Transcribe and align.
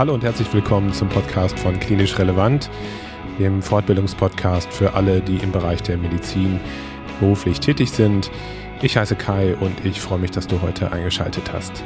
Hallo 0.00 0.14
und 0.14 0.24
herzlich 0.24 0.50
willkommen 0.54 0.94
zum 0.94 1.10
Podcast 1.10 1.58
von 1.58 1.78
Klinisch 1.78 2.18
Relevant, 2.18 2.70
dem 3.38 3.60
Fortbildungspodcast 3.60 4.72
für 4.72 4.94
alle, 4.94 5.20
die 5.20 5.36
im 5.36 5.52
Bereich 5.52 5.82
der 5.82 5.98
Medizin 5.98 6.58
beruflich 7.20 7.60
tätig 7.60 7.90
sind. 7.90 8.30
Ich 8.80 8.96
heiße 8.96 9.14
Kai 9.14 9.54
und 9.56 9.84
ich 9.84 10.00
freue 10.00 10.18
mich, 10.18 10.30
dass 10.30 10.46
du 10.46 10.62
heute 10.62 10.90
eingeschaltet 10.90 11.52
hast. 11.52 11.84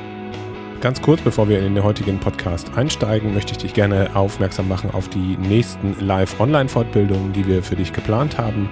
Ganz 0.80 1.03
kurz, 1.03 1.22
bevor 1.22 1.48
wir 1.48 1.58
in 1.58 1.75
den 1.75 1.82
heutigen 1.82 2.21
Podcast 2.21 2.71
einsteigen, 2.77 3.35
möchte 3.35 3.50
ich 3.50 3.58
dich 3.58 3.75
gerne 3.75 4.14
aufmerksam 4.14 4.68
machen 4.68 4.93
auf 4.93 5.08
die 5.08 5.36
nächsten 5.36 5.96
Live-Online-Fortbildungen, 5.99 7.32
die 7.32 7.49
wir 7.49 7.64
für 7.64 7.75
dich 7.75 7.93
geplant 7.93 8.39
haben. 8.39 8.71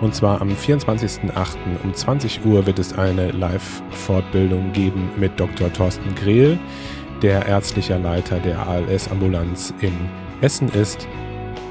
Und 0.00 0.16
zwar 0.16 0.40
am 0.40 0.48
24.08. 0.48 1.30
um 1.84 1.94
20 1.94 2.44
Uhr 2.44 2.66
wird 2.66 2.80
es 2.80 2.98
eine 2.98 3.30
Live-Fortbildung 3.30 4.72
geben 4.72 5.10
mit 5.16 5.38
Dr. 5.38 5.72
Thorsten 5.72 6.12
Grehl 6.16 6.58
der 7.22 7.46
ärztlicher 7.46 7.98
Leiter 7.98 8.38
der 8.38 8.66
ALS-Ambulanz 8.66 9.74
in 9.80 9.92
Essen 10.40 10.68
ist. 10.70 11.06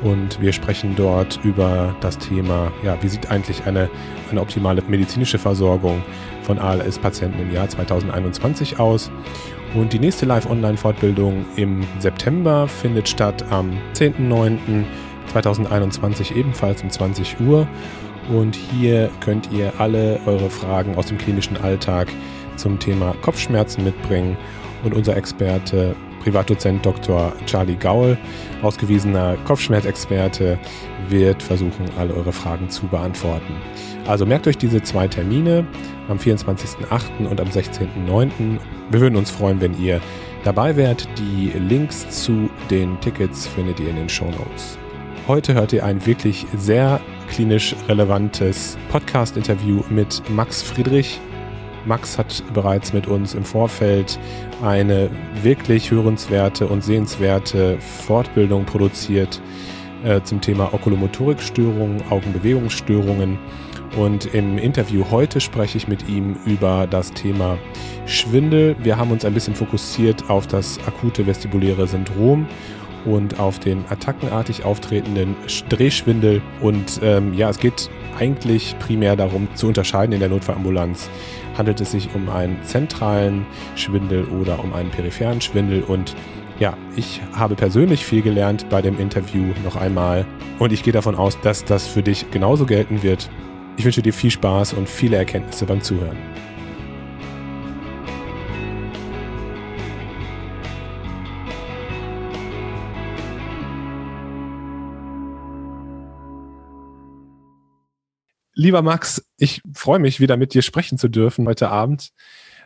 Und 0.04 0.40
wir 0.40 0.54
sprechen 0.54 0.96
dort 0.96 1.40
über 1.44 1.94
das 2.00 2.18
Thema, 2.18 2.72
ja, 2.84 2.98
wie 3.02 3.10
sieht 3.10 3.30
eigentlich 3.30 3.66
eine, 3.66 3.90
eine 4.30 4.40
optimale 4.40 4.82
medizinische 4.88 5.38
Versorgung 5.38 6.02
von 6.44 6.58
ALS-Patienten 6.58 7.42
im 7.42 7.54
Jahr 7.54 7.68
2021 7.68 8.80
aus. 8.80 9.12
Und 9.76 9.92
die 9.94 10.00
nächste 10.00 10.26
Live-Online-Fortbildung 10.26 11.46
im 11.58 11.86
September 12.00 12.66
findet 12.68 13.08
statt 13.10 13.46
am 13.50 13.74
10.09.2021 13.94 16.34
ebenfalls 16.36 16.82
um 16.82 16.90
20 16.90 17.40
Uhr. 17.42 17.68
Und 18.34 18.56
hier 18.56 19.12
könnt 19.20 19.52
ihr 19.52 19.74
alle 19.80 20.22
eure 20.26 20.50
Fragen 20.50 20.96
aus 20.96 21.08
dem 21.08 21.18
klinischen 21.18 21.58
Alltag 21.58 22.08
zum 22.56 22.80
Thema 22.80 23.14
Kopfschmerzen 23.22 23.84
mitbringen 23.84 24.38
und 24.84 24.94
unser 24.94 25.16
Experte, 25.18 25.96
Privatdozent 26.24 26.86
Dr. 26.86 27.34
Charlie 27.46 27.76
Gaul, 27.76 28.18
ausgewiesener 28.62 29.38
Kopfschmerzexperte, 29.46 30.60
wird 31.08 31.42
versuchen, 31.42 31.86
alle 31.98 32.14
eure 32.14 32.34
Fragen 32.34 32.70
zu 32.70 32.88
beantworten. 32.88 33.54
Also 34.08 34.26
merkt 34.26 34.48
euch 34.48 34.58
diese 34.58 34.82
zwei 34.82 35.08
Termine 35.08 35.66
am 36.08 36.18
24.08. 36.18 37.28
und 37.30 37.40
am 37.40 37.48
16.09. 37.48 38.60
Wir 38.92 39.02
würden 39.02 39.16
uns 39.16 39.30
freuen, 39.30 39.62
wenn 39.62 39.80
ihr 39.82 40.02
dabei 40.44 40.76
wärt. 40.76 41.08
Die 41.18 41.52
Links 41.58 42.10
zu 42.24 42.50
den 42.70 43.00
Tickets 43.02 43.48
findet 43.48 43.80
ihr 43.80 43.90
in 43.90 43.96
den 43.96 44.10
Show 44.10 44.26
Notes. 44.26 44.78
Heute 45.28 45.54
hört 45.54 45.74
ihr 45.74 45.86
ein 45.86 46.06
wirklich 46.06 46.46
sehr 46.58 47.00
klinisch 47.30 47.76
relevantes 47.88 48.78
Podcast-Interview 48.92 49.84
mit 49.90 50.24
Max 50.30 50.64
Friedrich. 50.64 51.20
Max 51.90 52.20
hat 52.20 52.44
bereits 52.54 52.94
mit 52.94 53.08
uns 53.08 53.34
im 53.34 53.44
Vorfeld 53.44 54.20
eine 54.64 55.10
wirklich 55.42 55.90
hörenswerte 55.90 56.68
und 56.68 56.84
sehenswerte 56.84 57.80
Fortbildung 57.80 58.64
produziert 58.66 59.42
äh, 60.04 60.22
zum 60.22 60.40
Thema 60.40 60.72
Okulomotorikstörungen, 60.72 62.04
Augenbewegungsstörungen. 62.12 63.40
Und 63.98 64.34
im 64.36 64.60
Interview 64.60 65.04
heute 65.10 65.42
spreche 65.42 65.80
ich 65.80 65.88
mit 65.88 66.08
ihm 66.08 66.38
über 66.46 66.86
das 66.86 67.12
Thema 67.12 67.58
Schwindel. 68.06 68.76
Wir 68.84 68.98
haben 68.98 69.10
uns 69.10 69.26
ein 69.26 69.34
bisschen 69.34 69.56
fokussiert 69.56 70.30
auf 70.30 70.46
das 70.46 70.78
akute 70.86 71.26
vestibuläre 71.26 71.88
Syndrom 71.88 72.46
und 73.06 73.40
auf 73.40 73.58
den 73.58 73.84
attackenartig 73.90 74.64
auftretenden 74.64 75.36
Drehschwindel. 75.70 76.44
Und 76.62 77.00
ähm, 77.02 77.34
ja, 77.34 77.50
es 77.50 77.58
geht 77.58 77.90
eigentlich 78.20 78.76
primär 78.78 79.16
darum 79.16 79.48
zu 79.56 79.68
unterscheiden 79.68 80.14
in 80.14 80.20
der 80.20 80.30
Notfallambulanz. 80.30 81.10
Handelt 81.60 81.82
es 81.82 81.92
sich 81.92 82.16
um 82.16 82.30
einen 82.30 82.64
zentralen 82.64 83.46
Schwindel 83.76 84.24
oder 84.30 84.64
um 84.64 84.74
einen 84.74 84.92
peripheren 84.92 85.42
Schwindel? 85.42 85.84
Und 85.84 86.16
ja, 86.58 86.78
ich 86.96 87.20
habe 87.34 87.56
persönlich 87.56 88.06
viel 88.06 88.22
gelernt 88.22 88.70
bei 88.70 88.82
dem 88.82 88.98
Interview 88.98 89.44
noch 89.66 89.76
einmal 89.76 90.26
und 90.58 90.72
ich 90.72 90.84
gehe 90.84 90.94
davon 90.94 91.16
aus, 91.16 91.38
dass 91.42 91.66
das 91.66 91.86
für 91.86 92.02
dich 92.02 92.32
genauso 92.32 92.66
gelten 92.66 93.04
wird. 93.04 93.30
Ich 93.76 93.84
wünsche 93.84 94.02
dir 94.02 94.14
viel 94.14 94.32
Spaß 94.32 94.72
und 94.72 94.88
viele 94.88 95.18
Erkenntnisse 95.18 95.66
beim 95.66 95.82
Zuhören. 95.82 96.16
Lieber 108.60 108.82
Max, 108.82 109.26
ich 109.38 109.62
freue 109.74 110.00
mich 110.00 110.20
wieder 110.20 110.36
mit 110.36 110.54
dir 110.54 110.62
sprechen 110.62 110.98
zu 110.98 111.08
dürfen 111.08 111.48
heute 111.48 111.70
Abend 111.70 112.10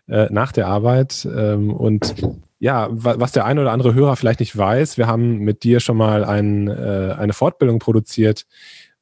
äh, 0.08 0.26
nach 0.32 0.52
der 0.52 0.66
Arbeit. 0.66 1.24
Ähm, 1.32 1.72
und 1.72 2.16
ja, 2.58 2.88
was 2.90 3.32
der 3.32 3.46
eine 3.46 3.62
oder 3.62 3.72
andere 3.74 3.94
Hörer 3.94 4.16
vielleicht 4.16 4.40
nicht 4.40 4.58
weiß, 4.58 4.98
wir 4.98 5.06
haben 5.06 5.38
mit 5.38 5.64
dir 5.64 5.80
schon 5.82 5.96
mal 5.96 6.26
ein, 6.26 6.68
äh, 6.68 7.16
eine 7.16 7.34
Fortbildung 7.34 7.78
produziert 7.78 8.48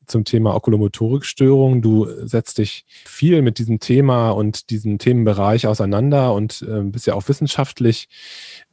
zum 0.06 0.25
Thema 0.25 0.53
Okulomotorikstörung. 0.53 1.81
Du 1.81 2.09
setzt 2.28 2.57
dich 2.57 2.84
viel 3.06 3.41
mit 3.41 3.58
diesem 3.58 3.79
Thema 3.79 4.31
und 4.31 4.69
diesem 4.69 4.97
Themenbereich 4.97 5.68
auseinander 5.68 6.34
und 6.34 6.62
äh, 6.63 6.81
bist 6.81 7.08
ja 7.08 7.13
auch 7.13 7.29
wissenschaftlich 7.29 8.09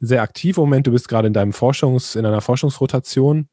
sehr 0.01 0.23
aktiv 0.23 0.57
im 0.57 0.63
Moment. 0.63 0.87
Du 0.87 0.91
bist 0.91 1.07
gerade 1.07 1.27
in 1.27 1.33
deinem 1.33 1.53
Forschungs, 1.53 2.17
in 2.17 2.25
einer 2.25 2.41
Forschungsrotation. 2.41 3.47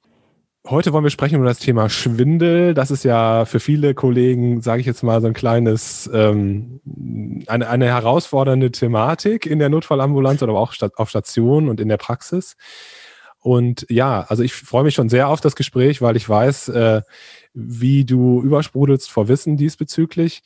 Heute 0.68 0.92
wollen 0.92 1.04
wir 1.04 1.10
sprechen 1.10 1.36
über 1.36 1.44
das 1.44 1.60
Thema 1.60 1.88
Schwindel. 1.88 2.74
Das 2.74 2.90
ist 2.90 3.04
ja 3.04 3.44
für 3.44 3.60
viele 3.60 3.94
Kollegen, 3.94 4.62
sage 4.62 4.80
ich 4.80 4.86
jetzt 4.86 5.04
mal, 5.04 5.20
so 5.20 5.28
ein 5.28 5.32
kleines, 5.32 6.10
ähm, 6.12 6.80
eine, 7.46 7.68
eine 7.68 7.86
herausfordernde 7.86 8.72
Thematik 8.72 9.46
in 9.46 9.60
der 9.60 9.68
Notfallambulanz 9.68 10.42
oder 10.42 10.54
auch 10.54 10.74
auf 10.96 11.08
Station 11.08 11.68
und 11.68 11.80
in 11.80 11.88
der 11.88 11.98
Praxis. 11.98 12.56
Und 13.38 13.86
ja, 13.88 14.26
also 14.28 14.42
ich 14.42 14.54
freue 14.54 14.82
mich 14.82 14.96
schon 14.96 15.08
sehr 15.08 15.28
auf 15.28 15.40
das 15.40 15.54
Gespräch, 15.54 16.02
weil 16.02 16.16
ich 16.16 16.28
weiß, 16.28 16.70
äh, 16.70 17.02
wie 17.54 18.04
du 18.04 18.42
übersprudelst 18.42 19.08
vor 19.08 19.28
Wissen 19.28 19.56
diesbezüglich. 19.56 20.42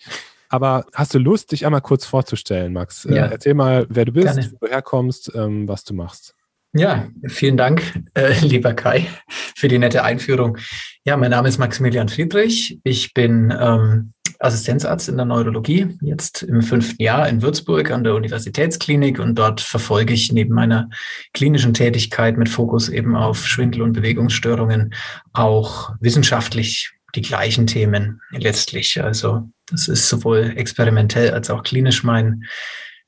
Aber 0.51 0.85
hast 0.93 1.15
du 1.15 1.19
Lust, 1.19 1.53
dich 1.53 1.65
einmal 1.65 1.81
kurz 1.81 2.05
vorzustellen, 2.05 2.75
Max? 2.75 3.07
Äh, 3.07 3.15
ja. 3.15 3.27
Äh, 3.27 3.33
erzähl 3.33 3.55
mal, 3.55 3.87
wer 3.89 4.05
du 4.05 4.13
bist, 4.13 4.35
Gerne. 4.35 4.53
wo 4.53 4.67
du 4.67 4.71
herkommst, 4.71 5.33
ähm, 5.35 5.67
was 5.67 5.85
du 5.85 5.95
machst. 5.95 6.35
Ja, 6.73 7.09
vielen 7.27 7.57
Dank, 7.57 7.83
äh, 8.15 8.39
lieber 8.43 8.75
Kai, 8.75 9.09
für 9.29 9.69
die 9.69 9.79
nette 9.79 10.05
Einführung. 10.05 10.57
Ja, 11.05 11.17
mein 11.17 11.33
Name 11.33 11.49
ist 11.49 11.59
Maximilian 11.59 12.09
Friedrich. 12.09 12.79
Ich 12.85 13.13
bin 13.13 13.53
ähm, 13.59 14.13
Assistenzarzt 14.39 15.09
in 15.09 15.17
der 15.17 15.27
Neurologie, 15.27 15.99
jetzt 16.01 16.43
im 16.43 16.63
fünften 16.63 17.03
Jahr 17.03 17.29
in 17.29 17.43
Würzburg 17.43 17.91
an 17.91 18.05
der 18.05 18.15
Universitätsklinik 18.15 19.19
und 19.19 19.35
dort 19.35 19.61
verfolge 19.61 20.15
ich 20.15 20.33
neben 20.33 20.55
meiner 20.55 20.89
klinischen 21.35 21.75
Tätigkeit 21.75 22.39
mit 22.39 22.49
Fokus 22.49 22.89
eben 22.89 23.17
auf 23.17 23.47
Schwindel- 23.47 23.83
und 23.83 23.93
Bewegungsstörungen 23.93 24.95
auch 25.33 25.93
wissenschaftlich 26.01 26.93
die 27.17 27.23
gleichen 27.23 27.67
Themen 27.67 28.21
letztlich. 28.31 29.03
Also 29.03 29.51
das 29.71 29.89
ist 29.89 30.09
sowohl 30.09 30.53
experimentell 30.57 31.33
als 31.33 31.51
auch 31.51 31.65
klinisch 31.65 32.05
mein 32.05 32.45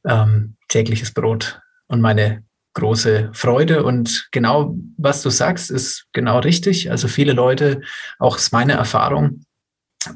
ähm, 0.05 0.57
tägliches 0.69 1.15
Brot 1.15 1.61
und 1.87 2.01
meine 2.01 2.43
große 2.75 3.31
Freude. 3.33 3.85
Und 3.85 4.29
genau, 4.31 4.75
was 4.97 5.23
du 5.23 5.31
sagst, 5.31 5.71
ist 5.71 6.07
genau 6.13 6.39
richtig. 6.39 6.91
Also 6.91 7.09
viele 7.09 7.33
Leute, 7.33 7.81
auch 8.19 8.37
ist 8.37 8.53
meine 8.53 8.73
Erfahrung, 8.73 9.45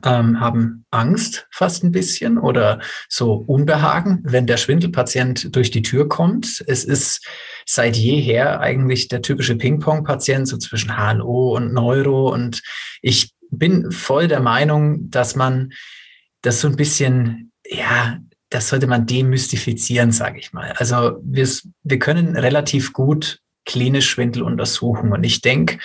ähm, 0.04 0.40
haben 0.40 0.84
Angst 0.90 1.46
fast 1.50 1.84
ein 1.84 1.92
bisschen 1.92 2.38
oder 2.38 2.80
so 3.08 3.34
Unbehagen, 3.34 4.20
wenn 4.24 4.46
der 4.46 4.56
Schwindelpatient 4.56 5.54
durch 5.54 5.70
die 5.70 5.82
Tür 5.82 6.08
kommt. 6.08 6.64
Es 6.66 6.84
ist 6.84 7.26
seit 7.66 7.96
jeher 7.96 8.60
eigentlich 8.60 9.08
der 9.08 9.22
typische 9.22 9.56
Ping-Pong-Patient, 9.56 10.48
so 10.48 10.56
zwischen 10.56 10.96
HNO 10.96 11.56
und 11.56 11.72
Neuro. 11.72 12.32
Und 12.32 12.62
ich 13.02 13.32
bin 13.50 13.90
voll 13.90 14.28
der 14.28 14.40
Meinung, 14.40 15.10
dass 15.10 15.36
man 15.36 15.72
das 16.42 16.60
so 16.60 16.68
ein 16.68 16.76
bisschen, 16.76 17.52
ja, 17.68 18.18
das 18.50 18.68
sollte 18.68 18.86
man 18.86 19.06
demystifizieren, 19.06 20.12
sage 20.12 20.38
ich 20.38 20.52
mal. 20.52 20.72
Also 20.76 21.18
wir, 21.22 21.48
wir 21.82 21.98
können 21.98 22.36
relativ 22.36 22.92
gut 22.92 23.40
klinisch 23.64 24.08
Schwindel 24.08 24.42
untersuchen. 24.42 25.12
Und 25.12 25.24
ich 25.24 25.40
denke, 25.40 25.78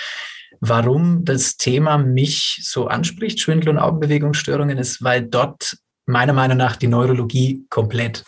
warum 0.60 1.26
das 1.26 1.58
Thema 1.58 1.98
mich 1.98 2.60
so 2.64 2.88
anspricht, 2.88 3.40
Schwindel 3.40 3.70
und 3.70 3.80
Augenbewegungsstörungen, 3.80 4.78
ist, 4.78 5.04
weil 5.04 5.24
dort 5.24 5.78
meiner 6.06 6.34
Meinung 6.34 6.58
nach 6.58 6.76
die 6.76 6.88
Neurologie 6.88 7.66
komplett 7.70 8.24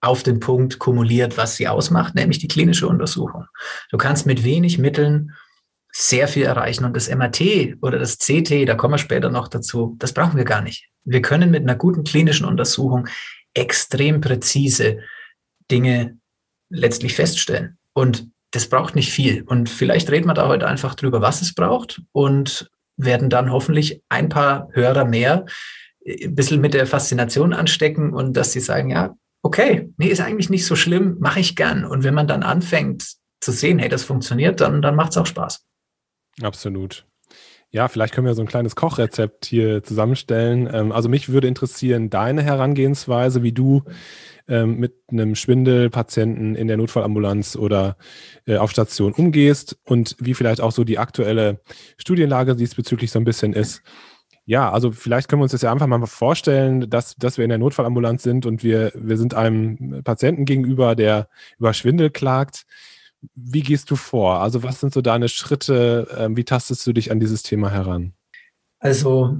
auf 0.00 0.22
den 0.22 0.40
Punkt 0.40 0.78
kumuliert, 0.78 1.36
was 1.36 1.56
sie 1.56 1.68
ausmacht, 1.68 2.14
nämlich 2.14 2.38
die 2.38 2.48
klinische 2.48 2.86
Untersuchung. 2.86 3.46
Du 3.90 3.96
kannst 3.96 4.26
mit 4.26 4.44
wenig 4.44 4.78
Mitteln 4.78 5.32
sehr 5.92 6.28
viel 6.28 6.42
erreichen. 6.42 6.84
Und 6.84 6.94
das 6.94 7.08
MRT 7.08 7.78
oder 7.80 7.98
das 7.98 8.18
CT, 8.18 8.68
da 8.68 8.74
kommen 8.74 8.94
wir 8.94 8.98
später 8.98 9.30
noch 9.30 9.48
dazu, 9.48 9.96
das 9.98 10.12
brauchen 10.12 10.36
wir 10.36 10.44
gar 10.44 10.60
nicht. 10.60 10.88
Wir 11.04 11.22
können 11.22 11.50
mit 11.50 11.62
einer 11.62 11.74
guten 11.74 12.04
klinischen 12.04 12.44
Untersuchung 12.46 13.08
extrem 13.56 14.20
präzise 14.20 15.00
Dinge 15.70 16.18
letztlich 16.68 17.14
feststellen. 17.14 17.78
Und 17.92 18.28
das 18.50 18.68
braucht 18.68 18.94
nicht 18.94 19.10
viel. 19.10 19.42
Und 19.42 19.68
vielleicht 19.68 20.10
reden 20.10 20.26
wir 20.26 20.34
da 20.34 20.48
heute 20.48 20.66
einfach 20.66 20.94
drüber, 20.94 21.20
was 21.20 21.42
es 21.42 21.54
braucht 21.54 22.02
und 22.12 22.70
werden 22.96 23.28
dann 23.28 23.52
hoffentlich 23.52 24.02
ein 24.08 24.28
paar 24.28 24.68
Hörer 24.72 25.04
mehr 25.04 25.46
äh, 26.04 26.26
ein 26.26 26.34
bisschen 26.34 26.60
mit 26.60 26.74
der 26.74 26.86
Faszination 26.86 27.52
anstecken 27.52 28.12
und 28.12 28.36
dass 28.36 28.52
sie 28.52 28.60
sagen, 28.60 28.90
ja, 28.90 29.14
okay, 29.42 29.92
nee, 29.96 30.08
ist 30.08 30.20
eigentlich 30.20 30.50
nicht 30.50 30.66
so 30.66 30.76
schlimm, 30.76 31.16
mache 31.20 31.40
ich 31.40 31.56
gern. 31.56 31.84
Und 31.84 32.04
wenn 32.04 32.14
man 32.14 32.26
dann 32.26 32.42
anfängt 32.42 33.16
zu 33.40 33.52
sehen, 33.52 33.78
hey, 33.78 33.88
das 33.88 34.04
funktioniert, 34.04 34.60
dann, 34.60 34.82
dann 34.82 34.96
macht 34.96 35.10
es 35.10 35.18
auch 35.18 35.26
Spaß. 35.26 35.64
Absolut. 36.42 37.06
Ja, 37.70 37.88
vielleicht 37.88 38.14
können 38.14 38.26
wir 38.26 38.34
so 38.34 38.42
ein 38.42 38.48
kleines 38.48 38.76
Kochrezept 38.76 39.44
hier 39.44 39.82
zusammenstellen. 39.82 40.68
Ähm, 40.72 40.92
also 40.92 41.08
mich 41.08 41.28
würde 41.28 41.48
interessieren, 41.48 42.10
deine 42.10 42.42
Herangehensweise, 42.42 43.42
wie 43.42 43.52
du 43.52 43.82
ähm, 44.48 44.78
mit 44.78 44.94
einem 45.10 45.34
Schwindelpatienten 45.34 46.54
in 46.54 46.68
der 46.68 46.76
Notfallambulanz 46.76 47.56
oder 47.56 47.96
äh, 48.46 48.56
auf 48.56 48.70
Station 48.70 49.12
umgehst 49.12 49.76
und 49.84 50.16
wie 50.20 50.34
vielleicht 50.34 50.60
auch 50.60 50.72
so 50.72 50.84
die 50.84 50.98
aktuelle 50.98 51.60
Studienlage 51.96 52.54
diesbezüglich 52.54 53.10
so 53.10 53.18
ein 53.18 53.24
bisschen 53.24 53.52
ist. 53.52 53.82
Ja, 54.44 54.70
also 54.70 54.92
vielleicht 54.92 55.28
können 55.28 55.40
wir 55.40 55.44
uns 55.44 55.52
das 55.52 55.62
ja 55.62 55.72
einfach 55.72 55.88
mal 55.88 56.06
vorstellen, 56.06 56.88
dass, 56.88 57.16
dass 57.16 57.36
wir 57.36 57.44
in 57.44 57.48
der 57.48 57.58
Notfallambulanz 57.58 58.22
sind 58.22 58.46
und 58.46 58.62
wir, 58.62 58.92
wir 58.94 59.16
sind 59.16 59.34
einem 59.34 60.04
Patienten 60.04 60.44
gegenüber, 60.44 60.94
der 60.94 61.28
über 61.58 61.74
Schwindel 61.74 62.10
klagt. 62.10 62.64
Wie 63.34 63.62
gehst 63.62 63.90
du 63.90 63.96
vor? 63.96 64.40
Also 64.40 64.62
was 64.62 64.80
sind 64.80 64.92
so 64.92 65.00
deine 65.00 65.28
Schritte? 65.28 66.08
Ähm, 66.16 66.36
wie 66.36 66.44
tastest 66.44 66.86
du 66.86 66.92
dich 66.92 67.10
an 67.10 67.20
dieses 67.20 67.42
Thema 67.42 67.70
heran? 67.70 68.12
Also 68.78 69.38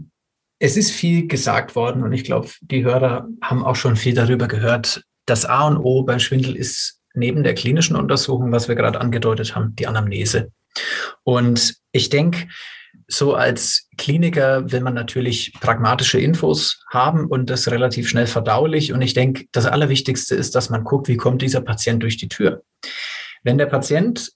es 0.58 0.76
ist 0.76 0.90
viel 0.90 1.26
gesagt 1.26 1.76
worden 1.76 2.02
und 2.02 2.12
ich 2.12 2.25
glaube, 2.25 2.49
die 2.62 2.84
Hörer 2.84 3.28
haben 3.43 3.64
auch 3.64 3.76
schon 3.76 3.96
viel 3.96 4.14
darüber 4.14 4.49
gehört. 4.49 5.05
Das 5.26 5.44
A 5.44 5.67
und 5.67 5.78
O 5.78 6.02
beim 6.02 6.19
Schwindel 6.19 6.56
ist 6.56 7.00
neben 7.14 7.43
der 7.43 7.55
klinischen 7.55 7.96
Untersuchung, 7.96 8.52
was 8.52 8.69
wir 8.69 8.75
gerade 8.75 9.00
angedeutet 9.00 9.55
haben, 9.55 9.75
die 9.76 9.87
Anamnese. 9.87 10.50
Und 11.25 11.75
ich 11.93 12.08
denke, 12.08 12.49
so 13.08 13.34
als 13.34 13.88
Kliniker 13.96 14.70
will 14.72 14.81
man 14.81 14.94
natürlich 14.94 15.52
pragmatische 15.61 16.19
Infos 16.19 16.84
haben 16.90 17.26
und 17.26 17.50
das 17.50 17.70
relativ 17.70 18.08
schnell 18.08 18.26
verdaulich. 18.26 18.93
Und 18.93 19.02
ich 19.02 19.14
denke, 19.14 19.44
das 19.52 19.67
Allerwichtigste 19.67 20.34
ist, 20.34 20.55
dass 20.55 20.70
man 20.70 20.84
guckt, 20.84 21.08
wie 21.08 21.17
kommt 21.17 21.43
dieser 21.43 21.61
Patient 21.61 22.02
durch 22.02 22.17
die 22.17 22.29
Tür. 22.29 22.62
Wenn 23.46 23.58
der 23.58 23.66
Patient 23.66 24.32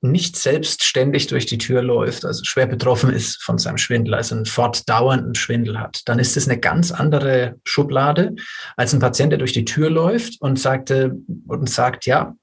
nicht 0.00 0.34
selbstständig 0.36 1.26
durch 1.26 1.44
die 1.44 1.58
Tür 1.58 1.82
läuft, 1.82 2.24
also 2.24 2.42
schwer 2.42 2.66
betroffen 2.66 3.10
ist 3.10 3.42
von 3.42 3.58
seinem 3.58 3.76
Schwindel, 3.76 4.14
also 4.14 4.34
einen 4.34 4.46
fortdauernden 4.46 5.34
Schwindel 5.34 5.78
hat, 5.78 6.00
dann 6.06 6.18
ist 6.18 6.38
es 6.38 6.48
eine 6.48 6.58
ganz 6.58 6.90
andere 6.90 7.56
Schublade 7.64 8.34
als 8.78 8.94
ein 8.94 9.00
Patient, 9.00 9.30
der 9.30 9.38
durch 9.38 9.52
die 9.52 9.66
Tür 9.66 9.90
läuft 9.90 10.40
und 10.40 10.58
sagte 10.58 11.16
und 11.46 11.68
sagt, 11.68 12.06
ja, 12.06 12.34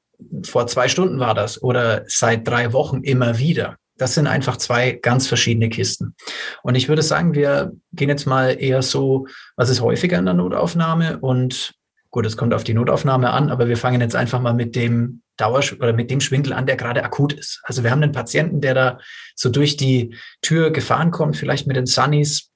vor 0.46 0.68
zwei 0.68 0.88
Stunden 0.88 1.20
war 1.20 1.34
das 1.34 1.62
oder 1.64 2.04
seit 2.06 2.48
drei 2.48 2.74
Wochen 2.74 3.02
immer 3.02 3.40
wieder. 3.40 3.78
Das 3.98 4.14
sind 4.14 4.28
einfach 4.28 4.58
zwei 4.58 4.92
ganz 4.92 5.28
verschiedene 5.28 5.70
Kisten. 5.70 6.14
Und 6.62 6.76
ich 6.76 6.90
würde 6.90 7.02
sagen, 7.02 7.34
wir 7.34 7.72
gehen 7.92 8.10
jetzt 8.10 8.28
mal 8.28 8.50
eher 8.50 8.84
so, 8.84 9.26
was 9.56 9.70
ist 9.70 9.82
häufiger 9.82 10.20
in 10.20 10.26
der 10.26 10.36
Notaufnahme 10.36 11.18
und 11.18 11.74
gut, 12.12 12.28
es 12.28 12.38
kommt 12.38 12.54
auf 12.54 12.64
die 12.64 12.76
Notaufnahme 12.76 13.32
an, 13.32 13.50
aber 13.50 13.68
wir 13.68 13.78
fangen 13.78 14.00
jetzt 14.00 14.16
einfach 14.16 14.40
mal 14.40 14.54
mit 14.54 14.76
dem 14.76 15.23
Dauer 15.38 15.64
oder 15.80 15.94
mit 15.94 16.12
dem 16.12 16.22
Schwindel 16.22 16.54
an, 16.54 16.66
der 16.66 16.76
gerade 16.76 17.04
akut 17.04 17.34
ist. 17.34 17.62
Also 17.64 17.84
wir 17.84 17.92
haben 17.92 18.04
einen 18.04 18.12
Patienten, 18.12 18.62
der 18.62 18.74
da 18.74 19.00
so 19.36 19.50
durch 19.50 19.78
die 19.78 20.16
Tür 20.42 20.72
gefahren 20.72 21.12
kommt, 21.12 21.38
vielleicht 21.38 21.68
mit 21.68 21.76
den 21.76 21.86
Sunnies. 21.86 22.52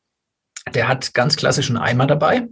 Der 0.73 0.87
hat 0.87 1.13
ganz 1.13 1.35
klassischen 1.37 1.77
Eimer 1.77 2.07
dabei. 2.07 2.47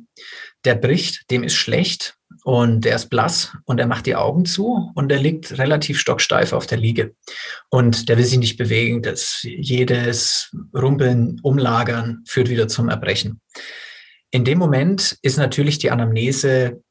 Der 0.63 0.75
bricht, 0.75 1.29
dem 1.29 1.43
ist 1.43 1.55
schlecht 1.55 2.15
und 2.43 2.85
der 2.85 2.95
ist 2.95 3.09
blass 3.09 3.55
und 3.65 3.79
er 3.79 3.87
macht 3.87 4.07
die 4.07 4.15
Augen 4.15 4.45
zu 4.45 4.91
und 4.95 5.09
der 5.09 5.19
liegt 5.19 5.57
relativ 5.59 5.99
stocksteif 5.99 6.53
auf 6.53 6.65
der 6.65 6.77
Liege. 6.77 7.15
Und 7.69 8.09
der 8.09 8.17
will 8.17 8.25
sich 8.25 8.39
nicht 8.39 8.57
bewegen. 8.57 9.03
Das, 9.03 9.39
jedes 9.43 10.55
Rumpeln, 10.73 11.39
Umlagern 11.43 12.23
führt 12.25 12.49
wieder 12.49 12.67
zum 12.67 12.89
Erbrechen. 12.89 13.41
In 14.31 14.43
dem 14.43 14.57
Moment 14.57 15.17
ist 15.21 15.37
natürlich 15.37 15.77
die 15.77 15.91
Anamnese 15.91 16.81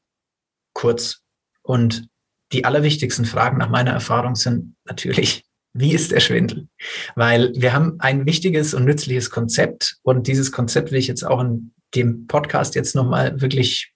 kurz 0.73 1.21
und 1.63 2.07
die 2.51 2.65
allerwichtigsten 2.65 3.25
Fragen 3.25 3.57
nach 3.57 3.69
meiner 3.69 3.91
Erfahrung 3.91 4.35
sind 4.35 4.75
natürlich, 4.85 5.45
wie 5.73 5.93
ist 5.93 6.11
der 6.11 6.19
Schwindel? 6.19 6.67
Weil 7.15 7.51
wir 7.55 7.73
haben 7.73 7.95
ein 7.99 8.25
wichtiges 8.25 8.73
und 8.73 8.85
nützliches 8.85 9.29
Konzept 9.29 9.97
und 10.03 10.27
dieses 10.27 10.51
Konzept 10.51 10.91
will 10.91 10.99
ich 10.99 11.07
jetzt 11.07 11.23
auch 11.23 11.41
in 11.41 11.73
dem 11.95 12.27
Podcast 12.27 12.75
jetzt 12.75 12.95
nochmal 12.95 13.41
wirklich 13.41 13.91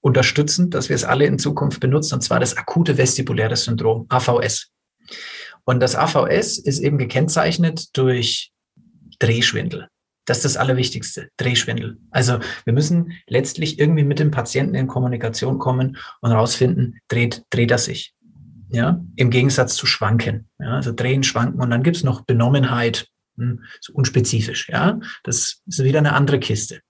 unterstützen, 0.00 0.70
dass 0.70 0.88
wir 0.88 0.96
es 0.96 1.04
alle 1.04 1.26
in 1.26 1.38
Zukunft 1.38 1.80
benutzen, 1.80 2.14
und 2.14 2.20
zwar 2.20 2.38
das 2.38 2.56
akute 2.56 2.98
vestibuläre 2.98 3.56
Syndrom, 3.56 4.06
AVS. 4.10 4.70
Und 5.64 5.80
das 5.80 5.96
AVS 5.96 6.58
ist 6.58 6.80
eben 6.80 6.98
gekennzeichnet 6.98 7.96
durch 7.96 8.52
Drehschwindel. 9.18 9.88
Das 10.24 10.38
ist 10.38 10.44
das 10.44 10.56
Allerwichtigste, 10.56 11.28
Drehschwindel. 11.36 11.98
Also 12.10 12.38
wir 12.64 12.72
müssen 12.72 13.12
letztlich 13.26 13.78
irgendwie 13.78 14.04
mit 14.04 14.18
dem 14.18 14.30
Patienten 14.30 14.74
in 14.74 14.86
Kommunikation 14.86 15.58
kommen 15.58 15.98
und 16.20 16.30
herausfinden, 16.30 16.98
dreht, 17.08 17.42
dreht 17.50 17.70
er 17.70 17.78
sich. 17.78 18.14
Ja, 18.70 19.04
im 19.16 19.30
Gegensatz 19.30 19.76
zu 19.76 19.86
Schwanken. 19.86 20.48
Ja, 20.58 20.76
also 20.76 20.92
drehen, 20.92 21.22
schwanken 21.22 21.60
und 21.60 21.70
dann 21.70 21.82
gibt's 21.82 22.02
noch 22.02 22.22
Benommenheit, 22.22 23.06
hm, 23.36 23.62
so 23.80 23.92
unspezifisch. 23.92 24.68
Ja, 24.68 24.98
das 25.22 25.62
ist 25.66 25.84
wieder 25.84 25.98
eine 25.98 26.14
andere 26.14 26.40
Kiste. 26.40 26.80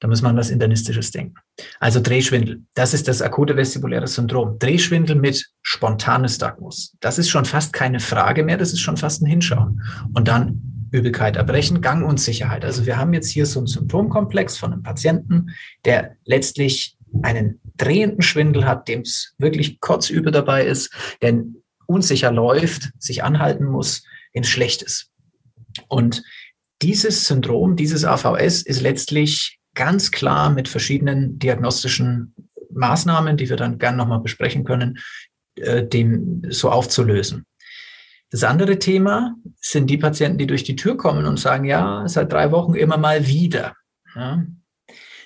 Da 0.00 0.08
muss 0.08 0.22
man 0.22 0.36
was 0.36 0.50
Internistisches 0.50 1.10
denken. 1.10 1.34
Also 1.78 2.00
Drehschwindel, 2.00 2.62
das 2.74 2.94
ist 2.94 3.06
das 3.06 3.22
akute 3.22 3.56
vestibuläre 3.56 4.06
Syndrom. 4.06 4.58
Drehschwindel 4.58 5.16
mit 5.16 5.46
spontanes 5.62 6.36
Stagmus. 6.36 6.96
Das 7.00 7.18
ist 7.18 7.28
schon 7.28 7.44
fast 7.44 7.72
keine 7.72 8.00
Frage 8.00 8.42
mehr, 8.42 8.56
das 8.56 8.72
ist 8.72 8.80
schon 8.80 8.96
fast 8.96 9.22
ein 9.22 9.26
Hinschauen. 9.26 9.82
Und 10.14 10.28
dann 10.28 10.71
Übelkeit, 10.92 11.36
Erbrechen, 11.36 11.80
Gangunsicherheit. 11.80 12.64
Also 12.64 12.86
wir 12.86 12.96
haben 12.96 13.12
jetzt 13.14 13.30
hier 13.30 13.46
so 13.46 13.58
einen 13.60 13.66
Symptomkomplex 13.66 14.56
von 14.56 14.72
einem 14.72 14.82
Patienten, 14.82 15.50
der 15.84 16.16
letztlich 16.24 16.96
einen 17.22 17.60
drehenden 17.76 18.22
Schwindel 18.22 18.66
hat, 18.66 18.88
dem 18.88 19.00
es 19.00 19.34
wirklich 19.38 19.80
kotzübel 19.80 20.32
dabei 20.32 20.64
ist, 20.64 20.92
der 21.20 21.42
unsicher 21.86 22.30
läuft, 22.30 22.92
sich 22.98 23.24
anhalten 23.24 23.64
muss, 23.64 24.04
ins 24.32 24.48
Schlechtes. 24.48 25.10
Und 25.88 26.22
dieses 26.82 27.26
Syndrom, 27.26 27.76
dieses 27.76 28.04
AVS 28.04 28.62
ist 28.62 28.80
letztlich 28.80 29.58
ganz 29.74 30.10
klar 30.10 30.50
mit 30.50 30.68
verschiedenen 30.68 31.38
diagnostischen 31.38 32.34
Maßnahmen, 32.70 33.36
die 33.36 33.48
wir 33.48 33.56
dann 33.56 33.78
gern 33.78 33.96
nochmal 33.96 34.20
besprechen 34.20 34.64
können, 34.64 34.98
äh, 35.56 35.86
dem 35.86 36.42
so 36.48 36.70
aufzulösen. 36.70 37.44
Das 38.32 38.44
andere 38.44 38.78
Thema 38.78 39.36
sind 39.60 39.88
die 39.88 39.98
Patienten, 39.98 40.38
die 40.38 40.46
durch 40.46 40.64
die 40.64 40.74
Tür 40.74 40.96
kommen 40.96 41.26
und 41.26 41.38
sagen, 41.38 41.66
ja, 41.66 42.08
seit 42.08 42.32
drei 42.32 42.50
Wochen 42.50 42.74
immer 42.74 42.96
mal 42.96 43.26
wieder. 43.26 43.74
Ja, 44.16 44.42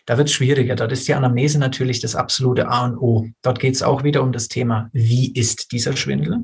da 0.07 0.19
wird 0.19 0.29
es 0.29 0.35
schwieriger. 0.35 0.75
Dort 0.75 0.91
ist 0.91 1.07
die 1.07 1.15
Anamnese 1.15 1.61
natürlich 1.61 2.01
das 2.01 2.17
absolute 2.17 2.69
A 2.69 2.85
und 2.85 2.99
O. 2.99 3.29
Dort 3.43 3.61
geht 3.61 3.75
es 3.75 3.83
auch 3.83 4.03
wieder 4.03 4.23
um 4.23 4.33
das 4.33 4.49
Thema, 4.49 4.91
wie 4.93 5.33
ist 5.33 5.71
dieser 5.71 5.97
Schwindel? 5.97 6.43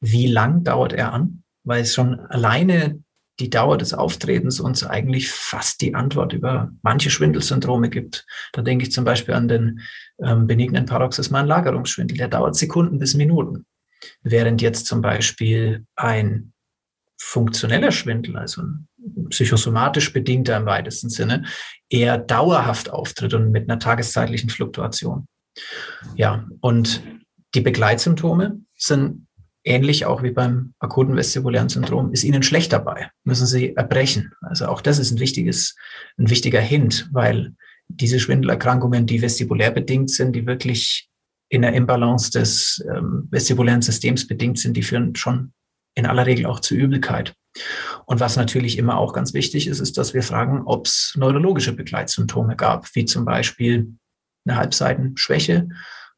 Wie 0.00 0.26
lang 0.26 0.64
dauert 0.64 0.92
er 0.92 1.12
an? 1.12 1.44
Weil 1.62 1.82
es 1.82 1.94
schon 1.94 2.18
alleine 2.18 3.00
die 3.38 3.50
Dauer 3.50 3.78
des 3.78 3.94
Auftretens 3.94 4.58
uns 4.60 4.84
eigentlich 4.84 5.30
fast 5.30 5.80
die 5.82 5.94
Antwort 5.94 6.32
über 6.32 6.72
manche 6.82 7.10
Schwindelsyndrome 7.10 7.90
gibt. 7.90 8.26
Da 8.52 8.62
denke 8.62 8.84
ich 8.84 8.92
zum 8.92 9.04
Beispiel 9.04 9.34
an 9.34 9.46
den 9.46 9.80
ähm, 10.20 10.46
benignen 10.46 10.86
paroxysmalen 10.86 11.46
Lagerungsschwindel. 11.46 12.16
Der 12.16 12.28
dauert 12.28 12.56
Sekunden 12.56 12.98
bis 12.98 13.14
Minuten. 13.14 13.66
Während 14.22 14.62
jetzt 14.62 14.86
zum 14.86 15.00
Beispiel 15.02 15.86
ein 15.96 16.52
funktioneller 17.18 17.92
Schwindel, 17.92 18.36
also 18.36 18.62
ein 18.62 18.88
psychosomatisch 19.30 20.12
bedingter 20.12 20.56
im 20.56 20.66
weitesten 20.66 21.08
Sinne, 21.08 21.44
eher 21.88 22.18
dauerhaft 22.18 22.90
auftritt 22.90 23.34
und 23.34 23.50
mit 23.50 23.68
einer 23.68 23.78
tageszeitlichen 23.78 24.50
Fluktuation. 24.50 25.26
Ja, 26.14 26.46
und 26.60 27.02
die 27.54 27.60
Begleitsymptome 27.60 28.60
sind 28.74 29.26
ähnlich 29.64 30.06
auch 30.06 30.22
wie 30.22 30.30
beim 30.30 30.74
akuten 30.78 31.16
vestibulären 31.16 31.68
Syndrom, 31.68 32.12
ist 32.12 32.24
ihnen 32.24 32.42
schlecht 32.42 32.72
dabei, 32.72 33.10
müssen 33.24 33.46
sie 33.46 33.74
erbrechen. 33.74 34.32
Also 34.40 34.66
auch 34.66 34.80
das 34.80 34.98
ist 34.98 35.10
ein 35.10 35.18
wichtiges, 35.18 35.74
ein 36.18 36.30
wichtiger 36.30 36.60
Hint, 36.60 37.08
weil 37.12 37.54
diese 37.88 38.20
Schwindelerkrankungen, 38.20 39.06
die 39.06 39.22
vestibulär 39.22 39.70
bedingt 39.70 40.10
sind, 40.10 40.34
die 40.34 40.46
wirklich 40.46 41.05
in 41.48 41.62
der 41.62 41.74
Imbalance 41.74 42.30
des 42.30 42.84
ähm, 42.92 43.28
vestibulären 43.30 43.82
Systems 43.82 44.26
bedingt 44.26 44.58
sind, 44.58 44.76
die 44.76 44.82
führen 44.82 45.14
schon 45.14 45.52
in 45.94 46.06
aller 46.06 46.26
Regel 46.26 46.46
auch 46.46 46.60
zu 46.60 46.74
Übelkeit. 46.74 47.34
Und 48.04 48.20
was 48.20 48.36
natürlich 48.36 48.78
immer 48.78 48.98
auch 48.98 49.12
ganz 49.12 49.32
wichtig 49.32 49.66
ist, 49.66 49.80
ist, 49.80 49.96
dass 49.96 50.12
wir 50.12 50.22
fragen, 50.22 50.62
ob 50.66 50.86
es 50.86 51.14
neurologische 51.16 51.72
Begleitsymptome 51.72 52.56
gab, 52.56 52.94
wie 52.94 53.04
zum 53.04 53.24
Beispiel 53.24 53.94
eine 54.46 54.56
Halbseitenschwäche 54.56 55.68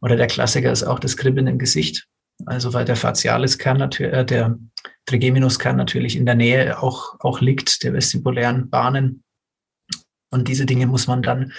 oder 0.00 0.16
der 0.16 0.26
Klassiker 0.26 0.70
ist 0.72 0.84
auch 0.84 0.98
das 0.98 1.16
Kribbeln 1.16 1.46
im 1.46 1.58
Gesicht. 1.58 2.06
Also 2.46 2.72
weil 2.72 2.84
der 2.84 2.96
Facialiskern, 2.96 3.80
äh, 3.92 4.24
der 4.24 4.58
Trigeminuskern 5.06 5.76
natürlich 5.76 6.16
in 6.16 6.26
der 6.26 6.36
Nähe 6.36 6.80
auch, 6.80 7.16
auch 7.20 7.40
liegt, 7.40 7.82
der 7.82 7.92
vestibulären 7.92 8.70
Bahnen. 8.70 9.24
Und 10.30 10.46
diese 10.46 10.66
Dinge 10.66 10.86
muss 10.86 11.06
man 11.06 11.22
dann 11.22 11.52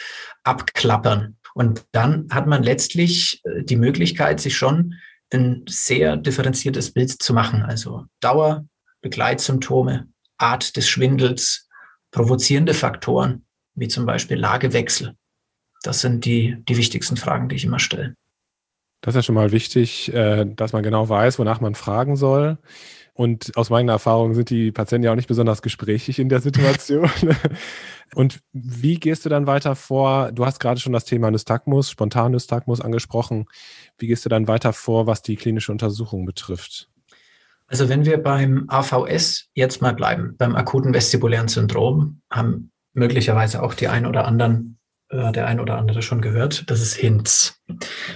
abklappern. 0.43 1.37
Und 1.53 1.85
dann 1.91 2.27
hat 2.31 2.47
man 2.47 2.63
letztlich 2.63 3.41
äh, 3.43 3.63
die 3.63 3.75
Möglichkeit, 3.75 4.39
sich 4.39 4.57
schon 4.57 4.95
ein 5.31 5.63
sehr 5.67 6.17
differenziertes 6.17 6.91
Bild 6.91 7.21
zu 7.21 7.33
machen. 7.33 7.63
Also 7.63 8.05
Dauer, 8.19 8.65
Begleitsymptome, 9.01 10.07
Art 10.37 10.75
des 10.75 10.89
Schwindels, 10.89 11.67
provozierende 12.11 12.73
Faktoren, 12.73 13.45
wie 13.75 13.87
zum 13.87 14.05
Beispiel 14.05 14.37
Lagewechsel. 14.37 15.15
Das 15.83 16.01
sind 16.01 16.25
die, 16.25 16.57
die 16.67 16.77
wichtigsten 16.77 17.17
Fragen, 17.17 17.49
die 17.49 17.55
ich 17.55 17.65
immer 17.65 17.79
stelle. 17.79 18.15
Das 19.01 19.13
ist 19.13 19.19
ja 19.19 19.23
schon 19.23 19.35
mal 19.35 19.51
wichtig, 19.51 20.13
äh, 20.13 20.45
dass 20.45 20.73
man 20.73 20.83
genau 20.83 21.07
weiß, 21.07 21.39
wonach 21.39 21.61
man 21.61 21.75
fragen 21.75 22.15
soll. 22.15 22.57
Und 23.13 23.57
aus 23.57 23.69
meiner 23.69 23.91
Erfahrung 23.93 24.33
sind 24.33 24.49
die 24.49 24.71
Patienten 24.71 25.03
ja 25.03 25.11
auch 25.11 25.17
nicht 25.17 25.27
besonders 25.27 25.61
gesprächig 25.61 26.19
in 26.19 26.29
der 26.29 26.39
Situation. 26.39 27.09
Und 28.15 28.39
wie 28.53 28.95
gehst 28.95 29.25
du 29.25 29.29
dann 29.29 29.45
weiter 29.45 29.75
vor? 29.75 30.31
Du 30.31 30.45
hast 30.45 30.59
gerade 30.59 30.79
schon 30.79 30.93
das 30.93 31.05
Thema 31.05 31.29
Nystagmus, 31.29 31.89
Spontan-Nystagmus 31.91 32.81
angesprochen. 32.81 33.45
Wie 33.97 34.07
gehst 34.07 34.23
du 34.23 34.29
dann 34.29 34.47
weiter 34.47 34.73
vor, 34.73 35.05
was 35.05 35.21
die 35.21 35.35
klinische 35.35 35.71
Untersuchung 35.71 36.25
betrifft? 36.25 36.89
Also 37.67 37.87
wenn 37.87 38.05
wir 38.05 38.17
beim 38.17 38.65
AVS 38.67 39.49
jetzt 39.53 39.81
mal 39.81 39.93
bleiben, 39.93 40.35
beim 40.37 40.55
akuten 40.55 40.93
vestibulären 40.93 41.49
Syndrom, 41.49 42.21
haben 42.31 42.71
möglicherweise 42.93 43.61
auch 43.61 43.75
die 43.75 43.89
ein 43.89 44.07
oder 44.07 44.25
anderen, 44.25 44.78
äh, 45.09 45.31
der 45.31 45.47
ein 45.47 45.59
oder 45.59 45.77
andere 45.77 46.01
schon 46.01 46.21
gehört, 46.21 46.69
das 46.69 46.81
ist 46.81 46.95
HINTS. 46.95 47.61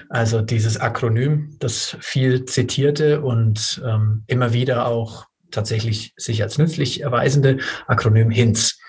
Also 0.10 0.42
dieses 0.42 0.80
Akronym, 0.80 1.56
das 1.60 1.98
viel 2.00 2.46
zitierte 2.46 3.22
und 3.22 3.82
ähm, 3.86 4.24
immer 4.28 4.54
wieder 4.54 4.88
auch 4.88 5.26
tatsächlich 5.52 6.14
sich 6.18 6.42
als 6.42 6.58
nützlich 6.58 7.02
erweisende 7.02 7.60
Akronym 7.88 8.30
HINTS. 8.30 8.80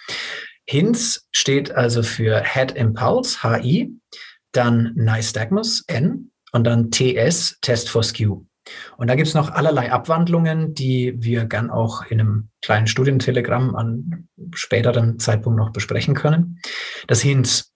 HINTS 0.67 1.29
steht 1.31 1.73
also 1.73 2.03
für 2.03 2.43
Head 2.43 2.73
Impulse, 2.73 3.43
HI, 3.43 3.93
dann 4.53 4.93
Nystagmus, 4.95 5.85
N, 5.89 6.31
und 6.53 6.65
dann 6.65 6.91
TS, 6.91 7.59
Test 7.61 7.91
for 7.91 8.03
Skew. 8.03 8.45
Und 8.97 9.09
da 9.09 9.15
gibt 9.15 9.29
es 9.29 9.35
noch 9.35 9.51
allerlei 9.51 9.93
Abwandlungen, 9.93 10.73
die 10.73 11.15
wir 11.19 11.45
gern 11.45 11.71
auch 11.71 12.07
in 12.07 12.21
einem 12.21 12.49
kleinen 12.63 12.87
Studientelegramm 12.87 13.75
an 13.75 14.29
späteren 14.55 15.19
Zeitpunkt 15.19 15.59
noch 15.59 15.71
besprechen 15.71 16.15
können. 16.15 16.61
Das 17.07 17.21
HINTS. 17.21 17.74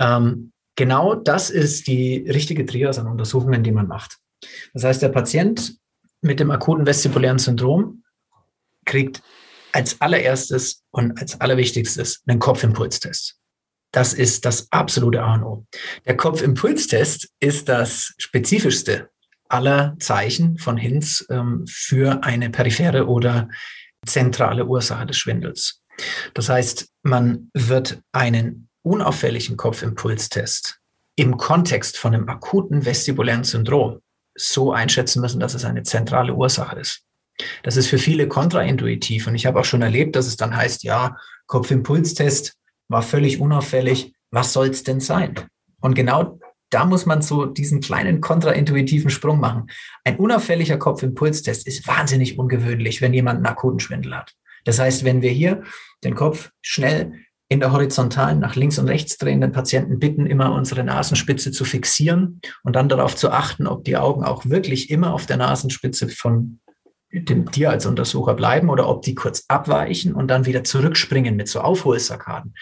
Ähm, 0.00 0.52
genau 0.76 1.14
das 1.14 1.50
ist 1.50 1.86
die 1.86 2.26
richtige 2.28 2.66
Trias 2.66 2.98
an 2.98 3.06
Untersuchungen, 3.06 3.62
die 3.62 3.72
man 3.72 3.86
macht. 3.86 4.18
Das 4.72 4.84
heißt, 4.84 5.02
der 5.02 5.10
Patient 5.10 5.76
mit 6.22 6.40
dem 6.40 6.50
akuten 6.50 6.86
vestibulären 6.86 7.38
Syndrom 7.38 8.02
kriegt 8.84 9.22
als 9.72 10.00
allererstes 10.00 10.82
und 10.90 11.18
als 11.20 11.40
allerwichtigstes 11.40 12.22
einen 12.26 12.38
Kopfimpulstest. 12.38 13.36
Das 13.92 14.14
ist 14.14 14.44
das 14.44 14.68
absolute 14.70 15.22
A 15.22 15.34
und 15.34 15.44
O. 15.44 15.66
Der 16.06 16.16
Kopfimpulstest 16.16 17.28
ist 17.40 17.68
das 17.68 18.14
spezifischste 18.18 19.10
aller 19.48 19.96
Zeichen 19.98 20.58
von 20.58 20.76
Hinz 20.76 21.26
ähm, 21.28 21.64
für 21.68 22.22
eine 22.22 22.50
periphere 22.50 23.06
oder 23.06 23.48
zentrale 24.06 24.64
Ursache 24.66 25.06
des 25.06 25.18
Schwindels. 25.18 25.82
Das 26.34 26.48
heißt, 26.48 26.88
man 27.02 27.50
wird 27.52 28.00
einen 28.12 28.69
unauffälligen 28.82 29.56
Kopfimpulstest 29.56 30.80
im 31.16 31.36
Kontext 31.36 31.98
von 31.98 32.14
einem 32.14 32.28
akuten 32.28 32.84
vestibulären 32.84 33.44
Syndrom 33.44 34.00
so 34.34 34.72
einschätzen 34.72 35.20
müssen, 35.20 35.40
dass 35.40 35.54
es 35.54 35.64
eine 35.64 35.82
zentrale 35.82 36.34
Ursache 36.34 36.78
ist. 36.78 37.02
Das 37.62 37.76
ist 37.76 37.88
für 37.88 37.98
viele 37.98 38.28
kontraintuitiv. 38.28 39.26
Und 39.26 39.34
ich 39.34 39.46
habe 39.46 39.60
auch 39.60 39.64
schon 39.64 39.82
erlebt, 39.82 40.16
dass 40.16 40.26
es 40.26 40.36
dann 40.36 40.56
heißt, 40.56 40.82
ja, 40.84 41.16
Kopfimpulstest 41.46 42.54
war 42.88 43.02
völlig 43.02 43.40
unauffällig. 43.40 44.14
Was 44.30 44.52
soll 44.52 44.68
es 44.68 44.82
denn 44.82 45.00
sein? 45.00 45.34
Und 45.80 45.94
genau 45.94 46.38
da 46.70 46.84
muss 46.84 47.04
man 47.04 47.20
so 47.20 47.46
diesen 47.46 47.80
kleinen 47.80 48.20
kontraintuitiven 48.20 49.10
Sprung 49.10 49.40
machen. 49.40 49.66
Ein 50.04 50.16
unauffälliger 50.16 50.78
Kopfimpulstest 50.78 51.66
ist 51.66 51.86
wahnsinnig 51.86 52.38
ungewöhnlich, 52.38 53.02
wenn 53.02 53.12
jemand 53.12 53.38
einen 53.38 53.46
akuten 53.46 53.80
Schwindel 53.80 54.16
hat. 54.16 54.34
Das 54.64 54.78
heißt, 54.78 55.04
wenn 55.04 55.20
wir 55.20 55.30
hier 55.30 55.64
den 56.04 56.14
Kopf 56.14 56.50
schnell 56.62 57.12
in 57.50 57.58
der 57.58 57.72
horizontalen 57.72 58.38
nach 58.38 58.54
links 58.54 58.78
und 58.78 58.88
rechts 58.88 59.18
drehenden 59.18 59.50
Patienten 59.50 59.98
bitten, 59.98 60.24
immer 60.24 60.52
unsere 60.52 60.84
Nasenspitze 60.84 61.50
zu 61.50 61.64
fixieren 61.64 62.40
und 62.62 62.76
dann 62.76 62.88
darauf 62.88 63.16
zu 63.16 63.32
achten, 63.32 63.66
ob 63.66 63.84
die 63.84 63.96
Augen 63.96 64.24
auch 64.24 64.46
wirklich 64.46 64.88
immer 64.88 65.12
auf 65.12 65.26
der 65.26 65.36
Nasenspitze 65.36 66.08
von 66.08 66.60
dem 67.12 67.50
Tier 67.50 67.70
als 67.70 67.86
Untersucher 67.86 68.34
bleiben 68.34 68.70
oder 68.70 68.88
ob 68.88 69.02
die 69.02 69.16
kurz 69.16 69.46
abweichen 69.48 70.14
und 70.14 70.28
dann 70.28 70.46
wieder 70.46 70.62
zurückspringen 70.62 71.34
mit 71.34 71.48
so 71.48 71.60
Aufholsarkaden. 71.60 72.54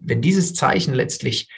Wenn 0.00 0.22
dieses 0.22 0.54
Zeichen 0.54 0.94
letztlich 0.94 1.50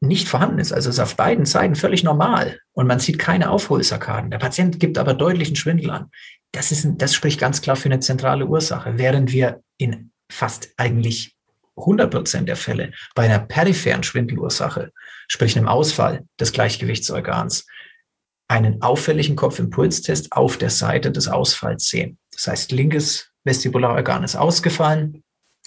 nicht 0.00 0.28
vorhanden 0.28 0.60
ist, 0.60 0.72
also 0.72 0.90
ist 0.90 1.00
auf 1.00 1.16
beiden 1.16 1.44
Seiten 1.44 1.74
völlig 1.74 2.04
normal 2.04 2.60
und 2.72 2.86
man 2.86 3.00
sieht 3.00 3.18
keine 3.18 3.50
Aufholsarkaden, 3.50 4.30
der 4.30 4.38
Patient 4.38 4.78
gibt 4.78 4.96
aber 4.96 5.12
deutlichen 5.12 5.56
Schwindel 5.56 5.90
an, 5.90 6.10
das, 6.52 6.70
ist, 6.70 6.86
das 6.98 7.14
spricht 7.14 7.40
ganz 7.40 7.62
klar 7.62 7.74
für 7.74 7.88
eine 7.88 7.98
zentrale 7.98 8.46
Ursache, 8.46 8.96
während 8.96 9.32
wir 9.32 9.60
in 9.76 10.12
fast 10.30 10.72
eigentlich 10.76 11.33
100 11.76 12.10
Prozent 12.10 12.48
der 12.48 12.56
Fälle 12.56 12.92
bei 13.14 13.24
einer 13.24 13.40
peripheren 13.40 14.02
Schwindelursache, 14.02 14.92
sprich 15.28 15.56
einem 15.56 15.68
Ausfall 15.68 16.24
des 16.38 16.52
Gleichgewichtsorgans, 16.52 17.66
einen 18.48 18.82
auffälligen 18.82 19.36
Kopfimpulstest 19.36 20.32
auf 20.32 20.56
der 20.58 20.70
Seite 20.70 21.10
des 21.10 21.28
Ausfalls 21.28 21.88
sehen. 21.88 22.18
Das 22.32 22.46
heißt, 22.46 22.72
linkes 22.72 23.30
Vestibularorgan 23.44 24.24
ist 24.24 24.36
ausgefallen, 24.36 25.22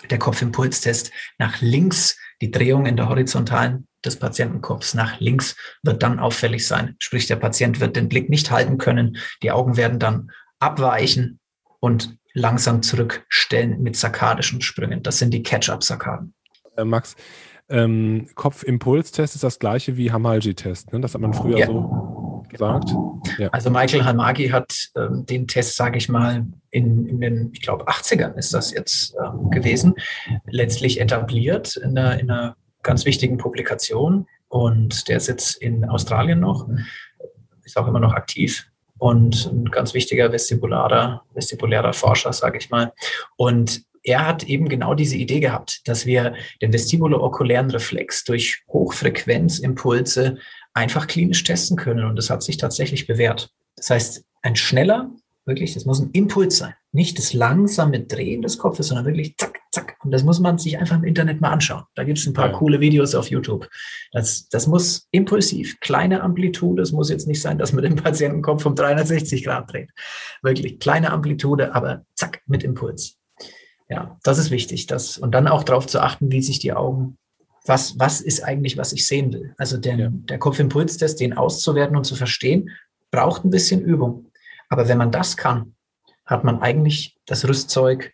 der 0.09 0.19
Kopfimpulstest 0.19 1.11
nach 1.37 1.61
links, 1.61 2.17
die 2.41 2.51
Drehung 2.51 2.85
in 2.85 2.97
der 2.97 3.09
horizontalen 3.09 3.87
des 4.05 4.17
Patientenkopfs 4.17 4.93
nach 4.93 5.19
links 5.19 5.55
wird 5.81 6.03
dann 6.03 6.19
auffällig 6.19 6.67
sein. 6.67 6.95
Sprich, 6.99 7.25
der 7.25 7.35
Patient 7.37 7.79
wird 7.79 7.95
den 7.95 8.09
Blick 8.09 8.29
nicht 8.29 8.51
halten 8.51 8.77
können, 8.77 9.17
die 9.41 9.51
Augen 9.51 9.75
werden 9.75 9.99
dann 9.99 10.31
abweichen 10.59 11.39
und 11.79 12.17
langsam 12.38 12.84
zurückstellen 12.84 13.82
mit 13.82 13.96
sarkadischen 13.96 14.62
Sprüngen. 14.62 15.01
Das 15.01 15.17
sind 15.17 15.34
die 15.34 15.44
Catch-up-Sarkaden. 15.44 16.34
Äh, 16.77 16.86
Max, 16.86 17.15
ähm, 17.70 18.29
Kopfimpulstest 18.36 19.36
ist 19.36 19.44
das 19.44 19.60
gleiche 19.60 19.98
wie 19.98 20.12
Hamalji-Test. 20.12 20.94
Ne? 20.94 21.01
Das 21.01 21.15
hat 21.15 21.22
man 21.22 21.34
früher 21.34 21.58
ja. 21.58 21.65
so 21.65 22.44
gesagt. 22.48 22.89
Ja. 23.39 23.50
Also 23.50 23.70
Michael 23.70 24.06
Halmagi 24.06 24.50
hat 24.50 24.89
ähm, 24.96 25.25
den 25.25 25.48
Test, 25.48 25.75
sage 25.75 25.98
ich 25.98 26.08
mal, 26.08 26.46
in, 26.70 27.08
in 27.08 27.20
den, 27.20 27.50
ich 27.53 27.62
glaube, 27.62 27.88
80ern 27.88 28.36
ist 28.36 28.53
das 28.53 28.72
jetzt 28.72 29.15
ähm, 29.22 29.50
gewesen, 29.50 29.96
letztlich 30.46 31.01
etabliert 31.01 31.75
in 31.75 31.98
einer, 31.98 32.20
in 32.20 32.29
einer 32.29 32.56
ganz 32.84 33.06
wichtigen 33.06 33.38
Publikation. 33.38 34.27
Und 34.48 35.10
der 35.10 35.20
sitzt 35.20 35.58
in 35.58 35.84
Australien 35.86 36.39
noch, 36.39 36.70
ist 37.63 37.77
auch 37.77 37.88
immer 37.88 38.00
noch 38.00 38.13
aktiv 38.13 38.70
und 39.00 39.46
ein 39.51 39.66
ganz 39.66 39.94
wichtiger 39.94 40.32
vestibularer, 40.32 41.24
vestibulärer 41.34 41.94
Forscher, 41.94 42.34
sage 42.34 42.58
ich 42.58 42.70
mal. 42.70 42.94
Und 43.36 43.84
er 44.04 44.25
hat 44.25 44.44
eben 44.44 44.70
genau 44.70 44.94
diese 44.94 45.18
Idee 45.18 45.39
gehabt, 45.39 45.88
dass 45.88 46.06
wir 46.06 46.34
den 46.62 46.72
vestibulo-okulären 46.72 47.70
Reflex 47.70 48.24
durch 48.24 48.63
Hochfrequenzimpulse 48.70 50.38
einfach 50.74 51.08
klinisch 51.08 51.44
testen 51.44 51.75
können. 51.75 52.06
Und 52.06 52.16
das 52.16 52.30
hat 52.30 52.42
sich 52.42 52.58
tatsächlich 52.58 53.08
bewährt. 53.08 53.51
Das 53.75 53.89
heißt, 53.89 54.24
ein 54.44 54.56
schneller, 54.56 55.12
wirklich, 55.46 55.74
das 55.74 55.86
muss 55.86 56.00
ein 56.00 56.12
Impuls 56.12 56.58
sein. 56.58 56.74
Nicht 56.92 57.18
das 57.18 57.34
langsame 57.34 58.01
Drehen 58.01 58.42
des 58.42 58.58
Kopfes, 58.58 58.88
sondern 58.88 59.06
wirklich 59.06 59.36
zack, 59.38 59.54
zack. 59.54 59.56
Und 60.04 60.12
das 60.12 60.24
muss 60.24 60.39
man 60.39 60.58
sich 60.58 60.77
einfach 60.77 60.98
im 60.98 61.04
Internet 61.04 61.42
mal 61.42 61.51
anschauen. 61.51 61.84
Da 61.96 62.04
gibt 62.04 62.20
es 62.20 62.27
ein 62.27 62.34
paar 62.34 62.51
ja. 62.51 62.58
coole 62.58 62.80
Videos 62.80 63.16
auf 63.16 63.30
YouTube. 63.30 63.68
Das, 64.12 64.48
das 64.50 64.68
muss 64.68 65.08
impulsiv, 65.12 65.80
kleine 65.80 66.22
Amplitude. 66.22 66.82
Es 66.82 66.92
muss 66.92 67.10
jetzt 67.10 67.27
nicht 67.27 67.42
sein, 67.42 67.58
dass 67.58 67.74
man 67.74 67.84
den 67.84 67.96
Patientenkopf 67.96 68.66
um 68.66 68.75
360 68.75 69.44
Grad 69.44 69.72
dreht. 69.72 69.89
Wirklich 70.42 70.80
kleine 70.80 71.12
Amplitude, 71.12 71.74
aber 71.74 72.06
zack, 72.16 72.42
mit 72.46 72.63
Impuls. 72.63 73.18
Ja, 73.89 74.18
das 74.24 74.38
ist 74.38 74.51
wichtig. 74.51 74.88
Das, 74.88 75.18
und 75.18 75.32
dann 75.32 75.48
auch 75.48 75.63
darauf 75.63 75.88
zu 75.88 76.01
achten, 76.01 76.32
wie 76.32 76.42
sich 76.42 76.60
die 76.60 76.74
Augen 76.74 77.18
was, 77.68 78.00
was 78.00 78.22
ist 78.22 78.44
eigentlich, 78.44 78.77
was 78.77 78.94
ich 78.94 79.06
sehen 79.06 79.34
will. 79.34 79.54
Also 79.58 79.77
der, 79.77 79.98
ja. 79.98 80.10
der 80.12 80.39
Kopfimpulstest, 80.39 81.20
den 81.20 81.34
auszuwerten 81.34 81.98
und 81.98 82.06
zu 82.06 82.16
verstehen, 82.16 82.72
braucht 83.12 83.44
ein 83.44 83.50
bisschen 83.50 83.82
Übung. 83.82 84.32
Aber 84.70 84.88
wenn 84.88 84.98
man 84.98 85.12
das 85.12 85.38
kann, 85.38 85.75
hat 86.25 86.44
man 86.44 86.62
eigentlich 86.62 87.18
das 87.25 87.48
Rüstzeug, 87.48 88.13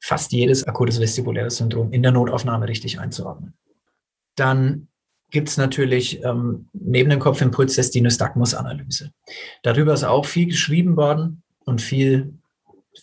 fast 0.00 0.32
jedes 0.32 0.64
akutes 0.64 0.98
vestibuläres 1.00 1.56
Syndrom 1.56 1.92
in 1.92 2.02
der 2.02 2.12
Notaufnahme 2.12 2.68
richtig 2.68 2.98
einzuordnen. 2.98 3.54
Dann 4.34 4.88
gibt 5.30 5.48
es 5.48 5.56
natürlich 5.56 6.24
ähm, 6.24 6.68
neben 6.72 7.10
dem 7.10 7.20
Kopfimpulstest 7.20 7.94
die 7.94 8.00
Nystagmus-Analyse. 8.00 9.12
Darüber 9.62 9.92
ist 9.94 10.04
auch 10.04 10.24
viel 10.24 10.46
geschrieben 10.46 10.96
worden 10.96 11.42
und 11.64 11.82
viel 11.82 12.34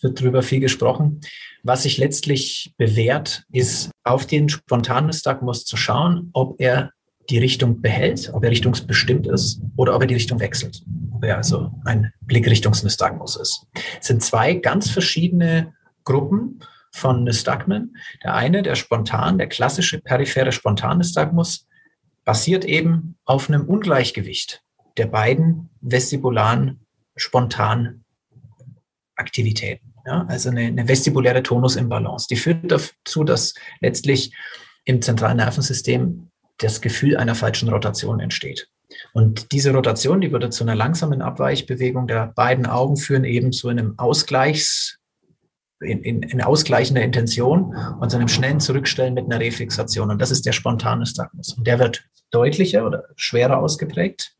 wird 0.02 0.20
darüber 0.20 0.42
viel 0.42 0.60
gesprochen. 0.60 1.20
Was 1.62 1.84
sich 1.84 1.96
letztlich 1.98 2.74
bewährt, 2.76 3.44
ist 3.50 3.90
auf 4.04 4.26
den 4.26 4.48
spontanen 4.48 5.06
Nystagmus 5.06 5.64
zu 5.64 5.76
schauen, 5.76 6.30
ob 6.32 6.60
er 6.60 6.92
die 7.30 7.38
Richtung 7.38 7.80
behält, 7.80 8.30
ob 8.32 8.44
er 8.44 8.50
richtungsbestimmt 8.50 9.26
ist 9.26 9.60
oder 9.76 9.94
ob 9.94 10.02
er 10.02 10.06
die 10.06 10.14
Richtung 10.14 10.40
wechselt. 10.40 10.82
Ob 11.12 11.24
er 11.24 11.36
also 11.36 11.72
ein 11.84 12.12
Blickrichtungsnystagmus 12.22 13.36
ist. 13.36 13.66
Es 14.00 14.06
sind 14.06 14.22
zwei 14.22 14.54
ganz 14.54 14.90
verschiedene 14.90 15.74
Gruppen 16.04 16.60
von 16.92 17.24
Nystagmen. 17.24 17.96
Der 18.22 18.34
eine, 18.34 18.62
der 18.62 18.74
spontan, 18.74 19.38
der 19.38 19.48
klassische 19.48 20.00
periphere 20.00 20.52
Spontan-Nystagmus, 20.52 21.66
basiert 22.24 22.64
eben 22.64 23.16
auf 23.24 23.48
einem 23.48 23.64
Ungleichgewicht 23.66 24.62
der 24.96 25.06
beiden 25.06 25.70
vestibularen 25.80 26.80
spontan 27.16 28.04
Aktivitäten. 29.16 29.94
Ja? 30.06 30.24
Also 30.28 30.50
eine, 30.50 30.62
eine 30.62 30.88
vestibuläre 30.88 31.42
Tonusimbalance. 31.42 32.26
Die 32.28 32.36
führt 32.36 32.70
dazu, 32.70 33.24
dass 33.24 33.54
letztlich 33.80 34.34
im 34.84 35.02
zentralen 35.02 35.38
Nervensystem 35.38 36.30
das 36.58 36.80
Gefühl 36.80 37.16
einer 37.16 37.34
falschen 37.34 37.68
Rotation 37.68 38.20
entsteht. 38.20 38.68
Und 39.12 39.52
diese 39.52 39.72
Rotation, 39.72 40.20
die 40.20 40.32
würde 40.32 40.50
zu 40.50 40.64
einer 40.64 40.74
langsamen 40.74 41.22
Abweichbewegung 41.22 42.06
der 42.06 42.28
beiden 42.34 42.66
Augen 42.66 42.96
führen, 42.96 43.24
eben 43.24 43.52
zu 43.52 43.68
einem 43.68 43.98
Ausgleichs, 43.98 44.97
in, 45.80 46.02
in, 46.02 46.22
in 46.22 46.42
ausgleichender 46.42 47.02
Intention 47.02 47.76
und 48.00 48.10
zu 48.10 48.16
einem 48.16 48.28
schnellen 48.28 48.60
Zurückstellen 48.60 49.14
mit 49.14 49.26
einer 49.26 49.40
Reflexation. 49.40 50.10
Und 50.10 50.20
das 50.20 50.30
ist 50.30 50.46
der 50.46 50.52
spontane 50.52 51.06
Stagmus. 51.06 51.52
Und 51.52 51.66
der 51.66 51.78
wird 51.78 52.04
deutlicher 52.30 52.86
oder 52.86 53.04
schwerer 53.16 53.58
ausgeprägt, 53.58 54.34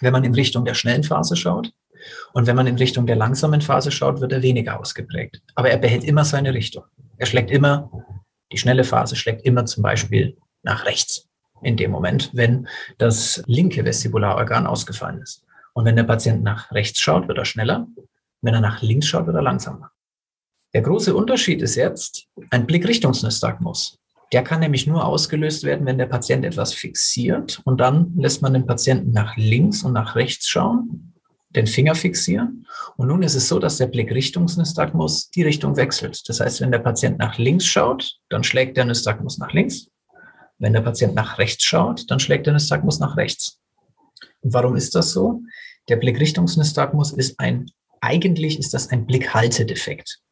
wenn 0.00 0.12
man 0.12 0.24
in 0.24 0.34
Richtung 0.34 0.64
der 0.64 0.74
schnellen 0.74 1.04
Phase 1.04 1.36
schaut. 1.36 1.72
Und 2.32 2.46
wenn 2.46 2.56
man 2.56 2.66
in 2.66 2.76
Richtung 2.76 3.06
der 3.06 3.16
langsamen 3.16 3.60
Phase 3.60 3.90
schaut, 3.90 4.20
wird 4.20 4.32
er 4.32 4.42
weniger 4.42 4.78
ausgeprägt. 4.78 5.40
Aber 5.54 5.70
er 5.70 5.78
behält 5.78 6.04
immer 6.04 6.24
seine 6.24 6.52
Richtung. 6.52 6.84
Er 7.16 7.26
schlägt 7.26 7.50
immer, 7.50 7.90
die 8.52 8.58
schnelle 8.58 8.84
Phase 8.84 9.16
schlägt 9.16 9.42
immer 9.42 9.64
zum 9.64 9.82
Beispiel 9.82 10.36
nach 10.62 10.84
rechts 10.84 11.28
in 11.62 11.76
dem 11.76 11.90
Moment, 11.90 12.30
wenn 12.34 12.68
das 12.98 13.42
linke 13.46 13.84
Vestibularorgan 13.84 14.66
ausgefallen 14.66 15.22
ist. 15.22 15.44
Und 15.72 15.84
wenn 15.84 15.96
der 15.96 16.04
Patient 16.04 16.42
nach 16.42 16.70
rechts 16.72 17.00
schaut, 17.00 17.26
wird 17.26 17.38
er 17.38 17.44
schneller. 17.44 17.86
Wenn 18.42 18.54
er 18.54 18.60
nach 18.60 18.82
links 18.82 19.06
schaut, 19.06 19.26
wird 19.26 19.36
er 19.36 19.42
langsamer. 19.42 19.90
Der 20.74 20.82
große 20.82 21.14
Unterschied 21.14 21.62
ist 21.62 21.76
jetzt 21.76 22.26
ein 22.50 22.66
Blickrichtungsnystagmus. 22.66 24.00
Der 24.32 24.42
kann 24.42 24.58
nämlich 24.58 24.88
nur 24.88 25.04
ausgelöst 25.06 25.62
werden, 25.62 25.86
wenn 25.86 25.98
der 25.98 26.06
Patient 26.06 26.44
etwas 26.44 26.74
fixiert 26.74 27.62
und 27.64 27.78
dann 27.80 28.12
lässt 28.16 28.42
man 28.42 28.54
den 28.54 28.66
Patienten 28.66 29.12
nach 29.12 29.36
links 29.36 29.84
und 29.84 29.92
nach 29.92 30.16
rechts 30.16 30.48
schauen, 30.48 31.14
den 31.50 31.68
Finger 31.68 31.94
fixieren. 31.94 32.66
Und 32.96 33.06
nun 33.06 33.22
ist 33.22 33.36
es 33.36 33.46
so, 33.46 33.60
dass 33.60 33.76
der 33.76 33.86
Blickrichtungsnystagmus 33.86 35.30
die 35.30 35.44
Richtung 35.44 35.76
wechselt. 35.76 36.28
Das 36.28 36.40
heißt, 36.40 36.60
wenn 36.60 36.72
der 36.72 36.80
Patient 36.80 37.18
nach 37.18 37.38
links 37.38 37.66
schaut, 37.66 38.18
dann 38.28 38.42
schlägt 38.42 38.76
der 38.76 38.84
Nystagmus 38.84 39.38
nach 39.38 39.52
links. 39.52 39.86
Wenn 40.58 40.72
der 40.72 40.80
Patient 40.80 41.14
nach 41.14 41.38
rechts 41.38 41.62
schaut, 41.62 42.10
dann 42.10 42.18
schlägt 42.18 42.46
der 42.46 42.54
Nystagmus 42.54 42.98
nach 42.98 43.16
rechts. 43.16 43.60
Und 44.40 44.52
warum 44.52 44.74
ist 44.74 44.96
das 44.96 45.12
so? 45.12 45.40
Der 45.88 45.96
Blickrichtungsnystagmus 45.96 47.12
ist 47.12 47.38
ein, 47.38 47.66
eigentlich 48.00 48.58
ist 48.58 48.74
das 48.74 48.88
ein 48.88 49.06
Blickhaltedefekt. 49.06 50.23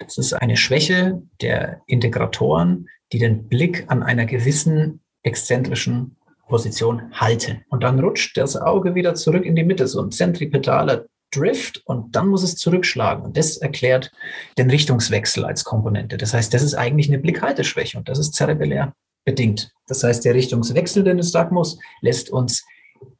Das 0.00 0.18
ist 0.18 0.32
eine 0.32 0.56
Schwäche 0.56 1.22
der 1.40 1.82
Integratoren, 1.86 2.88
die 3.12 3.18
den 3.18 3.48
Blick 3.48 3.84
an 3.88 4.02
einer 4.02 4.26
gewissen 4.26 5.00
exzentrischen 5.22 6.16
Position 6.48 7.12
halten. 7.12 7.64
Und 7.68 7.84
dann 7.84 8.00
rutscht 8.00 8.36
das 8.36 8.56
Auge 8.56 8.94
wieder 8.94 9.14
zurück 9.14 9.44
in 9.44 9.54
die 9.54 9.64
Mitte, 9.64 9.86
so 9.86 10.02
ein 10.02 10.10
zentripetaler 10.10 11.06
Drift 11.30 11.82
und 11.86 12.16
dann 12.16 12.28
muss 12.28 12.42
es 12.42 12.56
zurückschlagen. 12.56 13.24
Und 13.24 13.36
das 13.36 13.56
erklärt 13.56 14.10
den 14.58 14.68
Richtungswechsel 14.68 15.44
als 15.44 15.62
Komponente. 15.62 16.16
Das 16.16 16.34
heißt, 16.34 16.52
das 16.52 16.62
ist 16.62 16.74
eigentlich 16.74 17.08
eine 17.08 17.18
Blickhalteschwäche 17.18 17.98
und 17.98 18.08
das 18.08 18.18
ist 18.18 18.34
zerebellär 18.34 18.94
bedingt. 19.24 19.70
Das 19.86 20.02
heißt, 20.02 20.24
der 20.24 20.34
Richtungswechsel 20.34 21.04
des 21.04 21.14
Nystagmus 21.14 21.78
lässt 22.00 22.30
uns 22.30 22.64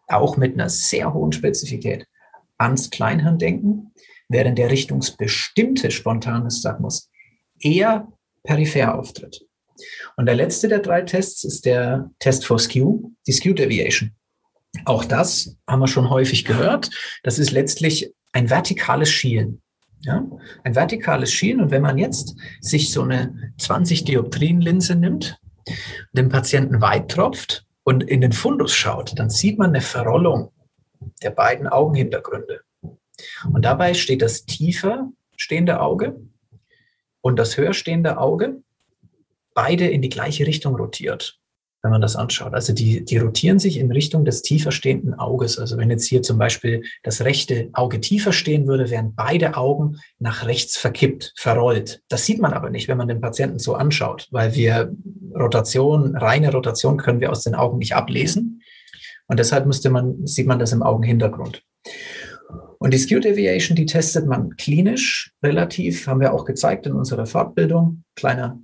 auch 0.09 0.37
mit 0.37 0.55
einer 0.55 0.69
sehr 0.69 1.13
hohen 1.15 1.31
Spezifität 1.31 2.07
ans 2.59 2.91
Kleinhirn 2.91 3.39
denken, 3.39 3.93
während 4.31 4.59
der 4.59 4.71
richtungsbestimmte 4.71 5.91
spontane 5.91 6.45
Nystagmus 6.45 7.11
eher 7.59 8.09
peripher 8.45 8.95
auftritt. 8.95 9.45
Und 10.17 10.27
der 10.27 10.37
letzte 10.37 10.69
der 10.69 10.79
drei 10.79 11.03
Tests 11.03 11.45
ist 11.45 11.67
der 11.67 12.11
Test 12.21 12.47
for 12.47 12.59
Skew, 12.59 13.11
die 13.27 13.33
Skew 13.33 13.55
Deviation. 13.55 14.13
Auch 14.85 15.05
das 15.05 15.57
haben 15.67 15.81
wir 15.81 15.89
schon 15.89 16.11
häufig 16.11 16.45
gehört. 16.45 16.91
Das 17.25 17.39
ist 17.39 17.51
letztlich 17.51 18.15
ein 18.33 18.49
vertikales 18.49 19.11
Schielen. 19.11 19.63
Ja, 20.03 20.25
ein 20.65 20.75
vertikales 20.75 21.33
Schielen. 21.33 21.61
Und 21.61 21.71
wenn 21.71 21.83
man 21.83 21.99
jetzt 21.99 22.35
sich 22.61 22.91
so 22.93 23.03
eine 23.03 23.53
20 23.59 24.05
Dioptrien 24.05 24.61
Linse 24.61 24.95
nimmt, 24.95 25.39
den 26.13 26.29
Patienten 26.29 26.81
weit 26.81 27.11
tropft 27.11 27.67
und 27.83 28.05
in 28.05 28.21
den 28.21 28.33
Fundus 28.33 28.73
schaut, 28.73 29.19
dann 29.19 29.29
sieht 29.29 29.59
man 29.59 29.71
eine 29.71 29.83
Verrollung 29.83 30.53
der 31.23 31.31
beiden 31.31 31.67
Augenhintergründe. 31.67 32.61
Und 33.53 33.65
dabei 33.65 33.95
steht 33.95 34.23
das 34.23 34.45
tiefer 34.45 35.11
stehende 35.37 35.81
Auge 35.81 36.21
und 37.21 37.39
das 37.39 37.57
höher 37.57 37.75
stehende 37.75 38.19
Auge 38.19 38.63
beide 39.55 39.87
in 39.89 40.03
die 40.03 40.09
gleiche 40.09 40.47
Richtung 40.47 40.77
rotiert, 40.77 41.39
wenn 41.83 41.91
man 41.91 42.01
das 42.01 42.17
anschaut. 42.17 42.55
Also 42.55 42.73
die, 42.73 43.05
die 43.05 43.19
rotieren 43.19 43.59
sich 43.59 43.79
in 43.79 43.91
Richtung 43.91 44.25
des 44.25 44.43
tiefer 44.43 44.71
stehenden 44.71 45.15
Auges. 45.15 45.59
Also 45.59 45.77
wenn 45.77 45.91
jetzt 45.91 46.07
hier 46.07 46.23
zum 46.23 46.39
Beispiel 46.39 46.83
das 47.03 47.23
rechte 47.23 47.69
Auge 47.73 48.01
tiefer 48.01 48.33
stehen 48.33 48.67
würde, 48.67 48.91
wären 48.91 49.15
beide 49.15 49.57
Augen 49.57 49.99
nach 50.19 50.47
rechts 50.47 50.77
verkippt, 50.77 51.33
verrollt. 51.37 52.03
Das 52.09 52.27
sieht 52.27 52.41
man 52.41 52.53
aber 52.53 52.71
nicht, 52.71 52.89
wenn 52.89 52.99
man 52.99 53.09
den 53.09 53.21
Patienten 53.21 53.59
so 53.59 53.75
anschaut, 53.75 54.29
weil 54.31 54.55
wir 54.55 54.95
Rotation, 55.35 56.17
reine 56.17 56.53
Rotation 56.53 56.97
können 56.97 57.21
wir 57.21 57.31
aus 57.31 57.45
den 57.45 57.55
Augen 57.55 57.79
nicht 57.79 57.95
ablesen. 57.95 58.63
Und 59.27 59.39
deshalb 59.39 59.67
müsste 59.67 59.91
man, 59.91 60.27
sieht 60.27 60.47
man 60.47 60.59
das 60.59 60.73
im 60.73 60.83
Augenhintergrund. 60.83 61.63
Und 62.83 62.95
die 62.95 62.99
Skew 62.99 63.21
Deviation, 63.21 63.77
die 63.77 63.85
testet 63.85 64.27
man 64.27 64.57
klinisch 64.57 65.33
relativ, 65.43 66.07
haben 66.07 66.21
wir 66.21 66.33
auch 66.33 66.47
gezeigt 66.47 66.87
in 66.87 66.95
unserer 66.95 67.27
Fortbildung. 67.27 68.05
Kleiner 68.17 68.59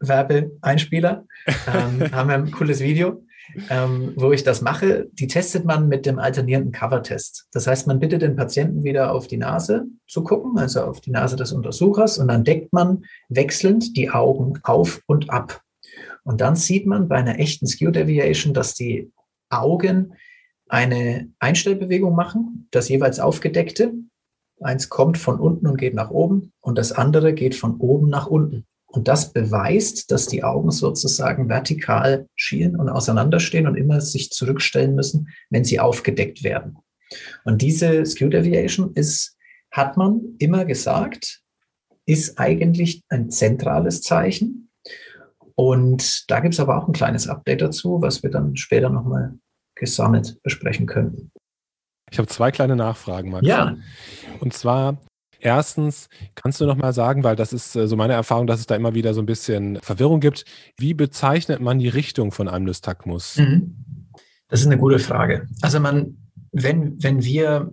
Werbeeinspieler. 0.00 1.26
ähm, 1.46 2.00
haben 2.12 2.28
wir 2.30 2.36
ein 2.36 2.50
cooles 2.50 2.80
Video, 2.80 3.26
ähm, 3.68 4.14
wo 4.16 4.32
ich 4.32 4.42
das 4.42 4.62
mache. 4.62 5.06
Die 5.12 5.26
testet 5.26 5.66
man 5.66 5.86
mit 5.86 6.06
dem 6.06 6.18
alternierenden 6.18 6.72
Cover-Test. 6.72 7.48
Das 7.52 7.66
heißt, 7.66 7.86
man 7.86 8.00
bittet 8.00 8.22
den 8.22 8.36
Patienten 8.36 8.84
wieder 8.84 9.12
auf 9.12 9.26
die 9.26 9.36
Nase 9.36 9.84
zu 10.08 10.24
gucken, 10.24 10.56
also 10.56 10.80
auf 10.84 11.02
die 11.02 11.10
Nase 11.10 11.36
des 11.36 11.52
Untersuchers, 11.52 12.16
und 12.16 12.28
dann 12.28 12.44
deckt 12.44 12.72
man 12.72 13.04
wechselnd 13.28 13.98
die 13.98 14.08
Augen 14.08 14.60
auf 14.62 15.02
und 15.06 15.28
ab. 15.28 15.60
Und 16.24 16.40
dann 16.40 16.56
sieht 16.56 16.86
man 16.86 17.06
bei 17.06 17.16
einer 17.16 17.38
echten 17.38 17.66
Skew 17.66 17.90
Deviation, 17.90 18.54
dass 18.54 18.72
die 18.74 19.12
Augen 19.50 20.14
eine 20.72 21.28
Einstellbewegung 21.38 22.14
machen, 22.14 22.66
das 22.70 22.88
jeweils 22.88 23.20
aufgedeckte. 23.20 23.92
Eins 24.62 24.88
kommt 24.88 25.18
von 25.18 25.38
unten 25.38 25.66
und 25.66 25.76
geht 25.76 25.94
nach 25.94 26.10
oben 26.10 26.52
und 26.62 26.78
das 26.78 26.92
andere 26.92 27.34
geht 27.34 27.54
von 27.54 27.76
oben 27.76 28.08
nach 28.08 28.26
unten. 28.26 28.64
Und 28.86 29.06
das 29.06 29.34
beweist, 29.34 30.10
dass 30.10 30.26
die 30.26 30.42
Augen 30.42 30.70
sozusagen 30.70 31.50
vertikal 31.50 32.26
schielen 32.36 32.76
und 32.76 32.88
auseinanderstehen 32.88 33.66
und 33.66 33.76
immer 33.76 34.00
sich 34.00 34.30
zurückstellen 34.30 34.94
müssen, 34.94 35.28
wenn 35.50 35.64
sie 35.64 35.78
aufgedeckt 35.78 36.42
werden. 36.42 36.78
Und 37.44 37.60
diese 37.60 38.06
Skew 38.06 38.30
Deviation 38.30 38.92
ist, 38.94 39.36
hat 39.70 39.98
man 39.98 40.22
immer 40.38 40.64
gesagt, 40.64 41.42
ist 42.06 42.38
eigentlich 42.38 43.02
ein 43.10 43.30
zentrales 43.30 44.00
Zeichen. 44.00 44.70
Und 45.54 46.30
da 46.30 46.40
gibt 46.40 46.54
es 46.54 46.60
aber 46.60 46.78
auch 46.78 46.88
ein 46.88 46.94
kleines 46.94 47.28
Update 47.28 47.60
dazu, 47.60 48.00
was 48.00 48.22
wir 48.22 48.30
dann 48.30 48.56
später 48.56 48.88
nochmal 48.88 49.34
gesammelt 49.74 50.42
besprechen 50.42 50.86
könnten. 50.86 51.30
Ich 52.10 52.18
habe 52.18 52.28
zwei 52.28 52.50
kleine 52.50 52.76
Nachfragen, 52.76 53.30
Max. 53.30 53.46
Ja. 53.46 53.76
Und 54.40 54.52
zwar, 54.52 54.98
Erstens, 55.44 56.08
kannst 56.36 56.60
du 56.60 56.66
noch 56.66 56.76
mal 56.76 56.92
sagen, 56.92 57.24
weil 57.24 57.34
das 57.34 57.52
ist 57.52 57.74
äh, 57.74 57.88
so 57.88 57.96
meine 57.96 58.12
Erfahrung, 58.12 58.46
dass 58.46 58.60
es 58.60 58.66
da 58.66 58.76
immer 58.76 58.94
wieder 58.94 59.12
so 59.12 59.20
ein 59.20 59.26
bisschen 59.26 59.80
Verwirrung 59.82 60.20
gibt. 60.20 60.44
Wie 60.78 60.94
bezeichnet 60.94 61.60
man 61.60 61.80
die 61.80 61.88
Richtung 61.88 62.30
von 62.30 62.48
einem 62.48 62.64
Nystagmus? 62.64 63.38
Mhm. 63.38 64.06
Das 64.46 64.60
ist 64.60 64.66
eine 64.66 64.78
gute 64.78 65.00
Frage. 65.00 65.48
Also 65.60 65.80
man, 65.80 66.16
wenn, 66.52 67.02
wenn 67.02 67.24
wir, 67.24 67.72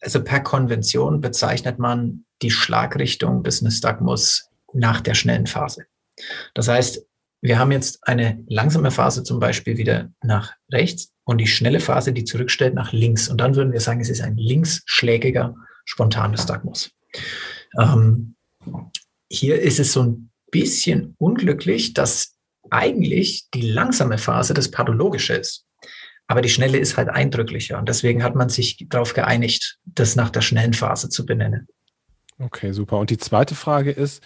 also 0.00 0.24
per 0.24 0.40
Konvention 0.40 1.20
bezeichnet 1.20 1.78
man 1.78 2.24
die 2.40 2.50
Schlagrichtung 2.50 3.42
des 3.42 3.60
Nystagmus 3.60 4.48
nach 4.72 5.02
der 5.02 5.12
schnellen 5.12 5.46
Phase. 5.46 5.84
Das 6.54 6.68
heißt, 6.68 7.04
wir 7.40 7.58
haben 7.58 7.72
jetzt 7.72 8.06
eine 8.06 8.42
langsame 8.48 8.90
Phase 8.90 9.22
zum 9.22 9.38
Beispiel 9.38 9.76
wieder 9.76 10.10
nach 10.22 10.54
rechts 10.72 11.12
und 11.24 11.38
die 11.38 11.46
schnelle 11.46 11.80
Phase, 11.80 12.12
die 12.12 12.24
zurückstellt, 12.24 12.74
nach 12.74 12.92
links. 12.92 13.28
Und 13.28 13.40
dann 13.40 13.54
würden 13.54 13.72
wir 13.72 13.80
sagen, 13.80 14.00
es 14.00 14.08
ist 14.08 14.22
ein 14.22 14.36
linksschlägiger 14.36 15.54
spontanes 15.84 16.46
Dagmus. 16.46 16.90
Ähm, 17.78 18.34
hier 19.30 19.60
ist 19.60 19.78
es 19.78 19.92
so 19.92 20.02
ein 20.02 20.30
bisschen 20.50 21.14
unglücklich, 21.18 21.94
dass 21.94 22.34
eigentlich 22.70 23.48
die 23.54 23.62
langsame 23.62 24.18
Phase 24.18 24.54
das 24.54 24.70
Pathologische 24.70 25.34
ist. 25.34 25.64
Aber 26.26 26.42
die 26.42 26.50
schnelle 26.50 26.78
ist 26.78 26.96
halt 26.96 27.08
eindrücklicher. 27.08 27.78
Und 27.78 27.88
deswegen 27.88 28.22
hat 28.22 28.34
man 28.34 28.48
sich 28.48 28.84
darauf 28.88 29.14
geeinigt, 29.14 29.78
das 29.84 30.16
nach 30.16 30.30
der 30.30 30.42
schnellen 30.42 30.74
Phase 30.74 31.08
zu 31.08 31.24
benennen. 31.24 31.68
Okay, 32.38 32.72
super. 32.72 32.98
Und 32.98 33.10
die 33.10 33.18
zweite 33.18 33.54
Frage 33.54 33.90
ist, 33.90 34.22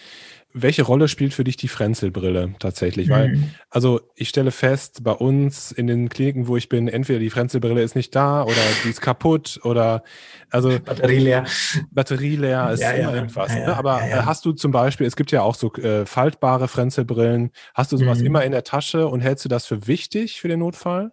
welche 0.54 0.82
Rolle 0.82 1.08
spielt 1.08 1.34
für 1.34 1.44
dich 1.44 1.56
die 1.56 1.68
Frenzelbrille 1.68 2.54
tatsächlich? 2.58 3.08
Mhm. 3.08 3.12
Weil, 3.12 3.38
also 3.70 4.00
ich 4.14 4.28
stelle 4.28 4.50
fest, 4.50 5.02
bei 5.02 5.12
uns 5.12 5.72
in 5.72 5.86
den 5.86 6.08
Kliniken, 6.08 6.46
wo 6.46 6.56
ich 6.56 6.68
bin, 6.68 6.88
entweder 6.88 7.18
die 7.18 7.30
Frenzelbrille 7.30 7.82
ist 7.82 7.96
nicht 7.96 8.14
da 8.14 8.42
oder 8.44 8.54
die 8.84 8.90
ist 8.90 9.00
kaputt 9.00 9.60
oder 9.64 10.02
also 10.50 10.78
Batterie 10.84 11.18
leer. 11.18 11.44
Batterie 11.90 12.36
leer 12.36 12.70
ist 12.72 12.80
ja, 12.80 12.92
immer 12.92 13.10
ja, 13.10 13.16
irgendwas. 13.16 13.54
Ja, 13.54 13.66
ne? 13.66 13.76
Aber 13.76 14.00
hast 14.26 14.44
du 14.44 14.52
zum 14.52 14.72
Beispiel, 14.72 15.06
es 15.06 15.16
gibt 15.16 15.32
ja 15.32 15.42
auch 15.42 15.54
so 15.54 15.72
äh, 15.74 16.06
faltbare 16.06 16.68
Frenzelbrillen, 16.68 17.50
hast 17.74 17.92
du 17.92 17.96
sowas 17.96 18.20
mhm. 18.20 18.26
immer 18.26 18.44
in 18.44 18.52
der 18.52 18.64
Tasche 18.64 19.08
und 19.08 19.20
hältst 19.20 19.44
du 19.44 19.48
das 19.48 19.66
für 19.66 19.86
wichtig 19.86 20.40
für 20.40 20.48
den 20.48 20.60
Notfall? 20.60 21.12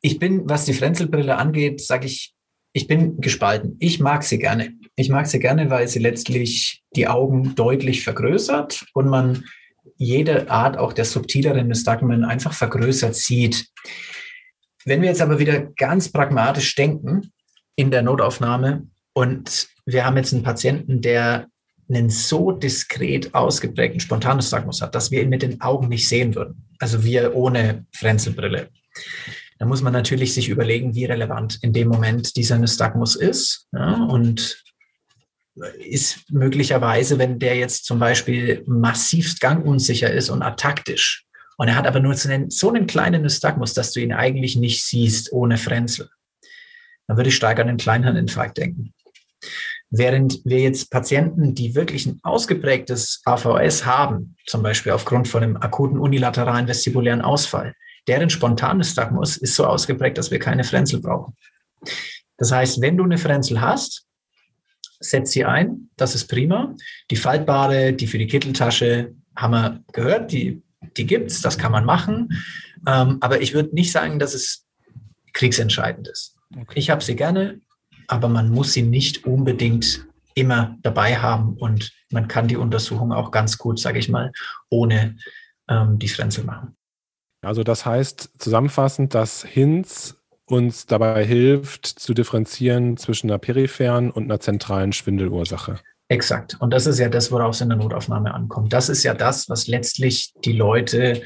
Ich 0.00 0.18
bin, 0.18 0.48
was 0.48 0.64
die 0.64 0.72
Frenzelbrille 0.72 1.36
angeht, 1.36 1.80
sage 1.80 2.06
ich, 2.06 2.31
ich 2.72 2.86
bin 2.86 3.20
gespalten. 3.20 3.76
Ich 3.80 4.00
mag 4.00 4.22
sie 4.22 4.38
gerne. 4.38 4.72
Ich 4.96 5.08
mag 5.08 5.26
sie 5.26 5.38
gerne, 5.38 5.70
weil 5.70 5.88
sie 5.88 5.98
letztlich 5.98 6.82
die 6.96 7.08
Augen 7.08 7.54
deutlich 7.54 8.02
vergrößert 8.02 8.84
und 8.94 9.08
man 9.08 9.44
jede 9.96 10.50
Art 10.50 10.76
auch 10.78 10.92
der 10.92 11.04
subtileren 11.04 11.68
Nystagmen 11.68 12.24
einfach 12.24 12.52
vergrößert 12.52 13.14
sieht. 13.14 13.66
wenn 14.84 15.00
wir 15.00 15.08
jetzt 15.08 15.20
aber 15.20 15.38
wieder 15.38 15.60
ganz 15.60 16.10
pragmatisch 16.10 16.74
denken 16.74 17.32
in 17.76 17.92
der 17.92 18.02
Notaufnahme 18.02 18.88
und 19.12 19.68
wir 19.86 20.04
haben 20.04 20.16
jetzt 20.16 20.32
einen 20.32 20.42
Patienten, 20.42 21.00
der 21.00 21.46
einen 21.88 22.10
so 22.10 22.50
diskret 22.52 23.34
ausgeprägten 23.34 24.00
Spontanostagmus 24.00 24.82
hat, 24.82 24.94
dass 24.94 25.10
wir 25.10 25.22
ihn 25.22 25.28
mit 25.28 25.42
den 25.42 25.60
Augen 25.60 25.88
nicht 25.88 26.08
sehen 26.08 26.34
würden. 26.34 26.68
Also 26.78 27.04
wir 27.04 27.34
ohne 27.34 27.86
Frenzelbrille. 27.92 28.70
Da 29.62 29.68
muss 29.68 29.80
man 29.80 29.92
natürlich 29.92 30.34
sich 30.34 30.48
überlegen, 30.48 30.96
wie 30.96 31.04
relevant 31.04 31.60
in 31.62 31.72
dem 31.72 31.86
Moment 31.86 32.34
dieser 32.34 32.58
Nystagmus 32.58 33.14
ist. 33.14 33.68
Ja, 33.72 33.94
und 33.94 34.60
ist 35.78 36.28
möglicherweise, 36.32 37.16
wenn 37.20 37.38
der 37.38 37.54
jetzt 37.54 37.84
zum 37.84 38.00
Beispiel 38.00 38.64
massivst 38.66 39.40
gangunsicher 39.40 40.10
ist 40.10 40.30
und 40.30 40.42
ataktisch, 40.42 41.26
und 41.58 41.68
er 41.68 41.76
hat 41.76 41.86
aber 41.86 42.00
nur 42.00 42.12
so 42.14 42.28
einen, 42.28 42.50
so 42.50 42.70
einen 42.70 42.88
kleinen 42.88 43.22
Nystagmus, 43.22 43.72
dass 43.72 43.92
du 43.92 44.00
ihn 44.00 44.12
eigentlich 44.12 44.56
nicht 44.56 44.84
siehst 44.84 45.32
ohne 45.32 45.58
Frenzel, 45.58 46.10
dann 47.06 47.16
würde 47.16 47.28
ich 47.28 47.36
stark 47.36 47.60
an 47.60 47.68
den 47.68 47.76
Kleinhirninfarkt 47.76 48.58
denken. 48.58 48.92
Während 49.90 50.44
wir 50.44 50.58
jetzt 50.58 50.90
Patienten, 50.90 51.54
die 51.54 51.76
wirklich 51.76 52.06
ein 52.06 52.18
ausgeprägtes 52.24 53.20
AVS 53.24 53.86
haben, 53.86 54.34
zum 54.44 54.64
Beispiel 54.64 54.90
aufgrund 54.90 55.28
von 55.28 55.44
einem 55.44 55.56
akuten 55.56 56.00
unilateralen 56.00 56.66
vestibulären 56.66 57.20
Ausfall, 57.20 57.76
deren 58.08 58.30
Spontanystagmus 58.30 59.36
ist 59.36 59.54
so 59.54 59.66
ausgeprägt, 59.66 60.18
dass 60.18 60.30
wir 60.30 60.38
keine 60.38 60.64
Frenzel 60.64 61.00
brauchen. 61.00 61.36
Das 62.36 62.52
heißt, 62.52 62.80
wenn 62.80 62.96
du 62.96 63.04
eine 63.04 63.18
Frenzel 63.18 63.60
hast, 63.60 64.06
setz 65.00 65.32
sie 65.32 65.44
ein, 65.44 65.90
das 65.96 66.14
ist 66.14 66.26
prima. 66.26 66.74
Die 67.10 67.16
faltbare, 67.16 67.92
die 67.92 68.06
für 68.06 68.18
die 68.18 68.26
Kitteltasche, 68.26 69.14
haben 69.36 69.52
wir 69.52 69.84
gehört, 69.92 70.32
die, 70.32 70.62
die 70.96 71.06
gibt's, 71.06 71.40
das 71.40 71.58
kann 71.58 71.72
man 71.72 71.84
machen. 71.84 72.28
Ähm, 72.86 73.18
aber 73.20 73.40
ich 73.40 73.54
würde 73.54 73.74
nicht 73.74 73.92
sagen, 73.92 74.18
dass 74.18 74.34
es 74.34 74.66
kriegsentscheidend 75.32 76.08
ist. 76.08 76.36
Okay. 76.56 76.78
Ich 76.78 76.90
habe 76.90 77.02
sie 77.02 77.16
gerne, 77.16 77.60
aber 78.08 78.28
man 78.28 78.50
muss 78.50 78.72
sie 78.72 78.82
nicht 78.82 79.24
unbedingt 79.24 80.06
immer 80.34 80.76
dabei 80.82 81.16
haben 81.16 81.54
und 81.54 81.92
man 82.10 82.28
kann 82.28 82.48
die 82.48 82.56
Untersuchung 82.56 83.12
auch 83.12 83.30
ganz 83.30 83.58
gut, 83.58 83.78
sage 83.78 83.98
ich 83.98 84.08
mal, 84.08 84.32
ohne 84.70 85.16
ähm, 85.68 85.98
die 85.98 86.08
Frenzel 86.08 86.44
machen. 86.44 86.76
Also 87.42 87.64
das 87.64 87.84
heißt 87.84 88.30
zusammenfassend, 88.38 89.14
dass 89.14 89.42
Hinz 89.42 90.16
uns 90.46 90.86
dabei 90.86 91.24
hilft, 91.24 91.86
zu 91.86 92.14
differenzieren 92.14 92.96
zwischen 92.96 93.30
einer 93.30 93.38
peripheren 93.38 94.10
und 94.10 94.24
einer 94.24 94.40
zentralen 94.40 94.92
Schwindelursache. 94.92 95.78
Exakt. 96.08 96.56
Und 96.60 96.72
das 96.72 96.86
ist 96.86 96.98
ja 96.98 97.08
das, 97.08 97.32
worauf 97.32 97.54
es 97.54 97.60
in 97.60 97.70
der 97.70 97.78
Notaufnahme 97.78 98.32
ankommt. 98.34 98.72
Das 98.72 98.88
ist 98.88 99.02
ja 99.02 99.14
das, 99.14 99.48
was 99.48 99.66
letztlich 99.66 100.34
die 100.44 100.52
Leute, 100.52 101.22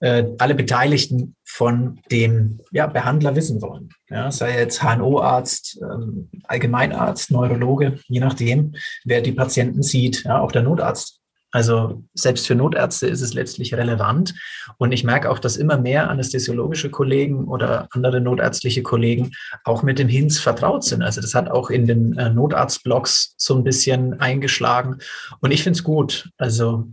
äh, 0.00 0.24
alle 0.38 0.54
Beteiligten 0.54 1.36
von 1.44 2.00
dem 2.10 2.60
ja, 2.72 2.86
Behandler 2.86 3.36
wissen 3.36 3.60
wollen. 3.60 3.90
Ja, 4.08 4.30
sei 4.30 4.58
jetzt 4.58 4.82
HNO-Arzt, 4.82 5.78
ähm, 5.82 6.30
Allgemeinarzt, 6.44 7.30
Neurologe, 7.30 8.00
je 8.08 8.20
nachdem, 8.20 8.74
wer 9.04 9.20
die 9.20 9.32
Patienten 9.32 9.82
sieht, 9.82 10.24
ja, 10.24 10.40
auch 10.40 10.52
der 10.52 10.62
Notarzt 10.62 11.20
also 11.54 12.02
selbst 12.14 12.48
für 12.48 12.56
Notärzte 12.56 13.06
ist 13.06 13.20
es 13.20 13.32
letztlich 13.32 13.74
relevant. 13.74 14.34
Und 14.76 14.90
ich 14.90 15.04
merke 15.04 15.30
auch, 15.30 15.38
dass 15.38 15.56
immer 15.56 15.78
mehr 15.78 16.10
anästhesiologische 16.10 16.90
Kollegen 16.90 17.44
oder 17.44 17.86
andere 17.92 18.20
notärztliche 18.20 18.82
Kollegen 18.82 19.30
auch 19.62 19.84
mit 19.84 20.00
dem 20.00 20.08
HINS 20.08 20.40
vertraut 20.40 20.82
sind. 20.82 21.04
Also 21.04 21.20
das 21.20 21.32
hat 21.32 21.48
auch 21.48 21.70
in 21.70 21.86
den 21.86 22.18
äh, 22.18 22.28
Notarztblogs 22.28 23.34
so 23.36 23.54
ein 23.54 23.62
bisschen 23.62 24.18
eingeschlagen. 24.20 24.98
Und 25.38 25.52
ich 25.52 25.62
finde 25.62 25.76
es 25.76 25.84
gut. 25.84 26.28
Also 26.38 26.88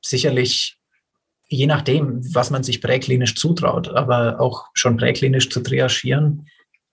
sicherlich 0.00 0.78
je 1.48 1.66
nachdem, 1.66 2.20
was 2.32 2.50
man 2.50 2.62
sich 2.62 2.80
präklinisch 2.80 3.34
zutraut, 3.34 3.88
aber 3.88 4.38
auch 4.38 4.66
schon 4.74 4.96
präklinisch 4.96 5.50
zu 5.50 5.58
triagieren, 5.58 6.46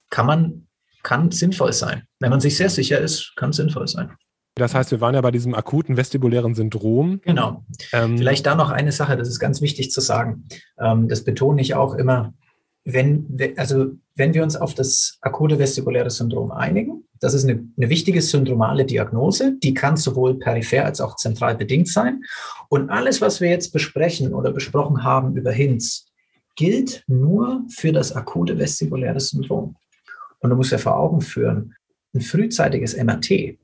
kann 0.09 0.25
man, 0.25 0.67
kann 1.03 1.29
sinnvoll 1.29 1.73
sein. 1.73 2.01
Wenn 2.19 2.31
man 2.31 2.41
sich 2.41 2.57
sehr 2.57 2.71
sicher 2.71 2.97
ist, 2.97 3.33
kann 3.35 3.51
es 3.51 3.57
sinnvoll 3.57 3.87
sein. 3.87 4.17
Das 4.55 4.75
heißt, 4.75 4.91
wir 4.91 4.99
waren 4.99 5.15
ja 5.15 5.21
bei 5.21 5.31
diesem 5.31 5.55
akuten 5.55 5.95
vestibulären 5.95 6.55
Syndrom. 6.55 7.21
Genau. 7.23 7.63
Ähm, 7.93 8.17
Vielleicht 8.17 8.45
da 8.45 8.55
noch 8.55 8.69
eine 8.69 8.91
Sache, 8.91 9.15
das 9.15 9.29
ist 9.29 9.39
ganz 9.39 9.61
wichtig 9.61 9.91
zu 9.91 10.01
sagen. 10.01 10.45
Ähm, 10.77 11.07
das 11.07 11.23
betone 11.23 11.61
ich 11.61 11.73
auch 11.73 11.95
immer. 11.95 12.33
Wenn, 12.83 13.37
also, 13.57 13.91
wenn 14.15 14.33
wir 14.33 14.43
uns 14.43 14.55
auf 14.55 14.73
das 14.73 15.17
akute 15.21 15.59
vestibuläre 15.59 16.09
Syndrom 16.09 16.51
einigen, 16.51 17.03
das 17.19 17.35
ist 17.35 17.43
eine, 17.47 17.63
eine 17.77 17.89
wichtige 17.89 18.21
syndromale 18.21 18.85
Diagnose, 18.85 19.55
die 19.61 19.73
kann 19.73 19.95
sowohl 19.95 20.39
peripher 20.39 20.85
als 20.85 20.99
auch 20.99 21.15
zentral 21.15 21.55
bedingt 21.55 21.87
sein. 21.87 22.23
Und 22.67 22.89
alles, 22.89 23.21
was 23.21 23.39
wir 23.39 23.49
jetzt 23.49 23.71
besprechen 23.71 24.33
oder 24.33 24.51
besprochen 24.51 25.03
haben 25.03 25.37
über 25.37 25.51
HINS, 25.51 26.07
gilt 26.55 27.03
nur 27.07 27.63
für 27.69 27.93
das 27.93 28.13
akute 28.15 28.57
vestibuläre 28.57 29.19
Syndrom. 29.19 29.75
Und 30.39 30.49
du 30.49 30.55
musst 30.55 30.71
ja 30.71 30.77
vor 30.77 30.97
Augen 30.97 31.21
führen, 31.21 31.75
ein 32.13 32.21
frühzeitiges 32.21 32.97
MRT 32.97 33.60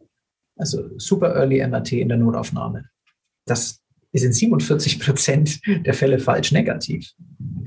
also 0.57 0.89
Super 0.97 1.35
Early 1.35 1.65
MRT 1.65 1.93
in 1.93 2.09
der 2.09 2.17
Notaufnahme. 2.17 2.85
Das 3.45 3.81
ist 4.11 4.23
in 4.23 4.33
47 4.33 4.99
Prozent 4.99 5.59
der 5.85 5.93
Fälle 5.93 6.19
falsch 6.19 6.51
negativ. 6.51 7.11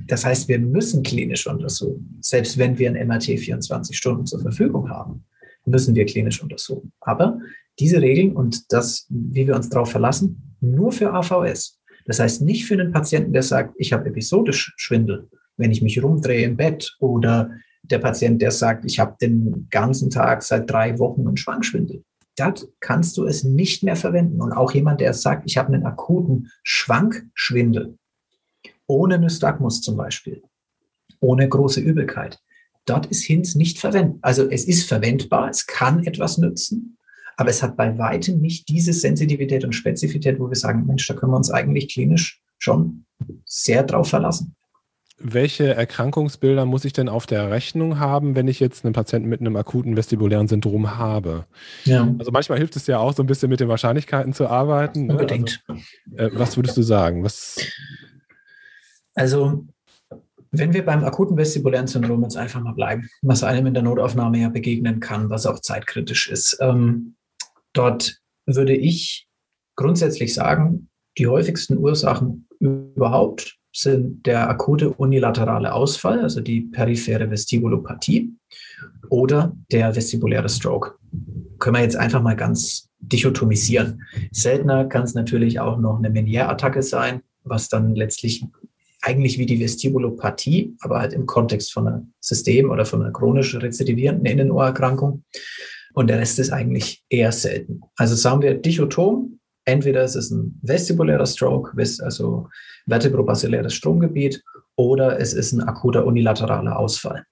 Das 0.07 0.25
heißt, 0.25 0.49
wir 0.49 0.59
müssen 0.59 1.03
klinisch 1.03 1.47
untersuchen. 1.47 2.19
Selbst 2.21 2.59
wenn 2.59 2.79
wir 2.79 2.91
ein 2.91 3.07
MRT 3.07 3.39
24 3.39 3.97
Stunden 3.97 4.27
zur 4.27 4.41
Verfügung 4.41 4.91
haben, 4.91 5.25
müssen 5.67 5.95
wir 5.95 6.07
klinisch 6.07 6.43
untersuchen. 6.43 6.93
Aber 7.01 7.39
diese 7.79 8.01
Regeln 8.01 8.33
und 8.33 8.73
das, 8.73 9.07
wie 9.09 9.47
wir 9.47 9.55
uns 9.55 9.69
darauf 9.69 9.91
verlassen, 9.91 10.57
nur 10.61 10.93
für 10.93 11.13
AVS. 11.13 11.79
Das 12.07 12.19
heißt 12.19 12.43
nicht 12.43 12.67
für 12.67 12.75
einen 12.75 12.93
Patienten, 12.93 13.33
der 13.33 13.43
sagt, 13.43 13.75
ich 13.79 13.93
habe 13.93 14.09
episodisch 14.09 14.73
Schwindel, 14.77 15.29
wenn 15.57 15.71
ich 15.71 15.83
mich 15.83 16.03
rumdrehe 16.03 16.45
im 16.45 16.57
Bett 16.57 16.97
oder 16.99 17.51
der 17.83 17.99
Patient, 17.99 18.43
der 18.43 18.51
sagt, 18.51 18.85
ich 18.85 18.99
habe 18.99 19.17
den 19.21 19.69
ganzen 19.71 20.11
Tag 20.11 20.43
seit 20.43 20.69
drei 20.69 20.99
Wochen 20.99 21.27
einen 21.27 21.37
Schwankschwindel 21.37 22.03
dort 22.41 22.69
kannst 22.81 23.17
du 23.17 23.27
es 23.27 23.45
nicht 23.45 23.83
mehr 23.83 23.97
verwenden. 23.97 24.41
Und 24.41 24.53
auch 24.53 24.73
jemand, 24.73 25.01
der 25.01 25.15
sagt, 25.15 25.45
ich 25.47 25.57
habe 25.57 25.73
einen 25.73 25.87
akuten 25.87 26.51
Schwankschwindel, 26.63 27.99
ohne 28.87 29.19
Nystagmus 29.19 29.81
zum 29.83 29.97
Beispiel, 29.97 30.43
ohne 31.21 31.49
große 31.49 31.81
Übelkeit, 31.81 32.41
dort 32.87 33.07
ist 33.07 33.23
HINS 33.23 33.55
nicht 33.55 33.79
verwendet. 33.79 34.19
Also 34.23 34.49
es 34.49 34.65
ist 34.65 34.89
verwendbar, 34.89 35.51
es 35.51 35.67
kann 35.67 36.05
etwas 36.05 36.39
nützen, 36.39 36.97
aber 37.37 37.51
es 37.51 37.63
hat 37.63 37.77
bei 37.77 37.97
weitem 37.99 38.41
nicht 38.41 38.69
diese 38.69 38.93
Sensitivität 38.93 39.65
und 39.65 39.73
Spezifität, 39.73 40.41
wo 40.41 40.49
wir 40.49 40.57
sagen, 40.57 40.87
Mensch, 40.87 41.07
da 41.07 41.15
können 41.15 41.33
wir 41.33 41.37
uns 41.37 41.51
eigentlich 41.51 41.93
klinisch 41.93 42.43
schon 42.59 43.05
sehr 43.45 43.83
drauf 43.85 44.09
verlassen 44.09 44.57
welche 45.23 45.75
Erkrankungsbilder 45.75 46.65
muss 46.65 46.85
ich 46.85 46.93
denn 46.93 47.09
auf 47.09 47.27
der 47.27 47.51
Rechnung 47.51 48.01
haben, 48.01 48.35
wenn 48.35 48.49
ich 48.49 48.59
jetzt 48.59 48.85
einen 48.85 48.95
Patienten 48.95 49.29
mit 49.29 49.41
einem 49.41 49.55
akuten 49.57 49.97
vestibulären 49.97 50.49
Syndrom 50.49 50.97
habe? 50.97 51.47
Ja. 51.85 52.13
Also 52.19 52.33
manchmal 52.33 52.59
hilft 52.59 52.77
es 52.77 52.87
ja 52.87 52.99
auch, 52.99 53.13
so 53.13 53.23
ein 53.23 53.27
bisschen 53.27 53.51
mit 53.51 53.61
den 53.61 53.69
Wahrscheinlichkeiten 53.69 54.33
zu 54.33 54.49
arbeiten. 54.49 55.07
Ne? 55.07 55.13
Unbedingt. 55.13 55.63
Also, 55.69 55.83
äh, 56.17 56.31
was 56.33 56.57
würdest 56.57 56.77
du 56.77 56.83
sagen? 56.83 57.23
Was 57.23 57.59
also, 59.15 59.67
wenn 60.51 60.73
wir 60.73 60.85
beim 60.85 61.05
akuten 61.05 61.37
vestibulären 61.37 61.87
Syndrom 61.87 62.23
jetzt 62.23 62.37
einfach 62.37 62.61
mal 62.61 62.73
bleiben, 62.73 63.09
was 63.23 63.45
einem 63.45 63.67
in 63.67 63.75
der 63.75 63.83
Notaufnahme 63.83 64.39
ja 64.39 64.49
begegnen 64.49 65.01
kann, 65.01 65.31
was 65.31 65.47
auch 65.47 65.61
zeitkritisch 65.61 66.29
ist, 66.29 66.59
ähm, 66.61 67.17
dort 67.73 68.21
würde 68.47 68.75
ich 68.75 69.29
grundsätzlich 69.77 70.35
sagen, 70.35 70.89
die 71.19 71.27
häufigsten 71.27 71.77
Ursachen 71.77 72.49
überhaupt 72.59 73.60
sind 73.73 74.27
der 74.27 74.49
akute 74.49 74.91
unilaterale 74.91 75.73
Ausfall, 75.73 76.21
also 76.21 76.41
die 76.41 76.63
periphere 76.63 77.31
Vestibulopathie 77.31 78.33
oder 79.09 79.57
der 79.71 79.95
vestibuläre 79.95 80.49
Stroke. 80.49 80.95
Können 81.59 81.77
wir 81.77 81.83
jetzt 81.83 81.97
einfach 81.97 82.23
mal 82.23 82.37
ganz 82.37 82.89
dichotomisieren. 83.01 84.03
Seltener 84.31 84.85
kann 84.87 85.05
es 85.05 85.15
natürlich 85.15 85.61
auch 85.61 85.79
noch 85.79 85.99
eine 85.99 86.11
Meniere-Attacke 86.11 86.83
sein, 86.83 87.23
was 87.45 87.69
dann 87.69 87.95
letztlich 87.95 88.45
eigentlich 89.03 89.39
wie 89.39 89.47
die 89.47 89.61
Vestibulopathie, 89.61 90.77
aber 90.81 91.01
halt 91.01 91.13
im 91.13 91.27
Kontext 91.27 91.73
von 91.73 91.89
einem 91.89 92.13
System 92.21 92.71
oder 92.71 92.85
von 92.85 93.03
einer 93.03 93.13
chronisch 93.13 93.55
rezidivierenden 93.55 94.27
Innenohrerkrankung. 94.27 95.25
Und 95.95 96.09
der 96.09 96.19
Rest 96.19 96.39
ist 96.39 96.51
eigentlich 96.51 97.03
eher 97.09 97.33
selten. 97.33 97.81
Also 97.97 98.15
sagen 98.15 98.43
wir 98.43 98.55
dichotom, 98.55 99.40
entweder 99.65 100.05
ist 100.05 100.17
es 100.17 100.31
ein 100.31 100.59
vestibulärer 100.63 101.27
Stroke, 101.27 101.73
also 102.01 102.49
vertebrobasiläres 102.89 103.75
Stromgebiet, 103.75 104.43
oder 104.77 105.21
es 105.21 105.35
ist 105.35 105.53
ein 105.53 105.63
akuter 105.63 106.07
unilateraler 106.07 106.79
Ausfall. 106.79 107.25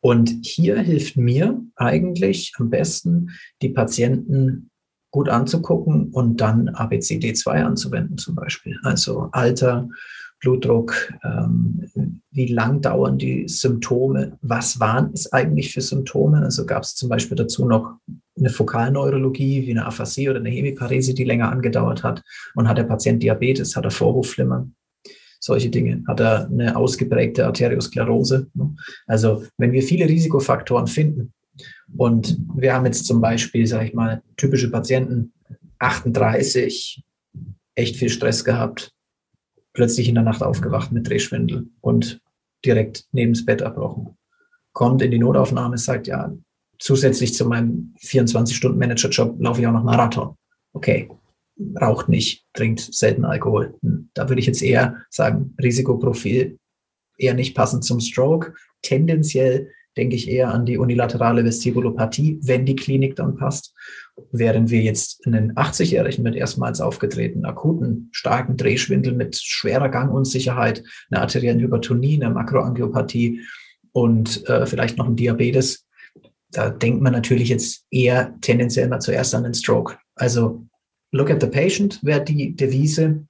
Und 0.00 0.34
hier 0.42 0.78
hilft 0.78 1.16
mir 1.16 1.62
eigentlich 1.76 2.52
am 2.58 2.70
besten, 2.70 3.30
die 3.62 3.68
Patienten 3.68 4.70
gut 5.10 5.28
anzugucken 5.28 6.10
und 6.10 6.40
dann 6.40 6.70
ABCD2 6.70 7.48
anzuwenden 7.50 8.16
zum 8.16 8.34
Beispiel. 8.34 8.78
Also 8.82 9.28
Alter, 9.32 9.88
Blutdruck, 10.40 11.12
ähm, 11.22 11.90
wie 12.30 12.46
lang 12.46 12.80
dauern 12.80 13.18
die 13.18 13.46
Symptome, 13.46 14.38
was 14.40 14.80
waren 14.80 15.10
es 15.12 15.32
eigentlich 15.32 15.72
für 15.72 15.82
Symptome? 15.82 16.42
Also 16.42 16.64
gab 16.64 16.82
es 16.84 16.94
zum 16.94 17.08
Beispiel 17.08 17.36
dazu 17.36 17.66
noch 17.66 17.98
eine 18.40 18.50
Fokalneurologie 18.50 19.66
wie 19.66 19.70
eine 19.70 19.86
Aphasie 19.86 20.28
oder 20.28 20.40
eine 20.40 20.50
Hemiparese, 20.50 21.14
die 21.14 21.24
länger 21.24 21.50
angedauert 21.50 22.02
hat 22.02 22.22
und 22.54 22.68
hat 22.68 22.78
der 22.78 22.84
Patient 22.84 23.22
Diabetes, 23.22 23.76
hat 23.76 23.84
er 23.84 23.90
Vorhofflimmern, 23.90 24.74
solche 25.38 25.70
Dinge, 25.70 26.02
hat 26.08 26.20
er 26.20 26.46
eine 26.46 26.76
ausgeprägte 26.76 27.46
Arteriosklerose. 27.46 28.48
Ne? 28.54 28.74
Also 29.06 29.44
wenn 29.58 29.72
wir 29.72 29.82
viele 29.82 30.08
Risikofaktoren 30.08 30.86
finden 30.86 31.32
und 31.96 32.38
wir 32.54 32.74
haben 32.74 32.86
jetzt 32.86 33.06
zum 33.06 33.20
Beispiel, 33.20 33.66
sage 33.66 33.86
ich 33.86 33.94
mal, 33.94 34.22
typische 34.36 34.70
Patienten, 34.70 35.32
38, 35.78 37.02
echt 37.74 37.96
viel 37.96 38.10
Stress 38.10 38.44
gehabt, 38.44 38.92
plötzlich 39.72 40.08
in 40.08 40.14
der 40.14 40.24
Nacht 40.24 40.42
aufgewacht 40.42 40.92
mit 40.92 41.08
Drehschwindel 41.08 41.68
und 41.80 42.20
direkt 42.64 43.06
neben 43.12 43.32
das 43.32 43.44
Bett 43.44 43.60
erbrochen. 43.60 44.16
Kommt 44.72 45.02
in 45.02 45.10
die 45.10 45.18
Notaufnahme, 45.18 45.78
sagt, 45.78 46.06
ja, 46.06 46.32
zusätzlich 46.80 47.34
zu 47.34 47.46
meinem 47.46 47.94
24-Stunden-Manager-Job 48.02 49.36
laufe 49.40 49.60
ich 49.60 49.66
auch 49.66 49.72
noch 49.72 49.84
Marathon. 49.84 50.34
Okay, 50.72 51.08
raucht 51.80 52.08
nicht, 52.08 52.46
trinkt 52.54 52.80
selten 52.80 53.24
Alkohol. 53.24 53.74
Hm, 53.82 54.10
da 54.14 54.28
würde 54.28 54.40
ich 54.40 54.46
jetzt 54.46 54.62
eher 54.62 54.96
sagen, 55.10 55.54
Risikoprofil 55.62 56.58
eher 57.18 57.34
nicht 57.34 57.54
passend 57.54 57.84
zum 57.84 58.00
Stroke. 58.00 58.54
Tendenziell 58.82 59.68
denke 59.96 60.16
ich 60.16 60.28
eher 60.28 60.54
an 60.54 60.64
die 60.64 60.78
unilaterale 60.78 61.44
Vestibulopathie, 61.44 62.38
wenn 62.42 62.64
die 62.64 62.76
Klinik 62.76 63.16
dann 63.16 63.36
passt. 63.36 63.74
Während 64.32 64.70
wir 64.70 64.80
jetzt 64.80 65.26
einen 65.26 65.52
80-Jährigen 65.54 66.22
mit 66.22 66.36
erstmals 66.36 66.80
aufgetretenen 66.80 67.44
akuten, 67.44 68.08
starken 68.12 68.56
Drehschwindel 68.56 69.14
mit 69.14 69.36
schwerer 69.36 69.88
Gangunsicherheit, 69.88 70.82
einer 71.10 71.22
arteriellen 71.22 71.60
Hypertonie, 71.60 72.16
einer 72.16 72.32
Makroangiopathie 72.32 73.40
und 73.92 74.48
äh, 74.48 74.64
vielleicht 74.66 74.96
noch 74.96 75.06
ein 75.06 75.16
Diabetes, 75.16 75.86
da 76.52 76.70
denkt 76.70 77.02
man 77.02 77.12
natürlich 77.12 77.48
jetzt 77.48 77.84
eher 77.90 78.34
tendenziell 78.40 78.88
mal 78.88 79.00
zuerst 79.00 79.34
an 79.34 79.44
den 79.44 79.54
Stroke. 79.54 79.98
Also 80.14 80.66
look 81.12 81.30
at 81.30 81.40
the 81.40 81.46
patient 81.46 81.98
wäre 82.02 82.24
die 82.24 82.54
Devise. 82.54 83.26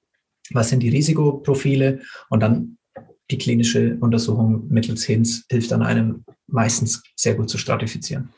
Was 0.52 0.70
sind 0.70 0.82
die 0.82 0.88
Risikoprofile? 0.88 2.00
Und 2.28 2.40
dann 2.40 2.78
die 3.30 3.38
klinische 3.38 3.96
Untersuchung 4.00 4.66
mittels 4.68 5.04
HINS 5.04 5.44
hilft 5.50 5.70
dann 5.70 5.82
einem 5.82 6.24
meistens 6.48 7.02
sehr 7.14 7.34
gut 7.34 7.48
zu 7.48 7.58
stratifizieren. 7.58 8.30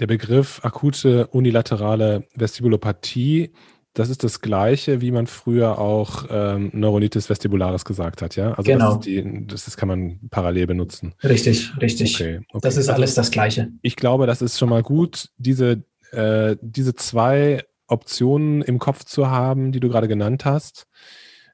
Der 0.00 0.06
Begriff 0.06 0.60
akute 0.64 1.28
unilaterale 1.28 2.26
Vestibulopathie, 2.34 3.52
das 3.94 4.10
ist 4.10 4.24
das 4.24 4.40
Gleiche, 4.40 5.00
wie 5.00 5.12
man 5.12 5.28
früher 5.28 5.78
auch 5.78 6.26
ähm, 6.28 6.70
Neuronitis 6.72 7.30
vestibularis 7.30 7.84
gesagt 7.84 8.22
hat, 8.22 8.34
ja? 8.34 8.52
Also 8.52 8.62
genau. 8.64 8.96
Das, 8.96 9.04
die, 9.04 9.46
das 9.46 9.68
ist, 9.68 9.76
kann 9.76 9.88
man 9.88 10.20
parallel 10.30 10.66
benutzen. 10.66 11.14
Richtig, 11.22 11.70
richtig. 11.80 12.14
Okay, 12.16 12.40
okay. 12.48 12.58
Das 12.60 12.76
ist 12.76 12.88
alles 12.88 13.14
das 13.14 13.30
Gleiche. 13.30 13.70
Ich 13.82 13.94
glaube, 13.94 14.26
das 14.26 14.42
ist 14.42 14.58
schon 14.58 14.68
mal 14.68 14.82
gut, 14.82 15.28
diese, 15.36 15.84
äh, 16.10 16.56
diese 16.60 16.94
zwei 16.94 17.62
Optionen 17.86 18.62
im 18.62 18.80
Kopf 18.80 19.04
zu 19.04 19.30
haben, 19.30 19.70
die 19.70 19.80
du 19.80 19.88
gerade 19.88 20.08
genannt 20.08 20.44
hast. 20.44 20.86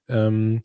Ähm, 0.09 0.62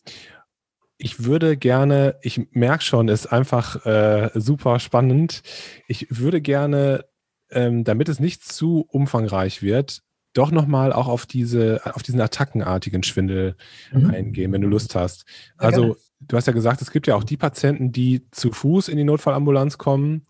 ich 0.98 1.26
würde 1.26 1.58
gerne, 1.58 2.16
ich 2.22 2.40
merke 2.52 2.84
schon, 2.84 3.10
ist 3.10 3.28
einfach 3.28 3.86
äh, 3.86 4.30
super 4.34 4.80
spannend. 4.80 5.42
Ich 5.90 6.08
würde 6.10 6.40
gerne, 6.40 7.04
ähm, 7.52 7.84
damit 7.84 8.08
es 8.08 8.22
nicht 8.22 8.46
zu 8.46 8.86
umfangreich 8.88 9.62
wird, 9.62 10.04
doch 10.36 10.52
nochmal 10.52 10.93
auch 10.93 11.08
auf 11.08 11.26
diese, 11.26 11.82
auf 11.95 12.04
diesen 12.04 12.21
attackenartigen 12.21 13.04
Schwindel 13.04 13.56
mhm. 13.91 14.12
eingehen, 14.12 14.52
wenn 14.52 14.62
du 14.62 14.67
Lust 14.67 14.93
hast. 14.95 15.26
Also, 15.58 15.98
du 16.19 16.38
hast 16.38 16.48
ja 16.48 16.54
gesagt, 16.54 16.82
es 16.82 16.91
gibt 16.91 17.08
ja 17.08 17.15
auch 17.15 17.24
die 17.24 17.38
Patienten, 17.38 17.91
die 17.91 18.30
zu 18.32 18.52
Fuß 18.52 18.89
in 18.89 18.98
die 18.98 19.04
Notfallambulanz 19.04 19.78
kommen 19.78 20.26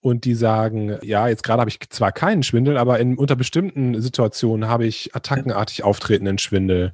und 0.00 0.26
die 0.26 0.34
sagen, 0.34 0.98
ja, 1.02 1.28
jetzt 1.28 1.42
gerade 1.44 1.60
habe 1.60 1.70
ich 1.70 1.80
zwar 1.88 2.12
keinen 2.12 2.42
Schwindel, 2.42 2.76
aber 2.76 2.98
in, 3.00 3.16
unter 3.16 3.36
bestimmten 3.36 4.00
Situationen 4.02 4.68
habe 4.68 4.84
ich 4.84 5.14
attackenartig 5.14 5.82
auftretenden 5.82 6.36
Schwindel. 6.36 6.92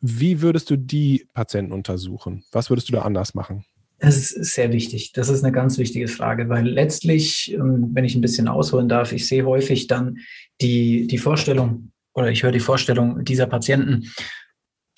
Wie 0.00 0.40
würdest 0.40 0.70
du 0.70 0.76
die 0.76 1.28
Patienten 1.34 1.72
untersuchen? 1.72 2.44
Was 2.50 2.70
würdest 2.70 2.88
du 2.88 2.92
da 2.92 3.02
anders 3.02 3.34
machen? 3.34 3.66
Das 4.00 4.16
ist 4.16 4.54
sehr 4.54 4.72
wichtig. 4.72 5.12
Das 5.12 5.28
ist 5.28 5.44
eine 5.44 5.52
ganz 5.52 5.76
wichtige 5.76 6.08
Frage, 6.08 6.48
weil 6.48 6.66
letztlich, 6.66 7.52
ähm, 7.52 7.90
wenn 7.92 8.06
ich 8.06 8.14
ein 8.14 8.22
bisschen 8.22 8.48
ausholen 8.48 8.88
darf, 8.88 9.12
ich 9.12 9.28
sehe 9.28 9.44
häufig 9.44 9.88
dann 9.88 10.18
die, 10.62 11.06
die 11.06 11.18
Vorstellung 11.18 11.92
oder 12.14 12.30
ich 12.30 12.42
höre 12.42 12.50
die 12.50 12.60
Vorstellung 12.60 13.24
dieser 13.24 13.46
Patienten, 13.46 14.10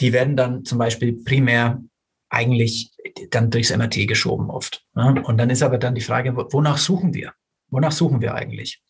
die 0.01 0.12
werden 0.12 0.37
dann 0.37 0.65
zum 0.65 0.79
Beispiel 0.79 1.12
primär 1.25 1.83
eigentlich 2.31 2.93
dann 3.31 3.51
durchs 3.51 3.77
MRT 3.77 4.07
geschoben 4.07 4.51
oft. 4.51 4.85
Ne? 4.95 5.21
Und 5.27 5.37
dann 5.37 5.51
ist 5.51 5.65
aber 5.65 5.79
dann 5.79 5.97
die 5.97 6.01
Frage, 6.01 6.35
wonach 6.37 6.79
suchen 6.79 7.12
wir? 7.12 7.33
Wonach 7.71 7.93
suchen 7.93 8.21
wir 8.21 8.35
eigentlich? 8.35 8.83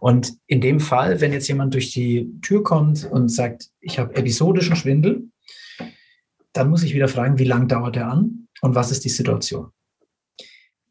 Und 0.00 0.32
in 0.46 0.62
dem 0.62 0.80
Fall, 0.80 1.20
wenn 1.20 1.32
jetzt 1.32 1.48
jemand 1.48 1.74
durch 1.74 1.92
die 1.92 2.30
Tür 2.40 2.62
kommt 2.62 3.04
und 3.04 3.28
sagt, 3.28 3.68
ich 3.80 3.98
habe 3.98 4.16
episodischen 4.16 4.76
Schwindel, 4.76 5.24
dann 6.54 6.70
muss 6.70 6.82
ich 6.82 6.94
wieder 6.94 7.08
fragen, 7.08 7.38
wie 7.38 7.44
lang 7.44 7.68
dauert 7.68 7.96
er 7.96 8.10
an 8.10 8.47
und 8.62 8.74
was 8.74 8.90
ist 8.90 9.04
die 9.04 9.08
Situation? 9.08 9.68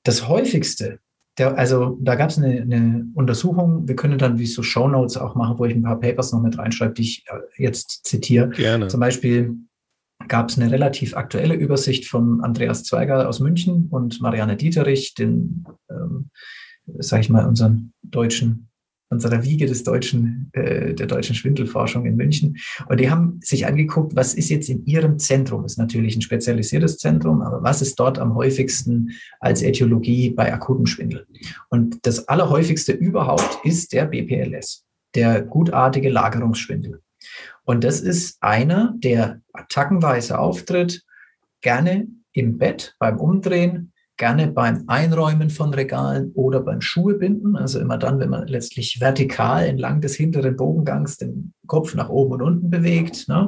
Das 0.04 0.28
häufigste, 0.28 1.00
der, 1.38 1.58
also 1.58 1.98
da 2.02 2.16
gab 2.16 2.30
es 2.30 2.38
eine, 2.38 2.62
eine, 2.62 3.08
Untersuchung, 3.14 3.88
wir 3.88 3.96
können 3.96 4.18
dann 4.18 4.40
wie 4.40 4.46
so 4.46 4.64
Shownotes 4.64 5.18
auch 5.18 5.36
machen, 5.36 5.60
wo 5.60 5.66
ich 5.66 5.76
ein 5.76 5.84
paar 5.84 6.00
Papers 6.00 6.32
noch 6.32 6.42
mit 6.42 6.58
reinschreibe, 6.58 6.94
die 6.94 7.04
ich 7.04 7.26
äh, 7.28 7.64
jetzt 7.64 8.06
zitiere. 8.06 8.50
Gerne. 8.50 8.88
Zum 8.88 9.00
Beispiel 9.00 9.56
gab 10.28 10.50
es 10.50 10.58
eine 10.58 10.72
relativ 10.72 11.16
aktuelle 11.16 11.54
Übersicht 11.56 12.06
von 12.06 12.42
Andreas 12.42 12.84
Zweiger 12.84 13.28
aus 13.28 13.40
München 13.40 13.88
und 13.90 14.20
Marianne 14.22 14.58
Dieterich, 14.58 15.14
den, 15.14 15.66
ähm, 15.90 16.30
sage 17.00 17.22
ich 17.22 17.30
mal, 17.30 17.48
unseren 17.48 17.94
deutschen, 18.02 18.67
unserer 19.10 19.44
Wiege 19.44 19.66
des 19.66 19.84
deutschen, 19.84 20.50
äh, 20.54 20.94
der 20.94 21.08
deutschen 21.08 21.36
Schwindelforschung 21.36 22.06
in 22.06 22.16
München. 22.16 22.58
Und 22.88 23.00
die 23.00 23.10
haben 23.10 23.40
sich 23.42 23.66
angeguckt, 23.66 24.16
was 24.16 24.34
ist 24.34 24.50
jetzt 24.50 24.70
in 24.70 24.86
ihrem 24.86 25.18
Zentrum, 25.20 25.66
ist 25.66 25.78
natürlich 25.78 26.16
ein 26.16 26.22
spezialisiertes 26.22 26.98
Zentrum, 26.98 27.42
aber 27.42 27.64
was 27.64 27.82
ist 27.82 27.96
dort 28.00 28.20
am 28.20 28.36
häufigsten 28.36 29.12
als 29.40 29.62
Äthiologie 29.62 30.32
bei 30.32 30.54
akutem 30.54 30.86
Schwindel? 30.86 31.26
Und 31.70 32.06
das 32.06 32.28
allerhäufigste 32.28 32.92
überhaupt 32.92 33.60
ist 33.64 33.94
der 33.94 34.06
BPLS, 34.06 34.86
der 35.16 35.42
gutartige 35.42 36.10
Lagerungsschwindel. 36.10 37.02
Und 37.64 37.84
das 37.84 38.02
ist 38.02 38.38
einer, 38.42 38.94
der 38.98 39.42
attackenweise 39.54 40.40
auftritt, 40.40 41.04
gerne 41.62 42.08
im 42.34 42.58
Bett 42.58 42.96
beim 43.00 43.20
Umdrehen, 43.20 43.94
gerne 44.18 44.48
beim 44.48 44.84
Einräumen 44.88 45.50
von 45.50 45.74
Regalen 45.74 46.32
oder 46.34 46.62
beim 46.62 46.82
Schuhebinden. 46.82 47.56
Also 47.56 47.80
immer 47.80 47.98
dann, 47.98 48.20
wenn 48.20 48.30
man 48.30 48.48
letztlich 48.48 49.00
vertikal 49.00 49.66
entlang 49.66 50.02
des 50.02 50.16
hinteren 50.16 50.56
Bogengangs 50.56 51.18
den 51.18 51.54
Kopf 51.68 51.96
nach 51.96 52.10
oben 52.10 52.34
und 52.34 52.42
unten 52.42 52.70
bewegt. 52.70 53.28
Ne? 53.28 53.48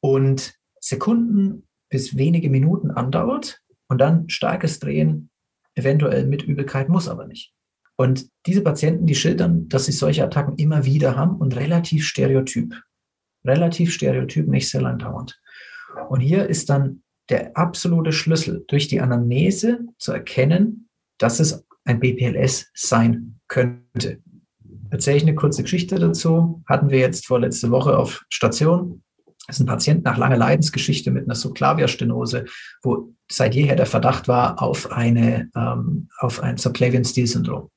Und 0.00 0.54
Sekunden 0.80 1.66
bis 1.90 2.16
wenige 2.16 2.50
Minuten 2.50 2.90
andauert 2.90 3.60
und 3.88 4.00
dann 4.00 4.28
starkes 4.28 4.78
Drehen, 4.78 5.30
eventuell 5.74 6.26
mit 6.26 6.42
Übelkeit, 6.42 6.88
muss 6.88 7.08
aber 7.08 7.26
nicht. 7.26 7.52
Und 7.96 8.28
diese 8.46 8.62
Patienten, 8.62 9.06
die 9.06 9.14
schildern, 9.14 9.68
dass 9.68 9.84
sie 9.84 9.92
solche 9.92 10.24
Attacken 10.24 10.56
immer 10.56 10.84
wieder 10.86 11.16
haben 11.16 11.36
und 11.36 11.54
relativ 11.56 12.06
stereotyp 12.06 12.74
relativ 13.44 13.92
stereotyp, 13.92 14.48
nicht 14.48 14.68
sehr 14.68 14.82
lang 14.82 14.98
dauernd. 14.98 15.40
Und 16.08 16.20
hier 16.20 16.46
ist 16.46 16.70
dann 16.70 17.02
der 17.30 17.56
absolute 17.56 18.12
Schlüssel 18.12 18.64
durch 18.68 18.88
die 18.88 19.00
Anamnese 19.00 19.80
zu 19.98 20.12
erkennen, 20.12 20.88
dass 21.18 21.40
es 21.40 21.64
ein 21.84 22.00
BPLS 22.00 22.70
sein 22.74 23.40
könnte. 23.48 24.20
Erzähle 24.90 25.16
ich 25.16 25.22
eine 25.22 25.34
kurze 25.34 25.62
Geschichte 25.62 25.98
dazu. 25.98 26.62
Hatten 26.66 26.90
wir 26.90 26.98
jetzt 26.98 27.26
vorletzte 27.26 27.70
Woche 27.70 27.96
auf 27.96 28.24
Station. 28.28 29.02
Das 29.46 29.56
ist 29.56 29.60
ein 29.60 29.66
Patient 29.66 30.04
nach 30.04 30.18
langer 30.18 30.36
Leidensgeschichte 30.36 31.10
mit 31.10 31.24
einer 31.24 31.34
Subclaviastenose, 31.34 32.44
wo 32.82 33.14
seit 33.30 33.54
jeher 33.54 33.76
der 33.76 33.86
Verdacht 33.86 34.28
war 34.28 34.62
auf, 34.62 34.92
eine, 34.92 35.50
ähm, 35.56 36.08
auf 36.18 36.42
ein 36.42 36.56
Subclavian-Stil-Syndrom. 36.56 37.70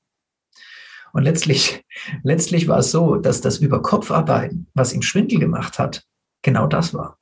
Und 1.13 1.23
letztlich, 1.23 1.83
letztlich 2.23 2.67
war 2.67 2.79
es 2.79 2.91
so, 2.91 3.15
dass 3.15 3.41
das 3.41 3.59
Überkopfarbeiten, 3.59 4.67
was 4.73 4.93
ihm 4.93 5.03
Schwindel 5.03 5.39
gemacht 5.39 5.77
hat, 5.79 6.03
genau 6.41 6.67
das 6.67 6.93
war. 6.93 7.19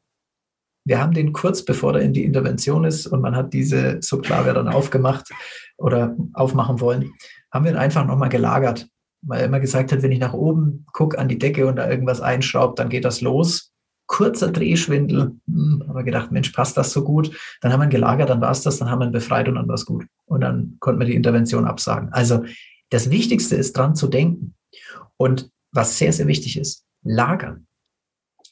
Wir 0.86 1.00
haben 1.00 1.14
den 1.14 1.34
kurz 1.34 1.64
bevor 1.64 1.96
er 1.96 2.02
in 2.02 2.14
die 2.14 2.24
Intervention 2.24 2.86
ist 2.86 3.08
und 3.08 3.22
man 3.22 3.36
hat 3.36 3.54
diese 3.54 4.02
Subklave 4.02 4.54
dann 4.54 4.68
aufgemacht 4.68 5.30
oder 5.78 6.16
aufmachen 6.34 6.80
wollen, 6.80 7.14
haben 7.52 7.66
wir 7.66 7.72
ihn 7.72 7.78
einfach 7.78 8.06
nochmal 8.06 8.30
gelagert, 8.30 8.88
weil 9.22 9.42
er 9.42 9.46
immer 9.46 9.60
gesagt 9.60 9.92
hat, 9.92 10.02
wenn 10.02 10.12
ich 10.12 10.20
nach 10.20 10.34
oben 10.34 10.86
gucke 10.94 11.20
an 11.20 11.28
die 11.28 11.38
Decke 11.38 11.68
und 11.68 11.76
da 11.76 11.90
irgendwas 11.90 12.22
einschraubt, 12.22 12.80
dann 12.80 12.90
geht 12.90 13.06
das 13.06 13.22
los. 13.22 13.72
Kurzer 14.08 14.52
Drehschwindel, 14.52 15.36
hm, 15.48 15.84
haben 15.88 15.96
wir 15.96 16.04
gedacht, 16.04 16.32
Mensch, 16.32 16.50
passt 16.50 16.76
das 16.78 16.92
so 16.92 17.04
gut? 17.04 17.32
Dann 17.62 17.72
haben 17.72 17.80
wir 17.80 17.86
ihn 17.86 17.92
gelagert, 17.92 18.30
dann 18.30 18.42
war 18.42 18.52
es 18.52 18.62
das, 18.62 18.78
dann 18.78 18.90
haben 18.90 19.00
wir 19.00 19.06
ihn 19.06 19.14
befreit 19.14 19.48
und 19.48 19.56
dann 19.56 19.68
war 19.68 19.76
es 19.76 19.86
gut. 19.86 20.06
Und 20.26 20.42
dann 20.42 20.78
konnten 20.80 21.00
wir 21.00 21.08
die 21.08 21.16
Intervention 21.16 21.66
absagen. 21.66 22.12
Also 22.12 22.44
das 22.90 23.10
Wichtigste 23.10 23.56
ist 23.56 23.78
dran 23.78 23.96
zu 23.96 24.08
denken. 24.08 24.56
Und 25.18 25.50
was 25.72 25.98
sehr, 25.98 26.12
sehr 26.12 26.28
wichtig 26.28 26.58
ist, 26.58 26.86
lagern. 27.04 27.68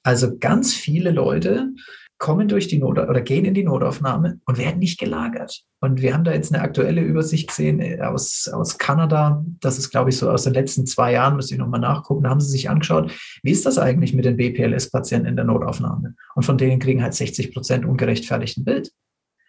Also 0.03 0.37
ganz 0.37 0.73
viele 0.73 1.11
Leute 1.11 1.73
kommen 2.19 2.49
durch 2.49 2.67
die 2.67 2.77
Not 2.77 2.99
oder 2.99 3.21
gehen 3.21 3.45
in 3.45 3.53
die 3.53 3.63
Notaufnahme 3.63 4.39
und 4.45 4.57
werden 4.57 4.79
nicht 4.79 4.99
gelagert. 4.99 5.63
Und 5.79 6.01
wir 6.01 6.13
haben 6.13 6.25
da 6.25 6.33
jetzt 6.33 6.53
eine 6.53 6.61
aktuelle 6.61 7.01
Übersicht 7.01 7.47
gesehen 7.47 7.79
äh, 7.79 8.01
aus, 8.01 8.49
aus 8.51 8.77
Kanada. 8.77 9.43
Das 9.61 9.79
ist, 9.79 9.89
glaube 9.89 10.09
ich, 10.09 10.17
so 10.17 10.29
aus 10.29 10.43
den 10.43 10.53
letzten 10.53 10.85
zwei 10.85 11.13
Jahren, 11.13 11.37
müsste 11.37 11.55
ich 11.55 11.59
nochmal 11.59 11.79
nachgucken. 11.79 12.23
Da 12.23 12.29
haben 12.29 12.41
sie 12.41 12.51
sich 12.51 12.69
angeschaut, 12.69 13.11
wie 13.41 13.51
ist 13.51 13.65
das 13.65 13.77
eigentlich 13.77 14.13
mit 14.13 14.25
den 14.25 14.35
BPLS-Patienten 14.35 15.27
in 15.27 15.35
der 15.37 15.45
Notaufnahme? 15.45 16.15
Und 16.35 16.43
von 16.43 16.57
denen 16.57 16.79
kriegen 16.79 17.01
halt 17.01 17.13
60 17.13 17.53
Prozent 17.53 17.85
ungerechtfertigt 17.85 18.57
ein 18.57 18.65
Bild. 18.65 18.91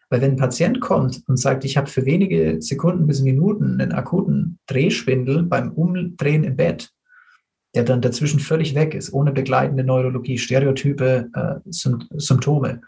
Weil 0.08 0.22
wenn 0.22 0.32
ein 0.32 0.36
Patient 0.36 0.80
kommt 0.80 1.22
und 1.26 1.38
sagt, 1.38 1.64
ich 1.64 1.76
habe 1.76 1.88
für 1.88 2.04
wenige 2.06 2.60
Sekunden 2.60 3.06
bis 3.06 3.20
Minuten 3.20 3.80
einen 3.80 3.92
akuten 3.92 4.58
Drehschwindel 4.66 5.42
beim 5.42 5.72
Umdrehen 5.72 6.44
im 6.44 6.56
Bett, 6.56 6.90
der 7.74 7.84
dann 7.84 8.00
dazwischen 8.00 8.40
völlig 8.40 8.74
weg 8.74 8.94
ist, 8.94 9.12
ohne 9.12 9.32
begleitende 9.32 9.84
Neurologie, 9.84 10.38
Stereotype, 10.38 11.28
äh, 11.32 11.70
Symptome, 11.70 12.80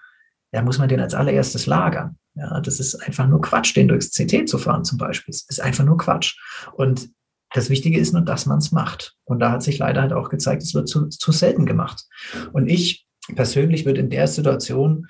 da 0.53 0.63
muss 0.63 0.79
man 0.79 0.89
den 0.89 1.01
als 1.01 1.15
allererstes 1.15 1.67
lagern. 1.67 2.19
Ja, 2.35 2.61
das 2.61 2.81
ist 2.81 2.95
einfach 2.97 3.27
nur 3.27 3.41
Quatsch, 3.41 3.77
den 3.77 3.89
durchs 3.89 4.11
CT 4.11 4.49
zu 4.49 4.59
fahren 4.59 4.85
zum 4.85 4.99
Beispiel. 4.99 5.33
Das 5.33 5.47
ist 5.49 5.61
einfach 5.61 5.85
nur 5.85 5.99
Quatsch. 5.99 6.39
Und 6.75 7.11
das 7.55 7.69
Wichtige 7.69 7.99
ist 7.99 8.13
nur, 8.13 8.23
dass 8.23 8.47
man 8.47 8.59
es 8.59 8.73
macht. 8.73 9.15
Und 9.25 9.41
da 9.41 9.51
hat 9.51 9.63
sich 9.63 9.79
leider 9.79 10.01
halt 10.01 10.13
auch 10.13 10.31
gezeigt, 10.31 10.63
es 10.63 10.75
wird 10.75 10.89
zu, 10.89 11.09
zu 11.09 11.33
selten 11.33 11.67
gemacht. 11.67 12.05
Und 12.53 12.69
ich 12.69 13.07
persönlich 13.35 13.85
würde 13.85 14.01
in 14.01 14.11
der 14.11 14.27
Situation 14.27 15.07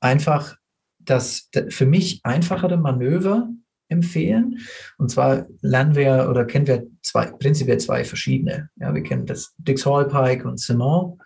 einfach 0.00 0.56
das 0.98 1.48
für 1.70 1.86
mich 1.86 2.20
einfachere 2.22 2.76
Manöver 2.76 3.48
empfehlen. 3.88 4.58
Und 4.98 5.10
zwar 5.10 5.46
lernen 5.60 5.94
wir 5.94 6.28
oder 6.30 6.44
kennen 6.44 6.66
wir 6.66 6.86
zwei, 7.02 7.26
prinzipiell 7.26 7.78
zwei 7.78 8.04
verschiedene. 8.04 8.70
Ja, 8.76 8.94
wir 8.94 9.02
kennen 9.02 9.26
das 9.26 9.54
Dix-Hall-Pike 9.58 10.46
und 10.46 10.60
Simon. 10.60 11.18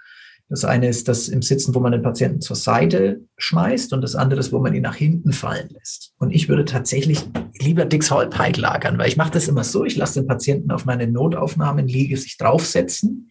Das 0.48 0.64
eine 0.64 0.88
ist 0.88 1.08
das 1.08 1.28
im 1.28 1.40
Sitzen, 1.40 1.74
wo 1.74 1.80
man 1.80 1.92
den 1.92 2.02
Patienten 2.02 2.42
zur 2.42 2.56
Seite 2.56 3.22
schmeißt 3.38 3.92
und 3.94 4.02
das 4.02 4.14
andere 4.14 4.40
ist, 4.40 4.52
wo 4.52 4.58
man 4.58 4.74
ihn 4.74 4.82
nach 4.82 4.96
hinten 4.96 5.32
fallen 5.32 5.70
lässt. 5.70 6.12
Und 6.18 6.30
ich 6.30 6.48
würde 6.48 6.66
tatsächlich 6.66 7.24
lieber 7.58 7.86
Dix 7.86 8.10
Hall 8.10 8.28
Pike 8.28 8.60
lagern, 8.60 8.98
weil 8.98 9.08
ich 9.08 9.16
mache 9.16 9.30
das 9.30 9.48
immer 9.48 9.64
so, 9.64 9.84
ich 9.84 9.96
lasse 9.96 10.20
den 10.20 10.28
Patienten 10.28 10.70
auf 10.70 10.84
meine 10.84 11.06
Notaufnahmen 11.06 11.88
Liege 11.88 12.18
sich 12.18 12.36
draufsetzen 12.36 13.30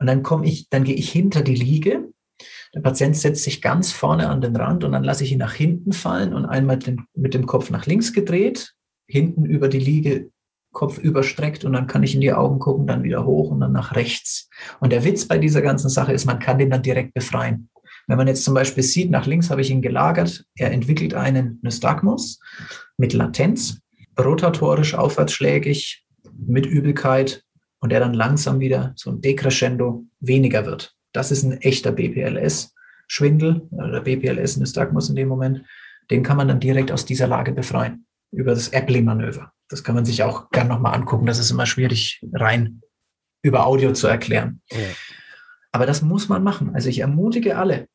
und 0.00 0.06
dann 0.06 0.22
komme 0.22 0.46
ich, 0.46 0.68
dann 0.70 0.84
gehe 0.84 0.94
ich 0.94 1.10
hinter 1.12 1.42
die 1.42 1.54
Liege. 1.54 2.08
Der 2.74 2.80
Patient 2.80 3.16
setzt 3.16 3.42
sich 3.42 3.62
ganz 3.62 3.92
vorne 3.92 4.28
an 4.28 4.40
den 4.40 4.54
Rand 4.54 4.84
und 4.84 4.92
dann 4.92 5.04
lasse 5.04 5.24
ich 5.24 5.32
ihn 5.32 5.38
nach 5.38 5.54
hinten 5.54 5.92
fallen 5.92 6.32
und 6.32 6.44
einmal 6.44 6.78
den, 6.78 7.06
mit 7.14 7.34
dem 7.34 7.46
Kopf 7.46 7.70
nach 7.70 7.86
links 7.86 8.12
gedreht, 8.12 8.74
hinten 9.06 9.44
über 9.44 9.68
die 9.68 9.80
Liege 9.80 10.30
Kopf 10.72 10.98
überstreckt 10.98 11.64
und 11.64 11.72
dann 11.72 11.86
kann 11.86 12.02
ich 12.02 12.14
in 12.14 12.20
die 12.20 12.32
Augen 12.32 12.60
gucken, 12.60 12.86
dann 12.86 13.02
wieder 13.02 13.24
hoch 13.24 13.50
und 13.50 13.60
dann 13.60 13.72
nach 13.72 13.96
rechts. 13.96 14.48
Und 14.78 14.92
der 14.92 15.04
Witz 15.04 15.26
bei 15.26 15.38
dieser 15.38 15.62
ganzen 15.62 15.88
Sache 15.88 16.12
ist, 16.12 16.26
man 16.26 16.38
kann 16.38 16.58
den 16.58 16.70
dann 16.70 16.82
direkt 16.82 17.12
befreien. 17.12 17.68
Wenn 18.06 18.16
man 18.16 18.28
jetzt 18.28 18.44
zum 18.44 18.54
Beispiel 18.54 18.82
sieht, 18.82 19.10
nach 19.10 19.26
links 19.26 19.50
habe 19.50 19.60
ich 19.60 19.70
ihn 19.70 19.82
gelagert, 19.82 20.44
er 20.56 20.70
entwickelt 20.70 21.14
einen 21.14 21.58
Nystagmus 21.62 22.40
mit 22.96 23.12
Latenz, 23.12 23.80
rotatorisch 24.18 24.94
aufwärtsschlägig, 24.94 26.04
mit 26.46 26.66
Übelkeit 26.66 27.42
und 27.80 27.92
er 27.92 28.00
dann 28.00 28.14
langsam 28.14 28.60
wieder 28.60 28.92
so 28.96 29.10
ein 29.10 29.20
Decrescendo 29.20 30.04
weniger 30.20 30.66
wird. 30.66 30.94
Das 31.12 31.30
ist 31.30 31.42
ein 31.42 31.60
echter 31.60 31.92
BPLS-Schwindel 31.92 33.68
oder 33.70 34.00
BPLS-Nystagmus 34.00 35.08
in 35.08 35.16
dem 35.16 35.28
Moment. 35.28 35.64
Den 36.10 36.22
kann 36.22 36.36
man 36.36 36.48
dann 36.48 36.60
direkt 36.60 36.92
aus 36.92 37.04
dieser 37.04 37.26
Lage 37.26 37.52
befreien 37.52 38.06
über 38.32 38.54
das 38.54 38.72
Appling-Manöver. 38.72 39.52
Das 39.68 39.84
kann 39.84 39.94
man 39.94 40.04
sich 40.04 40.22
auch 40.22 40.50
gern 40.50 40.68
nochmal 40.68 40.94
angucken. 40.94 41.26
Das 41.26 41.38
ist 41.38 41.50
immer 41.50 41.66
schwierig 41.66 42.24
rein 42.32 42.82
über 43.42 43.66
Audio 43.66 43.92
zu 43.92 44.06
erklären. 44.06 44.60
Ja. 44.70 44.78
Aber 45.72 45.86
das 45.86 46.02
muss 46.02 46.28
man 46.28 46.42
machen. 46.42 46.74
Also 46.74 46.88
ich 46.88 46.98
ermutige 47.00 47.56
alle, 47.56 47.88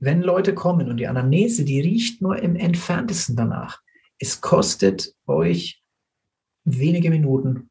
wenn 0.00 0.22
Leute 0.22 0.54
kommen 0.54 0.88
und 0.88 0.96
die 0.96 1.06
Anamnese, 1.06 1.64
die 1.64 1.80
riecht 1.80 2.22
nur 2.22 2.38
im 2.38 2.56
entferntesten 2.56 3.36
danach. 3.36 3.80
Es 4.18 4.40
kostet 4.40 5.12
euch 5.26 5.82
wenige 6.64 7.10
Minuten. 7.10 7.70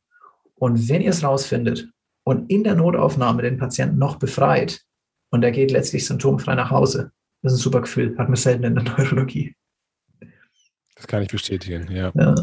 Und 0.55 0.89
wenn 0.89 1.01
ihr 1.01 1.11
es 1.11 1.23
rausfindet 1.23 1.89
und 2.27 2.51
in 2.51 2.65
der 2.65 2.75
Notaufnahme 2.75 3.41
den 3.41 3.57
Patienten 3.57 3.97
noch 3.97 4.17
befreit 4.17 4.81
und 5.31 5.43
er 5.43 5.51
geht 5.51 5.71
letztlich 5.71 6.05
symptomfrei 6.05 6.55
nach 6.55 6.71
Hause, 6.71 7.13
das 7.41 7.53
ist 7.53 7.59
ein 7.59 7.63
super 7.63 7.79
Gefühl, 7.79 8.17
hat 8.17 8.27
man 8.27 8.35
selten 8.35 8.65
in 8.65 8.75
der 8.75 8.83
Neurologie. 8.83 9.55
Das 10.97 11.07
kann 11.07 11.21
ich 11.23 11.29
bestätigen, 11.29 11.89
ja. 11.89 12.11
ja. 12.13 12.35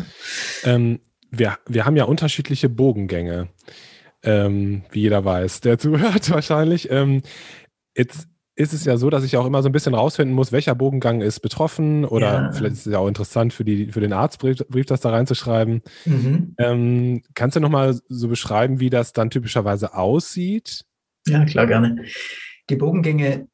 Ähm, 0.64 1.00
wir, 1.30 1.58
wir 1.66 1.84
haben 1.84 1.96
ja 1.96 2.04
unterschiedliche 2.04 2.70
Bogengänge, 2.70 3.50
ähm, 4.22 4.84
wie 4.90 5.02
jeder 5.02 5.22
weiß, 5.26 5.60
der 5.60 5.78
zuhört 5.78 6.30
wahrscheinlich. 6.30 6.90
Ähm, 6.90 7.20
jetzt 7.94 8.26
ist 8.56 8.72
es 8.72 8.84
ja 8.84 8.96
so, 8.96 9.10
dass 9.10 9.24
ich 9.24 9.36
auch 9.36 9.46
immer 9.46 9.62
so 9.62 9.68
ein 9.68 9.72
bisschen 9.72 9.94
rausfinden 9.94 10.34
muss, 10.34 10.52
welcher 10.52 10.74
Bogengang 10.74 11.20
ist 11.20 11.40
betroffen 11.40 12.04
oder 12.04 12.32
ja. 12.32 12.52
vielleicht 12.52 12.74
ist 12.74 12.86
es 12.86 12.92
ja 12.92 12.98
auch 12.98 13.08
interessant 13.08 13.52
für, 13.52 13.64
die, 13.64 13.90
für 13.90 14.00
den 14.00 14.12
Arztbrief, 14.12 14.62
das 14.86 15.00
da 15.00 15.10
reinzuschreiben. 15.10 15.82
Mhm. 16.04 16.54
Ähm, 16.58 17.22
kannst 17.34 17.56
du 17.56 17.60
nochmal 17.60 17.98
so 18.08 18.28
beschreiben, 18.28 18.78
wie 18.78 18.90
das 18.90 19.12
dann 19.12 19.30
typischerweise 19.30 19.94
aussieht? 19.94 20.84
Ja, 21.26 21.44
klar, 21.44 21.66
gerne. 21.66 22.04
Die 22.70 22.76
Bogengänge, 22.76 23.48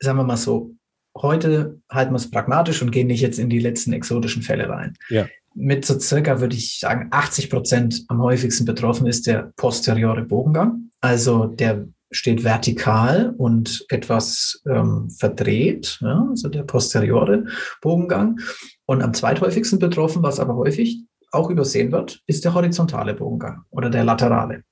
sagen 0.00 0.18
wir 0.18 0.24
mal 0.24 0.36
so, 0.36 0.74
heute 1.16 1.80
halten 1.90 2.12
wir 2.12 2.16
es 2.16 2.30
pragmatisch 2.30 2.82
und 2.82 2.90
gehen 2.90 3.06
nicht 3.06 3.20
jetzt 3.20 3.38
in 3.38 3.48
die 3.48 3.60
letzten 3.60 3.92
exotischen 3.92 4.42
Fälle 4.42 4.68
rein. 4.68 4.94
Ja. 5.08 5.26
Mit 5.54 5.84
so 5.84 5.98
circa, 5.98 6.40
würde 6.40 6.56
ich 6.56 6.78
sagen, 6.78 7.08
80 7.10 7.50
Prozent 7.50 8.04
am 8.08 8.22
häufigsten 8.22 8.64
betroffen 8.64 9.06
ist 9.06 9.26
der 9.26 9.52
posteriore 9.56 10.24
Bogengang. 10.24 10.90
Also 11.00 11.46
der 11.46 11.86
steht 12.12 12.44
vertikal 12.44 13.34
und 13.36 13.84
etwas 13.88 14.62
ähm, 14.66 15.10
verdreht, 15.10 15.98
ja, 16.00 16.26
also 16.30 16.48
der 16.48 16.62
posteriore 16.62 17.46
Bogengang. 17.80 18.38
Und 18.86 19.02
am 19.02 19.14
zweithäufigsten 19.14 19.78
betroffen, 19.78 20.22
was 20.22 20.38
aber 20.38 20.54
häufig 20.54 21.04
auch 21.32 21.50
übersehen 21.50 21.90
wird, 21.92 22.22
ist 22.26 22.44
der 22.44 22.54
horizontale 22.54 23.14
Bogengang 23.14 23.62
oder 23.70 23.90
der 23.90 24.04
laterale. 24.04 24.62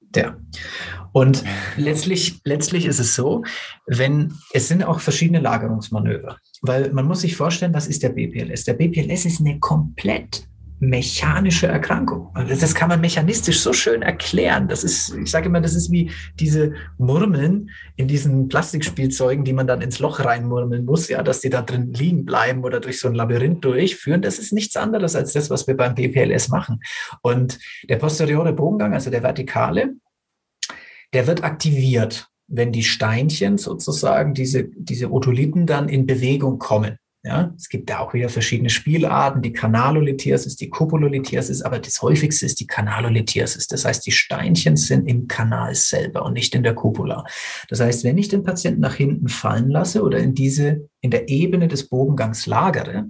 Der. 0.00 0.36
Und 1.12 1.44
letztlich, 1.76 2.40
letztlich 2.44 2.86
ist 2.86 2.98
es 2.98 3.14
so, 3.14 3.44
wenn 3.86 4.34
es 4.52 4.68
sind 4.68 4.82
auch 4.82 5.00
verschiedene 5.00 5.40
Lagerungsmanöver, 5.40 6.38
weil 6.62 6.92
man 6.92 7.06
muss 7.06 7.20
sich 7.20 7.36
vorstellen, 7.36 7.74
was 7.74 7.86
ist 7.86 8.02
der 8.02 8.10
BPLS? 8.10 8.64
Der 8.64 8.74
BPLS 8.74 9.26
ist 9.26 9.40
eine 9.40 9.58
komplett 9.58 10.46
mechanische 10.82 11.68
Erkrankung. 11.68 12.34
Das 12.34 12.74
kann 12.74 12.88
man 12.88 13.00
mechanistisch 13.00 13.60
so 13.60 13.72
schön 13.72 14.02
erklären. 14.02 14.66
Das 14.66 14.82
ist, 14.82 15.14
ich 15.14 15.30
sage 15.30 15.46
immer, 15.46 15.60
das 15.60 15.76
ist 15.76 15.92
wie 15.92 16.10
diese 16.40 16.72
Murmeln 16.98 17.70
in 17.94 18.08
diesen 18.08 18.48
Plastikspielzeugen, 18.48 19.44
die 19.44 19.52
man 19.52 19.68
dann 19.68 19.80
ins 19.80 20.00
Loch 20.00 20.18
reinmurmeln 20.18 20.84
muss, 20.84 21.08
ja, 21.08 21.22
dass 21.22 21.38
die 21.38 21.50
da 21.50 21.62
drin 21.62 21.92
liegen 21.92 22.24
bleiben 22.24 22.64
oder 22.64 22.80
durch 22.80 22.98
so 22.98 23.06
ein 23.06 23.14
Labyrinth 23.14 23.64
durchführen. 23.64 24.22
Das 24.22 24.40
ist 24.40 24.52
nichts 24.52 24.74
anderes 24.74 25.14
als 25.14 25.32
das, 25.34 25.50
was 25.50 25.68
wir 25.68 25.76
beim 25.76 25.94
BPLS 25.94 26.48
machen. 26.48 26.80
Und 27.22 27.60
der 27.88 27.98
posteriore 27.98 28.52
Bogengang, 28.52 28.92
also 28.92 29.08
der 29.08 29.22
vertikale, 29.22 29.94
der 31.12 31.28
wird 31.28 31.44
aktiviert, 31.44 32.26
wenn 32.48 32.72
die 32.72 32.82
Steinchen 32.82 33.56
sozusagen, 33.56 34.34
diese, 34.34 34.64
diese 34.64 35.12
Otolithen 35.12 35.64
dann 35.64 35.88
in 35.88 36.06
Bewegung 36.06 36.58
kommen. 36.58 36.98
Ja, 37.24 37.54
es 37.56 37.68
gibt 37.68 37.88
da 37.88 38.00
auch 38.00 38.14
wieder 38.14 38.28
verschiedene 38.28 38.68
Spielarten, 38.68 39.42
die 39.42 39.52
Kanalolithiasis, 39.52 40.56
die 40.56 40.70
Cupulolithiasis, 40.70 41.62
aber 41.62 41.78
das 41.78 42.02
häufigste 42.02 42.46
ist 42.46 42.58
die 42.58 42.66
Kanalolithiasis. 42.66 43.68
Das 43.68 43.84
heißt, 43.84 44.04
die 44.04 44.10
Steinchen 44.10 44.76
sind 44.76 45.06
im 45.06 45.28
Kanal 45.28 45.76
selber 45.76 46.24
und 46.24 46.32
nicht 46.32 46.52
in 46.56 46.64
der 46.64 46.74
Cupula. 46.74 47.24
Das 47.68 47.78
heißt, 47.78 48.02
wenn 48.02 48.18
ich 48.18 48.28
den 48.28 48.42
Patienten 48.42 48.80
nach 48.80 48.94
hinten 48.94 49.28
fallen 49.28 49.70
lasse 49.70 50.02
oder 50.02 50.18
in 50.18 50.34
diese, 50.34 50.88
in 51.00 51.12
der 51.12 51.28
Ebene 51.28 51.68
des 51.68 51.88
Bogengangs 51.88 52.46
lagere, 52.46 53.06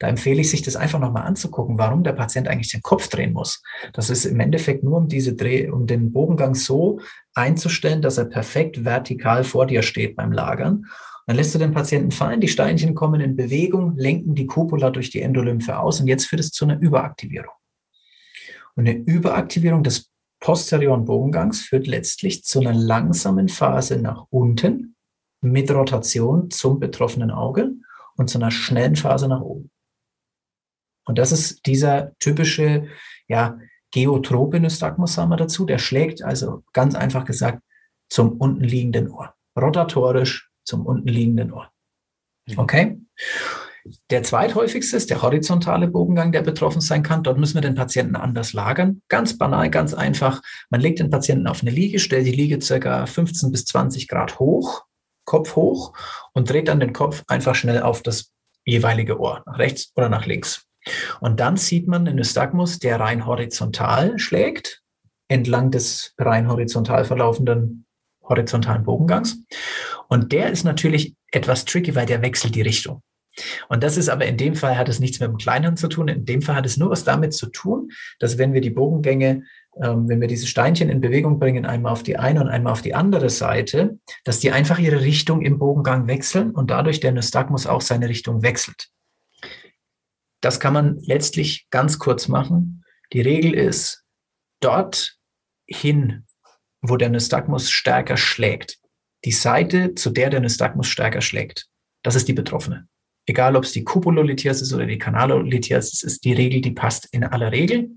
da 0.00 0.08
empfehle 0.08 0.40
ich 0.40 0.50
sich 0.50 0.62
das 0.62 0.74
einfach 0.74 0.98
nochmal 0.98 1.24
anzugucken, 1.24 1.78
warum 1.78 2.02
der 2.02 2.12
Patient 2.12 2.48
eigentlich 2.48 2.72
den 2.72 2.82
Kopf 2.82 3.06
drehen 3.06 3.32
muss. 3.32 3.62
Das 3.92 4.10
ist 4.10 4.24
im 4.24 4.40
Endeffekt 4.40 4.82
nur 4.82 4.98
um 4.98 5.08
diese 5.08 5.36
Dreh, 5.36 5.70
um 5.70 5.86
den 5.86 6.12
Bogengang 6.12 6.56
so 6.56 6.98
einzustellen, 7.34 8.02
dass 8.02 8.18
er 8.18 8.24
perfekt 8.24 8.84
vertikal 8.84 9.44
vor 9.44 9.66
dir 9.66 9.82
steht 9.82 10.16
beim 10.16 10.32
Lagern. 10.32 10.86
Dann 11.26 11.36
lässt 11.36 11.54
du 11.54 11.58
den 11.58 11.72
Patienten 11.72 12.10
fallen, 12.10 12.40
die 12.40 12.48
Steinchen 12.48 12.94
kommen 12.94 13.20
in 13.20 13.36
Bewegung, 13.36 13.96
lenken 13.96 14.34
die 14.34 14.46
Cupula 14.46 14.90
durch 14.90 15.10
die 15.10 15.22
Endolymphe 15.22 15.78
aus 15.78 16.00
und 16.00 16.06
jetzt 16.06 16.26
führt 16.26 16.40
es 16.40 16.50
zu 16.50 16.64
einer 16.64 16.78
Überaktivierung. 16.78 17.54
Und 18.76 18.88
eine 18.88 18.98
Überaktivierung 18.98 19.82
des 19.82 20.10
posterioren 20.40 21.06
Bogengangs 21.06 21.62
führt 21.62 21.86
letztlich 21.86 22.44
zu 22.44 22.60
einer 22.60 22.74
langsamen 22.74 23.48
Phase 23.48 23.98
nach 23.98 24.26
unten 24.28 24.96
mit 25.40 25.70
Rotation 25.70 26.50
zum 26.50 26.80
betroffenen 26.80 27.30
Auge 27.30 27.72
und 28.16 28.28
zu 28.28 28.38
einer 28.38 28.50
schnellen 28.50 28.96
Phase 28.96 29.28
nach 29.28 29.40
oben. 29.40 29.70
Und 31.06 31.18
das 31.18 31.32
ist 31.32 31.64
dieser 31.66 32.12
typische, 32.18 32.88
ja, 33.28 33.58
geotrope 33.90 34.58
Nystagmus 34.60 35.16
haben 35.16 35.30
wir 35.30 35.36
dazu. 35.36 35.64
Der 35.64 35.78
schlägt 35.78 36.22
also 36.22 36.64
ganz 36.72 36.94
einfach 36.94 37.24
gesagt 37.24 37.62
zum 38.10 38.32
unten 38.32 38.64
liegenden 38.64 39.08
Ohr. 39.10 39.34
Rotatorisch 39.58 40.50
zum 40.64 40.86
unten 40.86 41.08
liegenden 41.08 41.52
Ohr. 41.52 41.70
Mhm. 42.46 42.58
Okay? 42.58 42.98
Der 44.10 44.22
zweithäufigste 44.22 44.96
ist 44.96 45.10
der 45.10 45.20
horizontale 45.20 45.88
Bogengang, 45.88 46.32
der 46.32 46.40
betroffen 46.40 46.80
sein 46.80 47.02
kann. 47.02 47.22
Dort 47.22 47.38
müssen 47.38 47.54
wir 47.54 47.60
den 47.60 47.74
Patienten 47.74 48.16
anders 48.16 48.54
lagern. 48.54 49.02
Ganz 49.08 49.36
banal, 49.36 49.68
ganz 49.68 49.92
einfach. 49.92 50.40
Man 50.70 50.80
legt 50.80 51.00
den 51.00 51.10
Patienten 51.10 51.46
auf 51.46 51.60
eine 51.60 51.70
Liege, 51.70 51.98
stellt 51.98 52.26
die 52.26 52.32
Liege 52.32 52.60
circa 52.62 53.04
15 53.04 53.52
bis 53.52 53.66
20 53.66 54.08
Grad 54.08 54.38
hoch, 54.38 54.84
Kopf 55.26 55.54
hoch 55.54 55.92
und 56.32 56.48
dreht 56.48 56.68
dann 56.68 56.80
den 56.80 56.94
Kopf 56.94 57.24
einfach 57.26 57.54
schnell 57.54 57.82
auf 57.82 58.02
das 58.02 58.32
jeweilige 58.64 59.20
Ohr, 59.20 59.42
nach 59.44 59.58
rechts 59.58 59.92
oder 59.96 60.08
nach 60.08 60.24
links. 60.24 60.66
Und 61.20 61.40
dann 61.40 61.58
sieht 61.58 61.86
man 61.86 62.06
einen 62.06 62.16
Nystagmus, 62.16 62.78
der 62.78 63.00
rein 63.00 63.26
horizontal 63.26 64.18
schlägt, 64.18 64.82
entlang 65.28 65.70
des 65.70 66.14
rein 66.18 66.48
horizontal 66.48 67.04
verlaufenden 67.04 67.86
horizontalen 68.22 68.84
Bogengangs. 68.84 69.36
Und 70.14 70.30
der 70.30 70.52
ist 70.52 70.62
natürlich 70.62 71.16
etwas 71.32 71.64
tricky, 71.64 71.96
weil 71.96 72.06
der 72.06 72.22
wechselt 72.22 72.54
die 72.54 72.62
Richtung. 72.62 73.02
Und 73.68 73.82
das 73.82 73.96
ist 73.96 74.08
aber 74.08 74.26
in 74.26 74.36
dem 74.36 74.54
Fall 74.54 74.78
hat 74.78 74.88
es 74.88 75.00
nichts 75.00 75.18
mit 75.18 75.28
dem 75.28 75.38
Kleinhirn 75.38 75.76
zu 75.76 75.88
tun. 75.88 76.06
In 76.06 76.24
dem 76.24 76.40
Fall 76.40 76.54
hat 76.54 76.66
es 76.66 76.76
nur 76.76 76.90
was 76.90 77.02
damit 77.02 77.34
zu 77.34 77.46
tun, 77.46 77.90
dass 78.20 78.38
wenn 78.38 78.52
wir 78.52 78.60
die 78.60 78.70
Bogengänge, 78.70 79.42
ähm, 79.82 80.08
wenn 80.08 80.20
wir 80.20 80.28
diese 80.28 80.46
Steinchen 80.46 80.88
in 80.88 81.00
Bewegung 81.00 81.40
bringen, 81.40 81.66
einmal 81.66 81.90
auf 81.90 82.04
die 82.04 82.16
eine 82.16 82.40
und 82.40 82.46
einmal 82.46 82.74
auf 82.74 82.82
die 82.82 82.94
andere 82.94 83.28
Seite, 83.28 83.98
dass 84.22 84.38
die 84.38 84.52
einfach 84.52 84.78
ihre 84.78 85.00
Richtung 85.00 85.42
im 85.42 85.58
Bogengang 85.58 86.06
wechseln 86.06 86.52
und 86.52 86.70
dadurch 86.70 87.00
der 87.00 87.10
Nystagmus 87.10 87.66
auch 87.66 87.80
seine 87.80 88.08
Richtung 88.08 88.44
wechselt. 88.44 88.90
Das 90.40 90.60
kann 90.60 90.74
man 90.74 91.00
letztlich 91.00 91.66
ganz 91.70 91.98
kurz 91.98 92.28
machen. 92.28 92.84
Die 93.12 93.20
Regel 93.20 93.52
ist, 93.52 94.04
dort 94.60 95.18
hin, 95.66 96.24
wo 96.82 96.96
der 96.96 97.08
Nystagmus 97.08 97.68
stärker 97.68 98.16
schlägt, 98.16 98.78
die 99.24 99.32
Seite, 99.32 99.94
zu 99.94 100.10
der 100.10 100.30
der 100.30 100.40
Nystagmus 100.40 100.86
stärker 100.86 101.20
schlägt, 101.20 101.66
das 102.02 102.14
ist 102.14 102.28
die 102.28 102.34
Betroffene. 102.34 102.86
Egal, 103.26 103.56
ob 103.56 103.64
es 103.64 103.72
die 103.72 103.84
Cupulolithiasis 103.84 104.72
oder 104.74 104.86
die 104.86 104.98
Canalolithiasis 104.98 106.02
ist, 106.02 106.24
die 106.24 106.34
Regel, 106.34 106.60
die 106.60 106.72
passt 106.72 107.08
in 107.12 107.24
aller 107.24 107.52
Regel. 107.52 107.92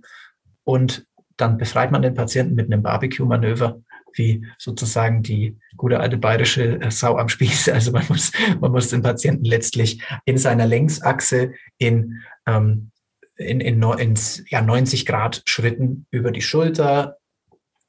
Und 0.63 1.05
dann 1.35 1.57
befreit 1.57 1.91
man 1.91 2.01
den 2.01 2.13
Patienten 2.13 2.55
mit 2.55 2.71
einem 2.71 2.81
Barbecue-Manöver, 2.81 3.81
wie 4.13 4.45
sozusagen 4.57 5.21
die 5.21 5.57
gute 5.75 5.99
alte 5.99 6.17
bayerische 6.17 6.79
äh, 6.81 6.89
Sau 6.89 7.17
am 7.17 7.27
Spieß. 7.27 7.67
Also 7.73 7.91
man 7.91 8.05
muss, 8.07 8.31
man 8.61 8.71
muss 8.71 8.89
den 8.89 9.01
Patienten 9.01 9.43
letztlich 9.43 10.01
in 10.25 10.37
seiner 10.37 10.65
Längsachse 10.65 11.51
in, 11.77 12.21
ähm, 12.47 12.91
in, 13.35 13.59
in, 13.59 13.83
in 13.83 14.13
ja, 14.47 14.61
90 14.61 15.05
Grad 15.05 15.43
Schritten 15.45 16.07
über 16.09 16.31
die 16.31 16.41
Schulter, 16.41 17.17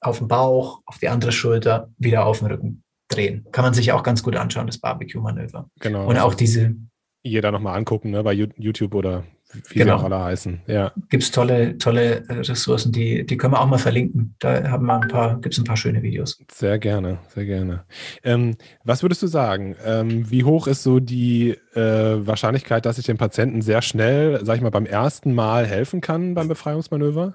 auf 0.01 0.19
den 0.19 0.29
Bauch, 0.29 0.83
auf 0.87 0.99
die 0.99 1.09
andere 1.09 1.33
Schulter, 1.33 1.91
wieder 1.99 2.27
auf 2.27 2.41
den 2.41 2.49
Rücken 2.49 2.85
drehen. 3.09 3.47
Kann 3.53 3.65
man 3.65 3.75
sich 3.75 3.93
auch 3.93 4.03
ganz 4.03 4.23
gut 4.23 4.37
anschauen, 4.37 4.67
das 4.67 4.79
Barbecue-Manöver. 4.79 5.69
Genau. 5.81 6.07
Und 6.07 6.19
auch 6.19 6.35
diese. 6.35 6.75
Jeder 7.23 7.51
nochmal 7.51 7.77
angucken, 7.77 8.11
ne, 8.11 8.23
bei 8.23 8.33
YouTube 8.33 8.95
oder 8.95 9.25
wie 9.71 9.79
genau. 9.79 9.97
sie 9.97 10.01
auch 10.01 10.05
alle 10.05 10.25
heißen. 10.25 10.61
Ja. 10.67 10.93
Gibt 11.09 11.23
es 11.23 11.31
tolle, 11.31 11.79
tolle 11.79 12.25
äh, 12.29 12.35
Ressourcen, 12.35 12.93
die, 12.93 13.25
die 13.25 13.37
können 13.37 13.55
wir 13.55 13.61
auch 13.61 13.67
mal 13.67 13.79
verlinken. 13.79 14.35
Da 14.39 14.71
haben 14.71 14.87
wir 14.87 15.01
ein 15.01 15.09
paar, 15.09 15.41
gibt 15.41 15.55
es 15.55 15.59
ein 15.59 15.65
paar 15.65 15.77
schöne 15.77 16.03
Videos. 16.03 16.39
Sehr 16.53 16.79
gerne, 16.79 17.19
sehr 17.35 17.47
gerne. 17.47 17.85
Ähm, 18.23 18.57
was 18.85 19.03
würdest 19.03 19.23
du 19.23 19.27
sagen? 19.27 19.75
Ähm, 19.85 20.31
wie 20.31 20.45
hoch 20.45 20.67
ist 20.67 20.83
so 20.83 21.01
die 21.01 21.57
äh, 21.75 21.81
Wahrscheinlichkeit, 22.27 22.85
dass 22.85 22.99
ich 22.99 23.07
dem 23.07 23.17
Patienten 23.17 23.63
sehr 23.63 23.81
schnell, 23.81 24.45
sag 24.45 24.57
ich 24.57 24.63
mal, 24.63 24.71
beim 24.71 24.87
ersten 24.87 25.35
Mal 25.35 25.67
helfen 25.67 26.01
kann 26.01 26.35
beim 26.35 26.49
Befreiungsmanöver? 26.49 27.35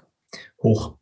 Hoch. 0.62 0.96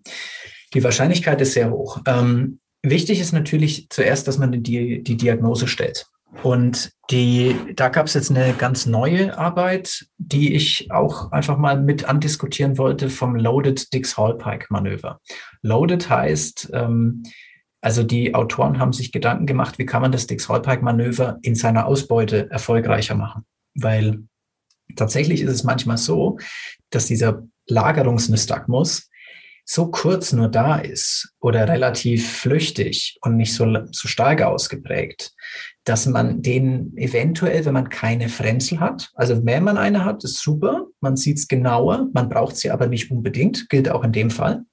Die 0.73 0.83
Wahrscheinlichkeit 0.83 1.41
ist 1.43 1.53
sehr 1.53 1.71
hoch. 1.71 2.01
Ähm, 2.07 2.59
wichtig 2.83 3.21
ist 3.21 3.33
natürlich 3.33 3.89
zuerst, 3.91 4.29
dass 4.29 4.39
man 4.39 4.63
die, 4.63 5.03
die 5.03 5.17
Diagnose 5.17 5.67
stellt. 5.67 6.07
Und 6.43 6.93
die, 7.11 7.55
da 7.77 7.89
gab 7.89 8.07
es 8.07 8.15
jetzt 8.15 8.31
eine 8.31 8.55
ganz 8.55 8.87
neue 8.87 9.37
Arbeit, 9.37 10.07
die 10.17 10.55
ich 10.55 10.91
auch 10.91 11.31
einfach 11.31 11.59
mal 11.59 11.81
mit 11.81 12.05
andiskutieren 12.05 12.79
wollte 12.79 13.11
vom 13.11 13.37
Loaded 13.37 13.93
Dix-Hallpike-Manöver. 13.93 15.21
Loaded 15.61 16.09
heißt, 16.09 16.71
ähm, 16.73 17.23
also 17.83 18.03
die 18.03 18.35
Autoren 18.35 18.79
haben 18.79 18.93
sich 18.93 19.13
Gedanken 19.13 19.45
gemacht, 19.45 19.79
wie 19.79 19.87
kann 19.87 20.03
man 20.03 20.13
das 20.13 20.27
Dix-Hallpike-Manöver 20.27 21.39
in 21.43 21.55
seiner 21.55 21.87
Ausbeute 21.87 22.51
erfolgreicher 22.51 23.15
machen. 23.15 23.45
Weil 23.75 24.23
tatsächlich 24.97 25.43
ist 25.43 25.51
es 25.53 25.65
manchmal 25.65 25.99
so, 25.99 26.39
dass 26.91 27.07
dieser 27.07 27.43
Lagerungsnystagmus 27.69 29.11
so 29.65 29.91
kurz 29.91 30.33
nur 30.33 30.49
da 30.49 30.77
ist 30.77 31.35
oder 31.41 31.69
relativ 31.69 32.31
flüchtig 32.31 33.19
und 33.23 33.37
nicht 33.37 33.55
so, 33.55 33.67
so 33.91 34.09
stark 34.09 34.43
ausgeprägt, 34.43 35.33
dass 35.85 36.07
man 36.07 36.43
den 36.43 36.97
eventuell, 36.97 37.65
wenn 37.65 37.75
man 37.75 37.89
keine 37.89 38.29
Frenzel 38.29 38.81
hat, 38.81 39.11
also 39.15 39.45
wenn 39.45 39.65
man 39.65 39.79
eine 39.79 40.05
hat, 40.05 40.25
ist 40.25 40.43
super, 40.43 40.87
man 41.01 41.17
sieht 41.17 41.39
es 41.39 41.49
genauer, 41.49 42.09
man 42.13 42.29
braucht 42.29 42.57
sie 42.57 42.71
aber 42.71 42.87
nicht 42.87 43.11
unbedingt, 43.11 43.69
gilt 43.69 43.89
auch 43.89 44.05
in 44.05 44.13
dem 44.13 44.31
Fall, 44.31 44.65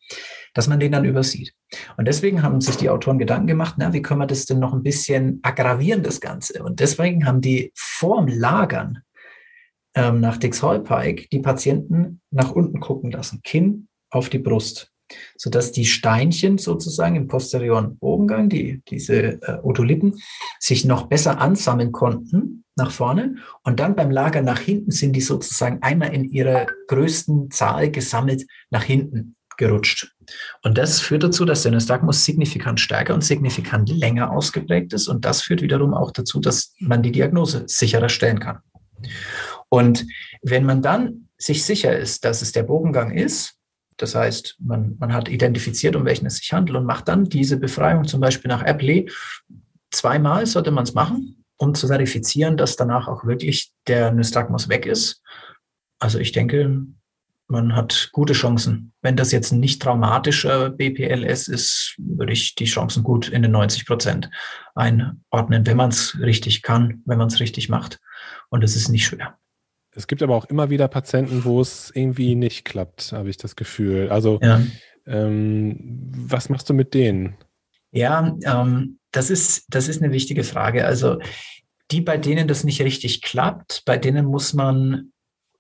dass 0.54 0.68
man 0.68 0.80
den 0.80 0.92
dann 0.92 1.06
übersieht. 1.06 1.54
Und 1.98 2.08
deswegen 2.08 2.42
haben 2.42 2.62
sich 2.62 2.78
die 2.78 2.90
Autoren 2.90 3.20
Gedanken 3.20 3.48
gemacht, 3.48 3.76
na, 3.78 3.94
wie 3.94 4.02
können 4.02 4.22
wir 4.22 4.28
das 4.28 4.46
denn 4.46 4.60
noch 4.60 4.74
ein 4.74 4.84
bisschen 4.84 5.40
aggravieren, 5.44 6.02
das 6.02 6.20
Ganze? 6.20 6.64
Und 6.64 6.80
deswegen 6.80 7.26
haben 7.26 7.42
die 7.42 7.72
vorm 7.76 8.28
Lagern 8.28 9.00
ähm, 9.94 10.20
nach 10.20 10.38
Dix-Hallpike 10.38 11.28
die 11.32 11.40
Patienten 11.40 12.22
nach 12.32 12.52
unten 12.52 12.80
gucken 12.80 13.12
lassen, 13.12 13.42
Kinn 13.44 13.89
auf 14.10 14.30
die 14.30 14.40
Brust, 14.40 14.92
sodass 15.38 15.72
die 15.72 15.86
Steinchen 15.86 16.58
sozusagen 16.58 17.16
im 17.16 17.28
posterioren 17.28 17.98
Bogengang, 17.98 18.50
die, 18.50 18.82
diese 18.88 19.42
äh, 19.42 19.60
Otolithen, 19.64 20.20
sich 20.60 20.86
noch 20.86 21.08
besser 21.08 21.40
ansammeln 21.40 21.92
konnten 21.92 22.64
nach 22.76 22.92
vorne. 22.92 23.36
Und 23.64 23.80
dann 23.80 23.96
beim 23.96 24.12
Lager 24.12 24.42
nach 24.42 24.60
hinten 24.60 24.92
sind 24.92 25.14
die 25.14 25.22
sozusagen 25.22 25.82
einmal 25.82 26.14
in 26.14 26.30
ihrer 26.30 26.68
größten 26.88 27.52
Zahl 27.52 27.92
gesammelt 27.92 28.46
nach 28.70 28.84
hinten 28.84 29.36
gerutscht. 29.60 30.16
Und 30.64 30.78
das 30.78 31.00
führt 31.00 31.24
dazu, 31.24 31.46
dass 31.46 31.64
der 31.64 31.72
Nystagmus 31.72 32.26
signifikant 32.26 32.80
stärker 32.80 33.14
und 33.14 33.24
signifikant 33.24 33.90
länger 33.90 34.32
ausgeprägt 34.32 34.94
ist. 34.94 35.08
Und 35.08 35.26
das 35.26 35.44
führt 35.44 35.62
wiederum 35.62 35.94
auch 35.94 36.12
dazu, 36.12 36.40
dass 36.40 36.74
man 36.80 37.04
die 37.04 37.12
Diagnose 37.12 37.66
sicherer 37.68 38.10
stellen 38.10 38.40
kann. 38.40 38.60
Und 39.70 40.08
wenn 40.42 40.66
man 40.66 40.82
dann 40.82 41.30
sich 41.38 41.64
sicher 41.64 41.98
ist, 41.98 42.26
dass 42.26 42.42
es 42.42 42.52
der 42.52 42.64
Bogengang 42.64 43.12
ist, 43.12 43.59
das 44.00 44.16
heißt, 44.16 44.56
man, 44.60 44.96
man 44.98 45.14
hat 45.14 45.28
identifiziert, 45.28 45.96
um 45.96 46.06
welchen 46.06 46.26
es 46.26 46.38
sich 46.38 46.54
handelt 46.54 46.78
und 46.78 46.86
macht 46.86 47.08
dann 47.10 47.26
diese 47.26 47.58
Befreiung 47.58 48.06
zum 48.06 48.22
Beispiel 48.22 48.48
nach 48.48 48.64
Apley. 48.64 49.12
Zweimal 49.92 50.46
sollte 50.46 50.72
man 50.72 50.86
es 50.86 50.94
machen, 50.94 51.44
um 51.58 51.76
zu 51.76 51.88
verifizieren, 51.88 52.56
dass 52.56 52.78
danach 52.78 53.08
auch 53.10 53.26
wirklich 53.26 53.74
der 53.88 54.12
Nystagmus 54.12 54.70
weg 54.70 54.86
ist. 54.86 55.22
Also 56.00 56.18
ich 56.18 56.32
denke, 56.32 56.86
man 57.48 57.76
hat 57.76 58.10
gute 58.14 58.34
Chancen. 58.34 58.94
Wenn 59.02 59.18
das 59.18 59.34
jetzt 59.34 59.52
ein 59.52 59.60
nicht 59.60 59.82
traumatischer 59.82 60.70
BPLS 60.70 61.50
ist, 61.50 61.96
würde 61.98 62.32
ich 62.32 62.56
die 62.56 62.66
Chancen 62.66 63.04
gut 63.04 63.28
in 63.28 63.42
den 63.42 63.52
90 63.52 63.86
Prozent 63.86 64.30
einordnen, 64.76 65.66
wenn 65.66 65.76
man 65.76 65.90
es 65.90 66.18
richtig 66.22 66.62
kann, 66.62 67.02
wenn 67.06 67.18
man 67.18 67.28
es 67.28 67.42
richtig 67.42 67.68
macht. 67.68 68.00
Und 68.50 68.64
es 68.64 68.78
ist 68.78 68.88
nicht 68.88 69.06
schwer. 69.06 69.38
Es 69.96 70.08
gibt 70.08 70.22
aber 70.22 70.36
auch 70.36 70.46
immer 70.46 70.70
wieder 70.70 70.88
Patienten, 70.88 71.44
wo 71.44 71.62
es 71.62 71.92
irgendwie 71.94 72.36
nicht 72.36 72.64
klappt, 72.66 73.12
habe 73.12 73.30
ich 73.30 73.38
das 73.38 73.56
Gefühl. 73.56 74.10
Also, 74.10 74.40
ja. 74.42 74.62
ähm, 75.08 75.78
was 76.28 76.50
machst 76.50 76.70
du 76.70 76.74
mit 76.74 76.94
denen? 76.94 77.36
Ja, 77.92 78.36
ähm, 78.44 79.00
das, 79.12 79.30
ist, 79.30 79.66
das 79.70 79.88
ist 79.88 80.02
eine 80.02 80.14
wichtige 80.14 80.44
Frage. 80.44 80.86
Also, 80.86 81.20
die, 81.92 82.02
bei 82.02 82.18
denen 82.18 82.48
das 82.48 82.64
nicht 82.64 82.82
richtig 82.82 83.24
klappt, 83.24 83.84
bei 83.86 83.98
denen 83.98 84.26
muss 84.26 84.54
man 84.54 85.12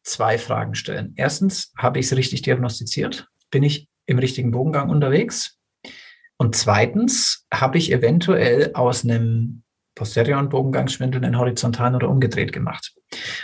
zwei 0.03 0.37
Fragen 0.37 0.75
stellen. 0.75 1.13
Erstens, 1.15 1.71
habe 1.77 1.99
ich 1.99 2.05
es 2.05 2.15
richtig 2.15 2.43
diagnostiziert? 2.43 3.27
Bin 3.49 3.63
ich 3.63 3.87
im 4.05 4.19
richtigen 4.19 4.51
Bogengang 4.51 4.89
unterwegs? 4.89 5.57
Und 6.37 6.55
zweitens, 6.55 7.45
habe 7.53 7.77
ich 7.77 7.91
eventuell 7.91 8.71
aus 8.73 9.03
einem 9.03 9.63
posterior 9.99 10.41
Bogengangsschwindel 10.41 11.25
in 11.25 11.37
horizontalen 11.37 11.93
oder 11.93 12.09
umgedreht 12.09 12.53
gemacht. 12.53 12.93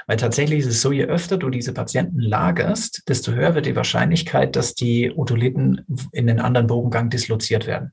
Weil 0.08 0.16
tatsächlich 0.16 0.60
ist 0.60 0.68
es 0.68 0.82
so, 0.82 0.94
je 0.94 1.04
öfter 1.04 1.36
du 1.36 1.50
diese 1.50 1.74
Patienten 1.74 2.20
lagerst, 2.20 3.04
desto 3.10 3.34
höher 3.34 3.56
wird 3.56 3.66
die 3.66 3.76
Wahrscheinlichkeit, 3.76 4.56
dass 4.56 4.74
die 4.74 5.12
Otolithen 5.14 5.86
in 6.14 6.28
den 6.28 6.40
anderen 6.40 6.68
Bogengang 6.68 7.10
disloziert 7.10 7.68
werden. 7.68 7.92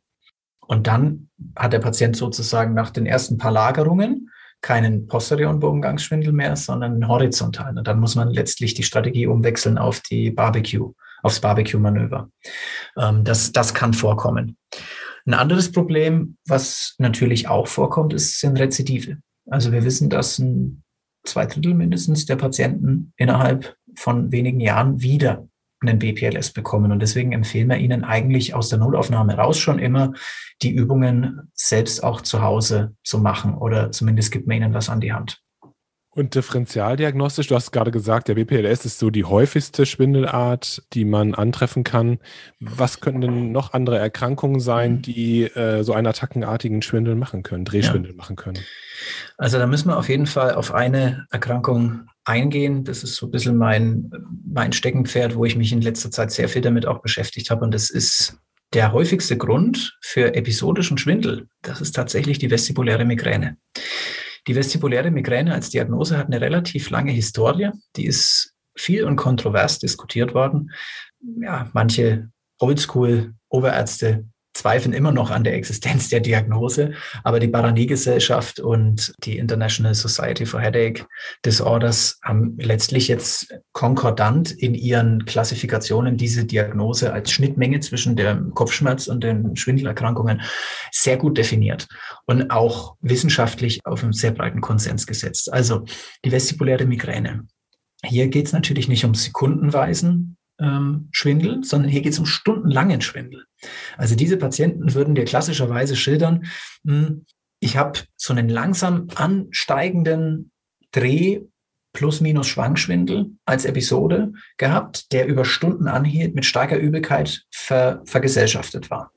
Und 0.61 0.87
dann 0.87 1.29
hat 1.57 1.73
der 1.73 1.81
Patient 1.81 2.17
sozusagen 2.17 2.73
nach 2.73 2.91
den 2.91 3.05
ersten 3.05 3.37
paar 3.37 3.51
Lagerungen 3.51 4.31
keinen 4.61 5.09
posterior 5.09 5.53
Bogengangsschwindel 5.55 6.33
mehr, 6.33 6.55
sondern 6.55 6.93
einen 6.93 7.09
horizontalen. 7.09 7.79
Und 7.79 7.89
dann 7.89 7.99
muss 7.99 8.15
man 8.15 8.31
letztlich 8.31 8.75
die 8.75 8.85
Strategie 8.85 9.27
umwechseln 9.27 9.77
auf 9.77 10.01
die 10.03 10.31
Barbecue, 10.31 10.93
aufs 11.25 11.41
Barbecue-Manöver. 11.41 12.31
Ähm, 12.97 13.25
das, 13.25 13.51
das 13.51 13.75
kann 13.75 13.93
vorkommen. 13.93 14.57
Ein 15.27 15.35
anderes 15.35 15.71
Problem, 15.71 16.37
was 16.47 16.95
natürlich 16.99 17.49
auch 17.49 17.69
vorkommt, 17.69 18.13
ist, 18.13 18.41
sind 18.41 18.59
Rezidive. 18.59 19.19
Also 19.49 19.73
wir 19.73 19.85
wissen, 19.85 20.11
dass 20.11 20.39
ein 20.39 20.83
zwei 21.25 21.47
Drittel 21.47 21.75
mindestens 21.75 22.27
der 22.27 22.37
Patienten 22.37 23.13
innerhalb 23.17 23.77
von 23.95 24.33
wenigen 24.33 24.61
Jahren 24.61 25.03
wieder 25.03 25.47
einen 25.81 25.99
BPLS 25.99 26.53
bekommen. 26.53 26.93
Und 26.93 27.01
deswegen 27.01 27.33
empfehlen 27.33 27.69
wir 27.69 27.77
Ihnen 27.77 28.05
eigentlich 28.05 28.55
aus 28.55 28.69
der 28.69 28.79
Notaufnahme 28.79 29.35
raus 29.35 29.59
schon 29.59 29.79
immer, 29.79 30.13
die 30.63 30.71
Übungen 30.71 31.51
selbst 31.55 32.03
auch 32.05 32.21
zu 32.21 32.43
Hause 32.43 32.95
zu 33.05 33.19
machen 33.19 33.55
oder 33.55 33.91
zumindest 33.91 34.31
gibt 34.31 34.47
man 34.47 34.59
Ihnen 34.59 34.75
was 34.75 34.89
an 34.89 35.01
die 35.01 35.13
Hand. 35.13 35.42
Und 36.15 36.35
differentialdiagnostisch, 36.35 37.47
du 37.47 37.55
hast 37.55 37.73
gerade 37.73 37.91
gesagt, 37.91 38.29
der 38.29 38.35
BPLS 38.35 38.85
ist 38.85 38.99
so 38.99 39.09
die 39.09 39.25
häufigste 39.25 39.87
Schwindelart, 39.87 40.83
die 40.93 41.07
man 41.07 41.35
antreffen 41.35 41.85
kann. 41.85 42.19
Was 42.61 43.01
könnten 43.01 43.23
denn 43.23 43.53
noch 43.53 43.73
andere 43.73 43.99
Erkrankungen 43.99 44.61
sein, 44.61 44.97
mhm. 44.97 45.03
die 45.03 45.45
äh, 45.45 45.83
so 45.83 45.95
einen 45.95 46.07
attackenartigen 46.07 46.83
Schwindel 46.83 47.15
machen 47.15 47.43
können, 47.43 47.65
Drehschwindel 47.65 48.11
ja. 48.11 48.17
machen 48.17 48.37
können? 48.37 48.59
Also 49.39 49.57
da 49.57 49.67
müssen 49.67 49.89
wir 49.89 49.97
auf 49.97 50.11
jeden 50.11 50.27
Fall 50.27 50.53
auf 50.53 50.75
eine 50.75 51.27
Erkrankung 51.31 52.09
eingehen. 52.25 52.85
Das 52.85 53.03
ist 53.03 53.17
so 53.17 53.27
ein 53.27 53.31
bisschen 53.31 53.57
mein, 53.57 54.11
mein 54.47 54.75
Steckenpferd, 54.75 55.35
wo 55.35 55.47
ich 55.47 55.57
mich 55.57 55.73
in 55.73 55.81
letzter 55.81 56.11
Zeit 56.11 56.31
sehr 56.31 56.51
viel 56.51 56.61
damit 56.61 56.85
auch 56.85 57.01
beschäftigt 57.01 57.51
habe. 57.51 57.65
Und 57.65 57.73
das 57.73 57.89
ist 57.89 58.37
der 58.75 58.93
häufigste 58.93 59.39
Grund 59.39 59.97
für 60.03 60.35
episodischen 60.35 60.99
Schwindel. 60.99 61.49
Das 61.63 61.81
ist 61.81 61.93
tatsächlich 61.93 62.39
die 62.39 62.51
vestibuläre 62.51 63.07
Migräne. 63.07 63.57
Die 64.47 64.55
vestibuläre 64.55 65.11
Migräne 65.11 65.55
als 65.55 65.71
Diagnose 65.71 66.19
hat 66.19 66.27
eine 66.27 66.41
relativ 66.41 66.91
lange 66.91 67.13
Historie. 67.13 67.71
Die 67.97 68.07
ist 68.07 68.55
viel 68.77 69.05
und 69.05 69.17
kontrovers 69.17 69.79
diskutiert 69.79 70.35
worden. 70.35 70.73
Ja, 71.41 71.71
manche 71.73 72.31
Oldschool-Oberärzte 72.59 74.27
zweifeln 74.55 74.93
immer 74.93 75.13
noch 75.13 75.31
an 75.31 75.45
der 75.45 75.55
Existenz 75.55 76.09
der 76.09 76.21
Diagnose, 76.21 76.93
aber 77.25 77.41
die 77.41 77.47
Barani-Gesellschaft 77.47 78.61
und 78.61 79.15
die 79.25 79.39
International 79.39 79.95
Society 79.95 80.47
for 80.47 80.61
Headache 80.61 81.07
Disorders 81.45 82.19
haben 82.23 82.57
letztlich 82.59 83.09
jetzt 83.09 83.55
konkordant 83.73 84.51
in 84.51 84.75
ihren 84.75 85.25
Klassifikationen 85.25 86.17
diese 86.17 86.45
Diagnose 86.45 87.13
als 87.13 87.31
Schnittmenge 87.31 87.81
zwischen 87.81 88.17
dem 88.17 88.53
Kopfschmerz 88.55 89.07
und 89.07 89.25
den 89.25 89.57
Schwindelerkrankungen 89.57 90.43
sehr 90.91 91.17
gut 91.17 91.39
definiert 91.39 91.89
und 92.27 92.51
auch 92.51 92.97
wissenschaftlich 93.01 93.81
auf 93.85 94.03
einen 94.03 94.13
sehr 94.13 94.33
breiten 94.33 94.61
Konsens 94.61 95.07
gesetzt. 95.07 95.53
Also 95.53 95.85
die 96.25 96.33
vestibuläre 96.33 96.85
Migräne. 96.85 97.47
Hier 98.05 98.29
geht 98.29 98.47
es 98.47 98.53
natürlich 98.53 98.89
nicht 98.89 99.05
um 99.05 99.15
sekundenweisen 99.15 100.37
ähm, 100.61 101.09
Schwindel, 101.13 101.65
sondern 101.65 101.91
hier 101.91 102.03
geht 102.03 102.13
es 102.13 102.19
um 102.19 102.27
stundenlangen 102.27 103.01
Schwindel. 103.01 103.45
Also 103.97 104.15
diese 104.15 104.37
Patienten 104.37 104.95
würden 104.95 105.15
dir 105.15 105.25
klassischerweise 105.25 105.97
schildern, 105.97 106.47
mh, 106.85 107.07
hm, 107.07 107.27
ich 107.61 107.77
habe 107.77 108.01
so 108.17 108.33
einen 108.33 108.49
langsam 108.49 109.07
ansteigenden 109.15 110.51
Dreh 110.91 111.43
plus 111.93 112.21
minus 112.21 112.49
Schwankschwindel 112.49 113.31
als 113.45 113.65
Episode 113.65 114.33
gehabt, 114.57 115.13
der 115.13 115.27
über 115.27 115.45
Stunden 115.45 115.87
anhielt, 115.89 116.35
mit 116.35 116.45
starker 116.45 116.77
Übelkeit 116.77 117.45
ver, 117.51 118.03
vergesellschaftet 118.05 118.91
war. 118.91 119.13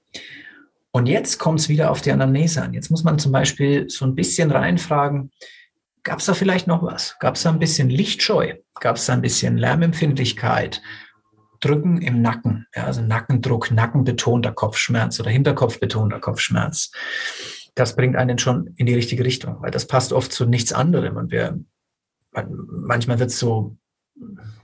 Und 0.91 1.07
jetzt 1.07 1.39
kommt 1.39 1.59
es 1.59 1.69
wieder 1.69 1.91
auf 1.91 2.01
die 2.01 2.11
Anamnese 2.11 2.61
an. 2.61 2.73
Jetzt 2.73 2.89
muss 2.91 3.03
man 3.03 3.19
zum 3.19 3.31
Beispiel 3.31 3.89
so 3.89 4.05
ein 4.05 4.15
bisschen 4.15 4.51
reinfragen, 4.51 5.31
gab 6.03 6.19
es 6.19 6.25
da 6.25 6.33
vielleicht 6.33 6.67
noch 6.67 6.83
was? 6.83 7.17
Gab 7.19 7.35
es 7.35 7.43
da 7.43 7.49
ein 7.49 7.59
bisschen 7.59 7.89
Lichtscheu? 7.89 8.53
Gab 8.79 8.95
es 8.95 9.05
da 9.05 9.13
ein 9.13 9.21
bisschen 9.21 9.57
Lärmempfindlichkeit? 9.57 10.81
Drücken 11.65 12.01
im 12.01 12.21
Nacken, 12.21 12.67
ja, 12.75 12.83
also 12.83 13.01
Nackendruck, 13.01 13.71
nackenbetonter 13.71 14.51
Kopfschmerz 14.51 15.19
oder 15.19 15.31
Hinterkopfbetonter 15.31 16.19
Kopfschmerz. 16.19 16.91
Das 17.73 17.95
bringt 17.95 18.15
einen 18.15 18.37
schon 18.37 18.73
in 18.77 18.85
die 18.85 18.93
richtige 18.93 19.25
Richtung, 19.25 19.61
weil 19.61 19.71
das 19.71 19.87
passt 19.87 20.13
oft 20.13 20.31
zu 20.31 20.45
nichts 20.45 20.71
anderem 20.71 21.17
und 21.17 21.31
wir 21.31 21.59
manchmal 22.31 23.19
wird 23.19 23.31
es 23.31 23.39
so 23.39 23.77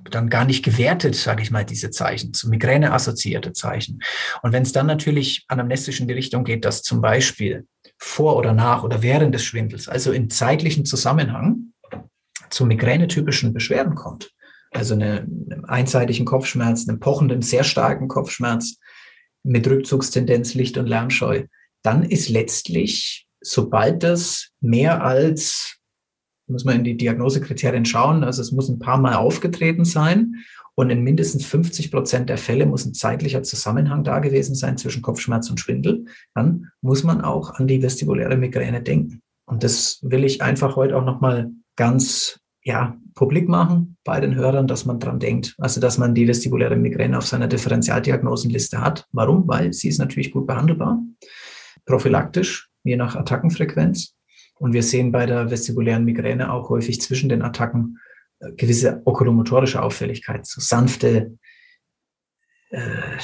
dann 0.10 0.30
gar 0.30 0.46
nicht 0.46 0.64
gewertet, 0.64 1.16
sage 1.16 1.42
ich 1.42 1.52
mal, 1.52 1.66
diese 1.66 1.90
Zeichen, 1.90 2.34
zu 2.34 2.50
Migräne 2.50 2.94
assoziierte 2.94 3.54
Zeichen. 3.54 4.00
Und 4.42 4.52
wenn 4.52 4.64
es 4.64 4.72
dann 4.72 4.88
natürlich 4.88 5.46
anamnestisch 5.48 6.00
in 6.00 6.08
die 6.08 6.14
Richtung 6.14 6.44
geht, 6.44 6.66
dass 6.66 6.84
zum 6.84 7.02
Beispiel 7.02 7.68
vor 7.98 8.36
oder 8.36 8.54
nach 8.54 8.84
oder 8.84 9.02
während 9.02 9.34
des 9.36 9.44
Schwindels, 9.44 9.88
also 9.88 10.12
in 10.12 10.30
zeitlichen 10.30 10.86
Zusammenhang, 10.86 11.74
zu 12.50 12.66
migränetypischen 12.66 13.54
Beschwerden 13.54 13.96
kommt, 13.96 14.32
also 14.72 14.94
eine, 14.94 15.28
einem 15.50 15.66
einseitigen 15.66 16.26
Kopfschmerz, 16.26 16.88
einem 16.88 17.00
pochenden, 17.00 17.42
sehr 17.42 17.64
starken 17.64 18.08
Kopfschmerz 18.08 18.78
mit 19.44 19.68
Rückzugstendenz, 19.68 20.54
Licht- 20.54 20.78
und 20.78 20.88
Lärmscheu, 20.88 21.44
dann 21.84 22.04
ist 22.04 22.30
letztlich, 22.30 23.28
sobald 23.42 24.04
das 24.04 24.50
mehr 24.62 25.04
als, 25.04 25.78
muss 26.48 26.64
man 26.64 26.78
in 26.78 26.84
die 26.84 26.98
Diagnosekriterien 26.98 27.86
schauen, 27.86 28.24
also 28.24 28.42
es 28.42 28.52
muss 28.52 28.70
ein 28.70 28.80
paar 28.80 28.98
Mal 28.98 29.16
aufgetreten 29.16 29.86
sein 29.86 30.36
und 30.76 30.90
in 30.90 31.04
mindestens 31.04 31.46
50 31.46 31.92
Prozent 31.92 32.30
der 32.30 32.38
Fälle 32.38 32.66
muss 32.66 32.86
ein 32.86 32.94
zeitlicher 32.94 33.44
Zusammenhang 33.44 34.04
da 34.04 34.20
gewesen 34.20 34.56
sein 34.56 34.78
zwischen 34.78 35.02
Kopfschmerz 35.02 35.50
und 35.50 35.60
Schwindel, 35.60 36.06
dann 36.34 36.68
muss 36.82 37.04
man 37.04 37.22
auch 37.22 37.56
an 37.56 37.68
die 37.68 37.82
vestibuläre 37.82 38.38
Migräne 38.38 38.82
denken. 38.82 39.22
Und 39.46 39.64
das 39.64 40.00
will 40.02 40.24
ich 40.24 40.42
einfach 40.42 40.76
heute 40.76 40.96
auch 40.96 41.04
nochmal 41.04 41.52
ganz 41.76 42.40
ja, 42.64 42.96
publik 43.14 43.48
machen 43.48 43.98
bei 44.04 44.20
den 44.20 44.36
Hörern, 44.36 44.68
dass 44.68 44.86
man 44.86 45.00
dran 45.00 45.20
denkt. 45.20 45.56
Also, 45.58 45.82
dass 45.82 45.98
man 45.98 46.16
die 46.16 46.28
vestibuläre 46.28 46.76
Migräne 46.76 47.18
auf 47.18 47.26
seiner 47.26 47.48
Differentialdiagnosenliste 47.48 48.82
hat. 48.82 49.08
Warum? 49.12 49.48
Weil 49.48 49.74
sie 49.74 49.90
ist 49.90 50.00
natürlich 50.00 50.32
gut 50.32 50.48
behandelbar, 50.48 51.02
prophylaktisch, 51.86 52.70
je 52.84 52.96
nach 52.96 53.16
Attackenfrequenz. 53.16 54.16
Und 54.56 54.74
wir 54.74 54.84
sehen 54.84 55.12
bei 55.12 55.26
der 55.26 55.50
vestibulären 55.50 56.06
Migräne 56.06 56.52
auch 56.52 56.70
häufig 56.70 57.02
zwischen 57.02 57.30
den 57.30 57.42
Attacken 57.42 57.98
äh, 58.40 58.52
gewisse 58.54 59.02
okulomotorische 59.06 59.82
Auffälligkeit, 59.82 60.46
so 60.46 60.62
sanfte, 60.62 61.38
äh, 62.70 63.18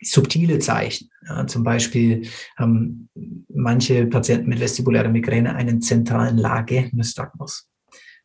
subtile 0.00 0.58
Zeichen. 0.58 1.10
Ja, 1.26 1.46
zum 1.46 1.64
Beispiel 1.64 2.28
haben 2.56 3.10
manche 3.48 4.06
Patienten 4.06 4.48
mit 4.48 4.60
vestibulärer 4.60 5.08
Migräne 5.08 5.54
einen 5.54 5.82
zentralen 5.82 6.38
Lage-Nystagmus. 6.38 7.68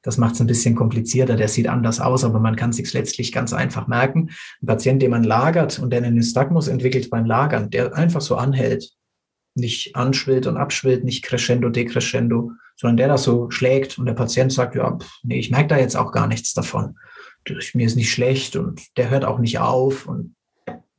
Das 0.03 0.17
macht 0.17 0.35
es 0.35 0.41
ein 0.41 0.47
bisschen 0.47 0.75
komplizierter. 0.75 1.35
Der 1.35 1.47
sieht 1.47 1.67
anders 1.67 1.99
aus, 1.99 2.23
aber 2.23 2.39
man 2.39 2.55
kann 2.55 2.73
sich 2.73 2.93
letztlich 2.93 3.31
ganz 3.31 3.53
einfach 3.53 3.87
merken. 3.87 4.29
Ein 4.61 4.67
Patient, 4.67 5.01
den 5.01 5.11
man 5.11 5.23
lagert 5.23 5.79
und 5.79 5.91
der 5.91 6.03
einen 6.03 6.15
Nystagmus 6.15 6.67
entwickelt 6.67 7.09
beim 7.09 7.25
Lagern, 7.25 7.69
der 7.69 7.95
einfach 7.95 8.21
so 8.21 8.35
anhält, 8.35 8.91
nicht 9.55 9.95
anschwillt 9.95 10.45
und 10.45 10.57
abschwillt, 10.57 11.03
nicht 11.03 11.23
crescendo, 11.23 11.69
decrescendo, 11.69 12.51
sondern 12.75 12.97
der 12.97 13.07
das 13.07 13.23
so 13.23 13.49
schlägt 13.49 13.97
und 13.97 14.05
der 14.05 14.13
Patient 14.13 14.51
sagt, 14.51 14.75
ja, 14.75 14.97
pff, 14.97 15.09
nee, 15.23 15.39
ich 15.39 15.51
merke 15.51 15.69
da 15.69 15.77
jetzt 15.77 15.95
auch 15.95 16.11
gar 16.11 16.27
nichts 16.27 16.53
davon. 16.53 16.97
Mir 17.73 17.85
ist 17.85 17.95
nicht 17.95 18.11
schlecht 18.11 18.55
und 18.55 18.81
der 18.97 19.09
hört 19.09 19.25
auch 19.25 19.39
nicht 19.39 19.59
auf 19.59 20.05
und 20.05 20.35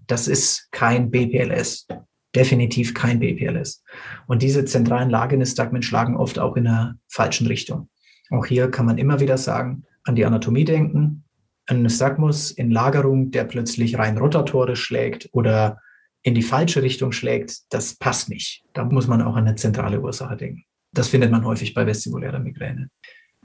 das 0.07 0.28
ist 0.28 0.68
kein 0.70 1.11
BPLS. 1.11 1.86
Definitiv 2.34 2.94
kein 2.94 3.20
BPLS. 3.20 3.82
Und 4.26 4.42
diese 4.42 4.64
zentralen 4.64 5.09
Lagenystagmen 5.09 5.82
schlagen 5.82 6.16
oft 6.16 6.38
auch 6.38 6.57
in 6.57 6.64
der 6.64 6.96
falschen 7.09 7.46
Richtung. 7.46 7.88
Auch 8.35 8.47
hier 8.47 8.68
kann 8.70 8.87
man 8.87 8.99
immer 8.99 9.20
wieder 9.20 9.39
sagen, 9.39 9.85
an 10.03 10.16
die 10.16 10.24
Anatomie 10.24 10.64
denken, 10.64 11.24
ein 11.66 11.82
Nystagmus 11.82 12.51
in 12.51 12.70
Lagerung, 12.70 13.30
der 13.30 13.45
plötzlich 13.45 13.97
rein 13.97 14.18
rotatorisch 14.18 14.82
schlägt 14.82 15.28
oder 15.32 15.78
in 16.22 16.35
die 16.35 16.43
falsche 16.43 16.82
Richtung 16.82 17.12
schlägt, 17.12 17.72
das 17.72 17.97
passt 17.97 18.28
nicht. 18.28 18.64
Da 18.72 18.85
muss 18.85 19.07
man 19.07 19.22
auch 19.22 19.37
an 19.37 19.47
eine 19.47 19.55
zentrale 19.55 20.01
Ursache 20.01 20.37
denken. 20.37 20.64
Das 20.93 21.09
findet 21.09 21.30
man 21.30 21.45
häufig 21.45 21.74
bei 21.74 21.87
vestibulärer 21.87 22.41
Migräne. 22.41 22.89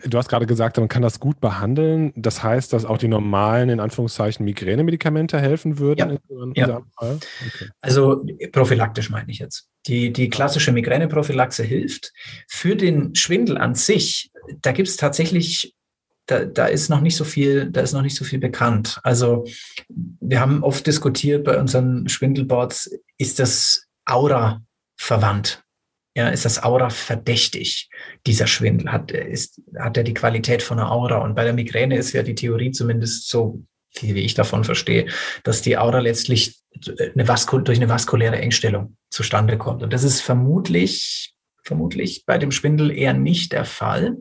Du 0.06 0.18
hast 0.18 0.30
gerade 0.30 0.46
gesagt, 0.46 0.78
man 0.78 0.88
kann 0.88 1.02
das 1.02 1.20
gut 1.20 1.40
behandeln. 1.40 2.14
Das 2.16 2.44
heißt, 2.44 2.72
dass 2.74 2.86
auch 2.86 2.98
die 2.98 3.08
normalen, 3.08 3.70
in 3.70 3.80
Anführungszeichen, 3.80 4.46
Migränemedikamente 4.46 5.40
helfen 5.40 5.80
würden? 5.80 6.20
Ja. 6.56 6.68
ja. 6.68 6.82
Okay. 7.00 7.70
Also 7.82 8.26
prophylaktisch 8.52 9.10
meine 9.10 9.30
ich 9.32 9.40
jetzt. 9.40 9.68
Die, 9.88 10.14
die 10.14 10.30
klassische 10.30 10.72
Migräneprophylaxe 10.72 11.64
hilft. 11.64 12.14
Für 12.48 12.76
den 12.76 13.16
Schwindel 13.16 13.58
an 13.58 13.76
sich, 13.76 14.32
da 14.62 14.72
gibt 14.72 14.88
es 14.88 14.98
tatsächlich, 14.98 15.76
da, 16.26 16.46
da 16.46 16.66
ist 16.68 16.90
noch 16.90 17.02
nicht 17.02 17.16
so 17.16 17.24
viel, 17.24 17.70
da 17.70 17.82
ist 17.82 17.94
noch 17.94 18.02
nicht 18.02 18.16
so 18.16 18.24
viel 18.24 18.40
bekannt. 18.40 19.00
Also 19.04 19.46
wir 19.90 20.40
haben 20.40 20.64
oft 20.64 20.86
diskutiert 20.88 21.44
bei 21.44 21.60
unseren 21.60 22.08
Schwindelboards, 22.08 22.92
ist 23.18 23.40
das 23.40 23.88
Aura 24.06 24.62
verwandt? 24.98 25.64
Ja, 26.20 26.28
ist 26.28 26.44
das 26.44 26.62
Aura 26.62 26.90
verdächtig, 26.90 27.90
dieser 28.28 28.46
Schwindel? 28.46 28.92
Hat, 28.92 29.10
ist, 29.10 29.62
hat 29.78 29.96
er 29.96 30.04
die 30.04 30.14
Qualität 30.14 30.62
von 30.62 30.78
einer 30.78 30.92
Aura? 30.92 31.20
Und 31.20 31.34
bei 31.34 31.46
der 31.46 31.54
Migräne 31.54 31.98
ist 31.98 32.12
ja 32.12 32.24
die 32.24 32.36
Theorie 32.36 32.72
zumindest 32.72 33.30
so, 33.30 33.64
wie 34.02 34.20
ich 34.20 34.34
davon 34.34 34.66
verstehe, 34.66 35.08
dass 35.46 35.62
die 35.62 35.78
Aura 35.78 36.00
letztlich 36.00 36.60
eine 36.76 37.26
durch 37.26 37.78
eine 37.78 37.88
vaskuläre 37.88 38.38
Engstellung 38.38 38.98
zustande 39.10 39.58
kommt. 39.58 39.82
Und 39.82 39.94
das 39.94 40.04
ist 40.04 40.20
vermutlich, 40.20 41.36
vermutlich 41.64 42.26
bei 42.26 42.38
dem 42.38 42.52
Schwindel 42.52 42.92
eher 42.92 43.14
nicht 43.14 43.54
der 43.54 43.64
Fall, 43.64 44.18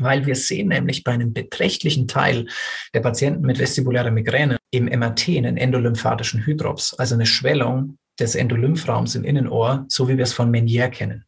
weil 0.00 0.26
wir 0.26 0.34
sehen 0.34 0.70
nämlich 0.70 1.04
bei 1.04 1.12
einem 1.12 1.32
beträchtlichen 1.32 2.08
Teil 2.08 2.48
der 2.94 3.00
Patienten 3.00 3.46
mit 3.46 3.60
vestibulärer 3.60 4.10
Migräne 4.10 4.56
im 4.72 4.86
MRT 4.86 5.28
einen 5.28 5.56
endolymphatischen 5.56 6.44
Hydrops, 6.44 6.94
also 6.94 7.14
eine 7.14 7.26
Schwellung 7.26 7.96
des 8.18 8.34
Endolymphraums 8.34 9.14
im 9.14 9.24
Innenohr, 9.24 9.84
so 9.88 10.08
wie 10.08 10.16
wir 10.16 10.24
es 10.24 10.32
von 10.32 10.50
Meniere 10.50 10.90
kennen. 10.90 11.24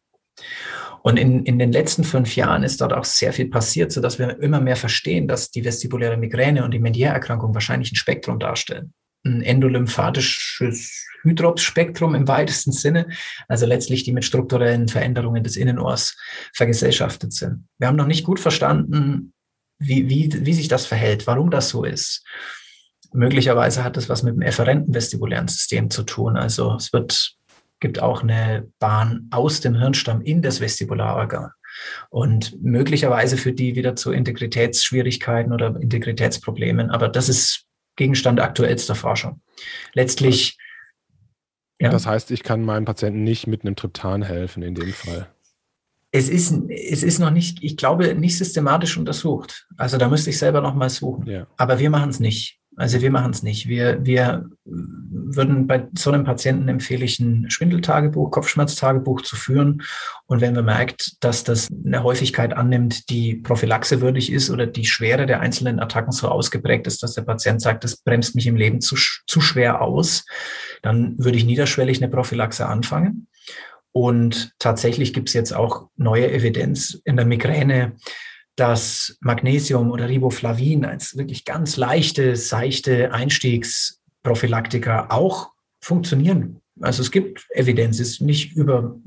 Und 1.05 1.17
in, 1.17 1.45
in 1.45 1.59
den 1.59 1.71
letzten 1.71 2.03
fünf 2.03 2.35
Jahren 2.35 2.63
ist 2.63 2.81
dort 2.81 2.91
auch 2.91 3.05
sehr 3.05 3.31
viel 3.31 3.47
passiert, 3.47 3.91
sodass 3.91 4.17
wir 4.17 4.39
immer 4.39 4.59
mehr 4.59 4.75
verstehen, 4.75 5.27
dass 5.27 5.51
die 5.51 5.63
vestibuläre 5.63 6.17
Migräne 6.17 6.63
und 6.65 6.71
die 6.71 6.79
Meniere-Erkrankung 6.79 7.53
wahrscheinlich 7.53 7.91
ein 7.91 7.95
Spektrum 7.95 8.39
darstellen. 8.39 8.91
Ein 9.23 9.43
endolymphatisches 9.43 11.05
Hydrops-Spektrum 11.21 12.15
im 12.15 12.27
weitesten 12.27 12.71
Sinne, 12.71 13.07
also 13.47 13.67
letztlich 13.67 14.03
die 14.03 14.13
mit 14.13 14.25
strukturellen 14.25 14.87
Veränderungen 14.87 15.43
des 15.43 15.57
Innenohrs 15.57 16.17
vergesellschaftet 16.53 17.33
sind. 17.33 17.67
Wir 17.77 17.87
haben 17.87 17.97
noch 17.97 18.07
nicht 18.07 18.23
gut 18.23 18.39
verstanden, 18.39 19.33
wie, 19.77 20.09
wie, 20.09 20.45
wie 20.45 20.53
sich 20.53 20.69
das 20.69 20.85
verhält, 20.85 21.27
warum 21.27 21.51
das 21.51 21.69
so 21.69 21.83
ist. 21.83 22.23
Möglicherweise 23.13 23.83
hat 23.83 23.97
es 23.97 24.09
was 24.09 24.23
mit 24.23 24.35
dem 24.35 24.41
efferenten 24.41 24.93
vestibulären 24.93 25.47
System 25.47 25.89
zu 25.89 26.03
tun. 26.03 26.37
Also 26.37 26.75
es 26.75 26.93
wird, 26.93 27.35
gibt 27.79 28.01
auch 28.01 28.23
eine 28.23 28.67
Bahn 28.79 29.27
aus 29.31 29.61
dem 29.61 29.75
Hirnstamm 29.75 30.21
in 30.21 30.41
das 30.41 30.61
Vestibularorgan. 30.61 31.51
Und 32.09 32.61
möglicherweise 32.61 33.37
führt 33.37 33.59
die 33.59 33.75
wieder 33.75 33.95
zu 33.95 34.11
Integritätsschwierigkeiten 34.11 35.53
oder 35.53 35.75
Integritätsproblemen. 35.79 36.89
Aber 36.89 37.09
das 37.09 37.29
ist 37.29 37.65
Gegenstand 37.95 38.39
aktuellster 38.39 38.95
Forschung. 38.95 39.41
Letztlich. 39.93 40.57
Ja. 41.79 41.89
Das 41.89 42.05
heißt, 42.05 42.31
ich 42.31 42.43
kann 42.43 42.63
meinem 42.63 42.85
Patienten 42.85 43.23
nicht 43.23 43.47
mit 43.47 43.61
einem 43.63 43.75
Triptan 43.75 44.23
helfen 44.23 44.63
in 44.63 44.75
dem 44.75 44.93
Fall. 44.93 45.27
Es 46.11 46.29
ist, 46.29 46.53
es 46.69 47.03
ist 47.03 47.19
noch 47.19 47.31
nicht, 47.31 47.61
ich 47.61 47.75
glaube, 47.75 48.15
nicht 48.15 48.37
systematisch 48.37 48.97
untersucht. 48.97 49.67
Also 49.75 49.97
da 49.97 50.07
müsste 50.07 50.29
ich 50.29 50.37
selber 50.37 50.61
noch 50.61 50.73
mal 50.73 50.89
suchen. 50.89 51.27
Ja. 51.27 51.47
Aber 51.57 51.79
wir 51.79 51.89
machen 51.89 52.09
es 52.09 52.21
nicht. 52.21 52.59
Also 52.77 53.01
wir 53.01 53.11
machen 53.11 53.31
es 53.31 53.41
nicht. 53.41 53.67
Wir, 53.67 54.03
wir 54.05 54.49
würden 54.65 55.65
bei 55.65 55.87
so 55.97 56.11
einem 56.11 56.25
Patienten 56.25 56.67
empfehle 56.67 57.05
ich 57.05 57.19
ein 57.19 57.49
Schwindeltagebuch, 57.49 58.31
Kopfschmerztagebuch 58.31 59.21
zu 59.21 59.37
führen. 59.37 59.83
Und 60.25 60.41
wenn 60.41 60.53
man 60.53 60.65
merkt, 60.65 61.23
dass 61.23 61.43
das 61.43 61.67
eine 61.85 62.03
Häufigkeit 62.03 62.53
annimmt, 62.53 63.09
die 63.09 63.35
prophylaxewürdig 63.35 64.31
ist 64.31 64.49
oder 64.49 64.67
die 64.67 64.85
Schwere 64.85 65.25
der 65.25 65.39
einzelnen 65.39 65.79
Attacken 65.79 66.11
so 66.11 66.27
ausgeprägt 66.27 66.85
ist, 66.87 67.01
dass 67.01 67.13
der 67.13 67.21
Patient 67.21 67.61
sagt, 67.61 67.83
das 67.83 67.97
bremst 67.97 68.35
mich 68.35 68.47
im 68.47 68.57
Leben 68.57 68.81
zu, 68.81 68.95
zu 69.25 69.39
schwer 69.39 69.81
aus, 69.81 70.25
dann 70.81 71.17
würde 71.17 71.37
ich 71.37 71.45
niederschwellig 71.45 72.01
eine 72.01 72.11
Prophylaxe 72.11 72.65
anfangen. 72.65 73.27
Und 73.93 74.51
tatsächlich 74.59 75.13
gibt 75.13 75.29
es 75.29 75.33
jetzt 75.33 75.55
auch 75.55 75.87
neue 75.95 76.29
Evidenz 76.29 76.99
in 77.05 77.15
der 77.15 77.25
Migräne, 77.25 77.93
dass 78.55 79.17
Magnesium 79.21 79.91
oder 79.91 80.07
Riboflavin 80.07 80.85
als 80.85 81.17
wirklich 81.17 81.45
ganz 81.45 81.77
leichte, 81.77 82.35
seichte 82.35 83.13
Einstiegsprophylaktika 83.13 85.07
auch 85.09 85.51
funktionieren. 85.81 86.61
Also 86.81 87.01
es 87.01 87.11
gibt 87.11 87.45
Evidenz, 87.51 87.99
ist 87.99 88.21
nicht 88.21 88.55
über, 88.55 88.97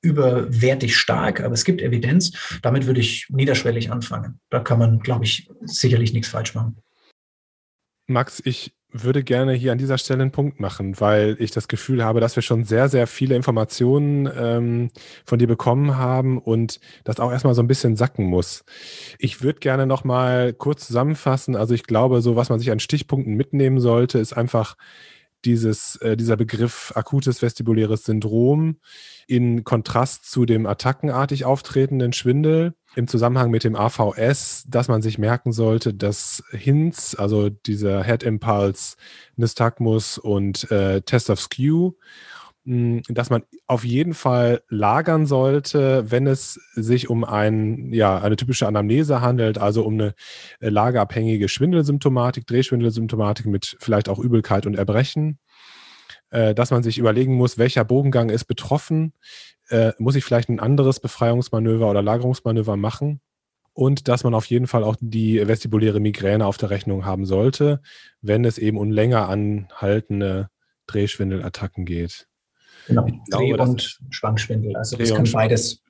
überwertig 0.00 0.96
stark, 0.96 1.40
aber 1.40 1.54
es 1.54 1.64
gibt 1.64 1.82
Evidenz. 1.82 2.58
Damit 2.62 2.86
würde 2.86 3.00
ich 3.00 3.26
niederschwellig 3.30 3.90
anfangen. 3.90 4.40
Da 4.50 4.60
kann 4.60 4.78
man, 4.78 5.00
glaube 5.00 5.24
ich, 5.24 5.50
sicherlich 5.62 6.12
nichts 6.12 6.28
falsch 6.28 6.54
machen. 6.54 6.76
Max, 8.06 8.42
ich 8.44 8.74
würde 8.94 9.24
gerne 9.24 9.52
hier 9.54 9.72
an 9.72 9.78
dieser 9.78 9.98
Stelle 9.98 10.22
einen 10.22 10.30
Punkt 10.30 10.60
machen, 10.60 11.00
weil 11.00 11.36
ich 11.40 11.50
das 11.50 11.66
Gefühl 11.66 12.04
habe, 12.04 12.20
dass 12.20 12.36
wir 12.36 12.44
schon 12.44 12.62
sehr, 12.62 12.88
sehr 12.88 13.08
viele 13.08 13.34
Informationen 13.34 14.30
ähm, 14.38 14.90
von 15.26 15.40
dir 15.40 15.48
bekommen 15.48 15.96
haben 15.96 16.38
und 16.38 16.78
das 17.02 17.18
auch 17.18 17.32
erstmal 17.32 17.54
so 17.54 17.62
ein 17.62 17.66
bisschen 17.66 17.96
sacken 17.96 18.24
muss. 18.24 18.64
Ich 19.18 19.42
würde 19.42 19.58
gerne 19.58 19.86
nochmal 19.86 20.52
kurz 20.52 20.86
zusammenfassen. 20.86 21.56
Also 21.56 21.74
ich 21.74 21.82
glaube, 21.82 22.22
so 22.22 22.36
was 22.36 22.50
man 22.50 22.60
sich 22.60 22.70
an 22.70 22.78
Stichpunkten 22.78 23.34
mitnehmen 23.34 23.80
sollte, 23.80 24.20
ist 24.20 24.32
einfach 24.32 24.76
dieses, 25.44 25.96
äh, 25.96 26.16
dieser 26.16 26.36
Begriff 26.36 26.92
akutes 26.94 27.42
vestibuläres 27.42 28.04
Syndrom 28.04 28.76
in 29.26 29.64
Kontrast 29.64 30.30
zu 30.30 30.44
dem 30.46 30.66
attackenartig 30.66 31.44
auftretenden 31.44 32.12
Schwindel 32.12 32.74
im 32.96 33.08
Zusammenhang 33.08 33.50
mit 33.50 33.64
dem 33.64 33.76
AVS, 33.76 34.64
dass 34.68 34.88
man 34.88 35.02
sich 35.02 35.18
merken 35.18 35.52
sollte, 35.52 35.94
dass 35.94 36.42
HINS, 36.52 37.14
also 37.14 37.50
dieser 37.50 38.04
Head 38.04 38.22
Impulse, 38.22 38.96
Nystagmus 39.36 40.18
und 40.18 40.70
äh, 40.70 41.02
Test 41.02 41.30
of 41.30 41.40
Skew, 41.40 41.92
dass 42.66 43.28
man 43.28 43.42
auf 43.66 43.84
jeden 43.84 44.14
Fall 44.14 44.62
lagern 44.68 45.26
sollte, 45.26 46.10
wenn 46.10 46.26
es 46.26 46.54
sich 46.74 47.10
um 47.10 47.22
ein, 47.22 47.92
ja, 47.92 48.18
eine 48.18 48.36
typische 48.36 48.66
Anamnese 48.66 49.20
handelt, 49.20 49.58
also 49.58 49.84
um 49.84 49.94
eine 49.94 50.14
äh, 50.60 50.70
lagerabhängige 50.70 51.48
Schwindelsymptomatik, 51.48 52.46
Drehschwindelsymptomatik 52.46 53.44
mit 53.46 53.76
vielleicht 53.80 54.08
auch 54.08 54.18
Übelkeit 54.18 54.64
und 54.66 54.76
Erbrechen. 54.76 55.38
Äh, 56.30 56.54
dass 56.54 56.70
man 56.70 56.82
sich 56.82 56.96
überlegen 56.96 57.34
muss, 57.34 57.58
welcher 57.58 57.84
Bogengang 57.84 58.30
ist 58.30 58.46
betroffen, 58.46 59.12
äh, 59.68 59.92
muss 59.98 60.16
ich 60.16 60.24
vielleicht 60.24 60.48
ein 60.48 60.60
anderes 60.60 61.00
Befreiungsmanöver 61.00 61.90
oder 61.90 62.02
Lagerungsmanöver 62.02 62.76
machen? 62.76 63.20
Und 63.74 64.08
dass 64.08 64.24
man 64.24 64.34
auf 64.34 64.46
jeden 64.46 64.68
Fall 64.68 64.84
auch 64.84 64.96
die 65.00 65.46
vestibuläre 65.46 66.00
Migräne 66.00 66.46
auf 66.46 66.56
der 66.56 66.70
Rechnung 66.70 67.04
haben 67.04 67.26
sollte, 67.26 67.82
wenn 68.22 68.44
es 68.44 68.56
eben 68.56 68.78
um 68.78 68.90
länger 68.90 69.28
anhaltende 69.28 70.48
Drehschwindelattacken 70.86 71.84
geht. 71.84 72.26
Genau, 72.86 73.06
Dreh- 73.30 73.54
und 73.54 73.98
Schwangschwindel, 74.10 74.76
also 74.76 74.96
das 74.96 75.12
kann 75.14 75.30
beides. 75.30 75.82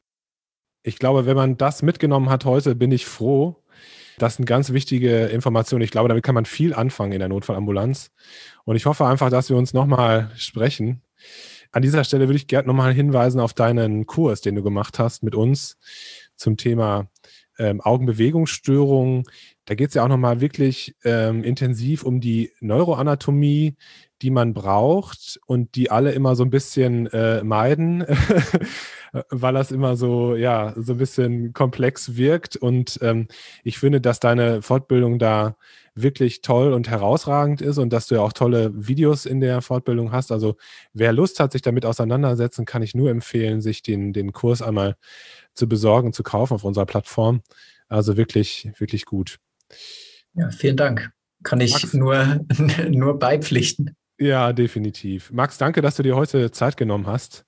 Ich 0.82 0.99
glaube, 0.99 1.26
wenn 1.26 1.36
man 1.36 1.57
das 1.57 1.82
mitgenommen 1.82 2.28
hat 2.28 2.45
heute, 2.45 2.74
bin 2.74 2.92
ich 2.92 3.07
froh. 3.07 3.62
Das 4.18 4.36
sind 4.36 4.45
ganz 4.45 4.72
wichtige 4.72 5.26
Informationen. 5.26 5.82
Ich 5.82 5.90
glaube, 5.90 6.09
damit 6.09 6.22
kann 6.22 6.34
man 6.34 6.45
viel 6.45 6.74
anfangen 6.74 7.12
in 7.12 7.18
der 7.18 7.28
Notfallambulanz. 7.28 8.11
Und 8.64 8.76
ich 8.76 8.86
hoffe 8.86 9.07
einfach, 9.07 9.30
dass 9.30 9.51
wir 9.51 9.57
uns 9.57 9.72
nochmal 9.72 10.30
sprechen. 10.36 11.03
An 11.72 11.82
dieser 11.82 12.05
Stelle 12.05 12.28
würde 12.28 12.36
ich 12.36 12.47
gerne 12.47 12.68
nochmal 12.68 12.92
hinweisen 12.92 13.40
auf 13.40 13.55
deinen 13.55 14.07
Kurs, 14.07 14.40
den 14.40 14.55
du 14.55 14.62
gemacht 14.62 14.99
hast 14.99 15.24
mit 15.24 15.34
uns 15.34 15.78
zum 16.36 16.57
Thema 16.57 17.09
ähm, 17.59 17.80
Augenbewegungsstörungen. 17.80 19.24
Da 19.66 19.74
geht 19.74 19.88
es 19.88 19.94
ja 19.94 20.04
auch 20.04 20.08
nochmal 20.08 20.40
wirklich 20.40 20.94
ähm, 21.04 21.42
intensiv 21.42 22.02
um 22.04 22.20
die 22.20 22.52
Neuroanatomie, 22.60 23.76
die 24.22 24.30
man 24.30 24.54
braucht 24.54 25.40
und 25.46 25.74
die 25.74 25.90
alle 25.90 26.12
immer 26.12 26.36
so 26.36 26.44
ein 26.44 26.50
bisschen 26.50 27.06
äh, 27.08 27.42
meiden, 27.42 28.04
weil 29.30 29.54
das 29.54 29.70
immer 29.70 29.96
so, 29.96 30.36
ja, 30.36 30.74
so 30.76 30.92
ein 30.94 30.98
bisschen 30.98 31.52
komplex 31.52 32.16
wirkt. 32.16 32.56
Und 32.56 32.98
ähm, 33.02 33.28
ich 33.64 33.78
finde, 33.78 34.00
dass 34.00 34.20
deine 34.20 34.62
Fortbildung 34.62 35.18
da 35.18 35.56
wirklich 35.94 36.42
toll 36.42 36.72
und 36.72 36.88
herausragend 36.88 37.60
ist 37.60 37.78
und 37.78 37.92
dass 37.92 38.08
du 38.08 38.16
ja 38.16 38.20
auch 38.20 38.32
tolle 38.32 38.72
Videos 38.74 39.26
in 39.26 39.40
der 39.40 39.62
Fortbildung 39.62 40.12
hast. 40.12 40.32
Also 40.32 40.56
wer 40.92 41.12
Lust 41.12 41.40
hat, 41.40 41.52
sich 41.52 41.62
damit 41.62 41.86
auseinandersetzen, 41.86 42.64
kann 42.64 42.82
ich 42.82 42.94
nur 42.94 43.10
empfehlen, 43.10 43.60
sich 43.60 43.82
den, 43.82 44.12
den 44.12 44.32
Kurs 44.32 44.62
einmal 44.62 44.96
zu 45.54 45.68
besorgen, 45.68 46.12
zu 46.12 46.22
kaufen 46.22 46.54
auf 46.54 46.64
unserer 46.64 46.86
Plattform. 46.86 47.42
Also 47.88 48.16
wirklich, 48.16 48.70
wirklich 48.78 49.04
gut. 49.04 49.38
Ja, 50.34 50.50
vielen 50.50 50.76
Dank. 50.76 51.10
Kann 51.42 51.60
ich 51.60 51.72
Max, 51.72 51.94
nur, 51.94 52.40
nur 52.88 53.18
beipflichten. 53.18 53.96
Ja, 54.18 54.52
definitiv. 54.52 55.30
Max, 55.30 55.58
danke, 55.58 55.82
dass 55.82 55.96
du 55.96 56.02
dir 56.02 56.16
heute 56.16 56.50
Zeit 56.50 56.76
genommen 56.76 57.06
hast. 57.06 57.44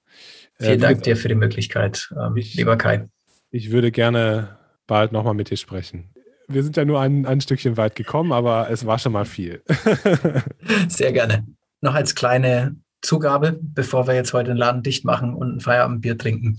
Vielen 0.59 0.73
äh, 0.73 0.79
Dank 0.79 1.03
dir 1.03 1.17
für 1.17 1.29
die 1.29 1.35
Möglichkeit, 1.35 2.11
ähm, 2.21 2.37
ich, 2.37 2.55
lieber 2.55 2.77
Kai. 2.77 3.07
Ich 3.51 3.71
würde 3.71 3.91
gerne 3.91 4.59
bald 4.87 5.13
nochmal 5.13 5.35
mit 5.35 5.51
dir 5.51 5.57
sprechen 5.57 6.13
wir 6.49 6.63
sind 6.63 6.77
ja 6.77 6.85
nur 6.85 7.01
ein, 7.01 7.27
ein 7.27 7.41
Stückchen 7.41 7.77
weit 7.77 7.97
gekommen, 7.97 8.33
aber 8.33 8.71
es 8.71 8.87
war 8.87 8.99
schon 8.99 9.13
mal 9.13 9.25
viel. 9.25 9.63
Sehr 10.89 11.13
gerne. 11.13 11.47
Noch 11.81 11.95
als 11.95 12.15
kleine 12.15 12.77
Zugabe, 13.03 13.59
bevor 13.61 14.07
wir 14.07 14.15
jetzt 14.15 14.33
heute 14.33 14.51
den 14.51 14.57
Laden 14.57 14.83
dicht 14.83 15.05
machen 15.05 15.35
und 15.35 15.57
ein 15.57 15.61
Feierabendbier 15.61 16.17
trinken. 16.17 16.57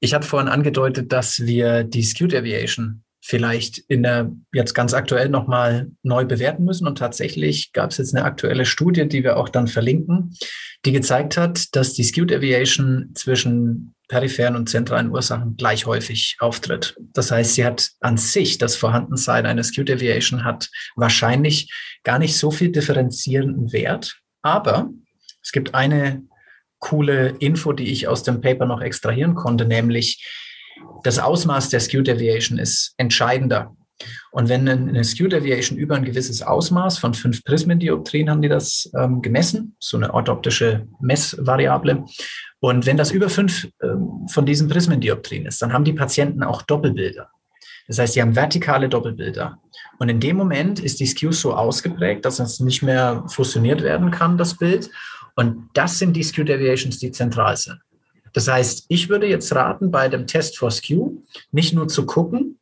Ich 0.00 0.14
hatte 0.14 0.26
vorhin 0.26 0.48
angedeutet, 0.48 1.12
dass 1.12 1.40
wir 1.40 1.84
die 1.84 2.02
Skewed 2.02 2.34
Aviation 2.34 3.02
vielleicht 3.26 3.78
in 3.88 4.04
der 4.04 4.30
jetzt 4.52 4.72
ganz 4.72 4.94
aktuell 4.94 5.28
nochmal 5.28 5.90
neu 6.04 6.24
bewerten 6.24 6.64
müssen. 6.64 6.86
Und 6.86 6.98
tatsächlich 6.98 7.72
gab 7.72 7.90
es 7.90 7.98
jetzt 7.98 8.14
eine 8.14 8.24
aktuelle 8.24 8.64
Studie, 8.64 9.08
die 9.08 9.24
wir 9.24 9.36
auch 9.36 9.48
dann 9.48 9.66
verlinken, 9.66 10.36
die 10.84 10.92
gezeigt 10.92 11.36
hat, 11.36 11.74
dass 11.74 11.92
die 11.92 12.04
Skewed 12.04 12.32
Aviation 12.32 13.10
zwischen 13.14 13.94
peripheren 14.06 14.54
und 14.54 14.68
zentralen 14.68 15.10
Ursachen 15.10 15.56
gleich 15.56 15.86
häufig 15.86 16.36
auftritt. 16.38 16.96
Das 17.14 17.32
heißt, 17.32 17.54
sie 17.54 17.64
hat 17.64 17.90
an 17.98 18.16
sich 18.16 18.58
das 18.58 18.76
Vorhandensein 18.76 19.44
einer 19.44 19.64
Skewed 19.64 19.88
Deviation 19.88 20.44
hat 20.44 20.70
wahrscheinlich 20.94 21.68
gar 22.04 22.20
nicht 22.20 22.36
so 22.36 22.52
viel 22.52 22.70
differenzierenden 22.70 23.72
Wert. 23.72 24.20
Aber 24.42 24.88
es 25.42 25.50
gibt 25.50 25.74
eine 25.74 26.22
coole 26.78 27.34
Info, 27.40 27.72
die 27.72 27.90
ich 27.90 28.06
aus 28.06 28.22
dem 28.22 28.40
Paper 28.40 28.66
noch 28.66 28.80
extrahieren 28.80 29.34
konnte, 29.34 29.64
nämlich 29.64 30.24
das 31.02 31.18
Ausmaß 31.18 31.68
der 31.70 31.80
Skewed 31.80 32.06
Deviation 32.06 32.58
ist 32.58 32.94
entscheidender. 32.96 33.74
Und 34.30 34.48
wenn 34.48 34.68
eine 34.68 35.04
Skewed 35.04 35.32
Deviation 35.32 35.78
über 35.78 35.96
ein 35.96 36.04
gewisses 36.04 36.42
Ausmaß 36.42 36.98
von 36.98 37.14
fünf 37.14 37.42
Prismendioptrien 37.44 38.28
haben 38.28 38.42
die 38.42 38.48
das 38.48 38.90
ähm, 38.98 39.22
gemessen, 39.22 39.74
so 39.78 39.96
eine 39.96 40.12
orthoptische 40.12 40.86
Messvariable. 41.00 42.04
Und 42.60 42.84
wenn 42.84 42.96
das 42.96 43.10
über 43.10 43.30
fünf 43.30 43.68
ähm, 43.82 44.26
von 44.28 44.44
diesen 44.44 44.68
Prismendioptrien 44.68 45.46
ist, 45.46 45.62
dann 45.62 45.72
haben 45.72 45.84
die 45.84 45.94
Patienten 45.94 46.42
auch 46.42 46.62
Doppelbilder. 46.62 47.30
Das 47.86 47.98
heißt, 47.98 48.14
sie 48.14 48.22
haben 48.22 48.34
vertikale 48.34 48.88
Doppelbilder. 48.88 49.58
Und 49.98 50.08
in 50.08 50.20
dem 50.20 50.36
Moment 50.36 50.80
ist 50.80 51.00
die 51.00 51.06
Skew 51.06 51.32
so 51.32 51.54
ausgeprägt, 51.54 52.24
dass 52.24 52.40
es 52.40 52.60
nicht 52.60 52.82
mehr 52.82 53.24
fusioniert 53.28 53.82
werden 53.82 54.10
kann, 54.10 54.36
das 54.36 54.56
Bild. 54.56 54.90
Und 55.36 55.68
das 55.74 55.98
sind 55.98 56.14
die 56.14 56.22
Skew 56.22 56.44
Deviations, 56.44 56.98
die 56.98 57.12
zentral 57.12 57.56
sind. 57.56 57.78
Das 58.36 58.48
heißt, 58.48 58.84
ich 58.90 59.08
würde 59.08 59.26
jetzt 59.26 59.54
raten, 59.54 59.90
bei 59.90 60.10
dem 60.10 60.26
Test 60.26 60.58
for 60.58 60.70
Skew 60.70 61.22
nicht 61.52 61.72
nur 61.72 61.88
zu 61.88 62.04
gucken, 62.04 62.58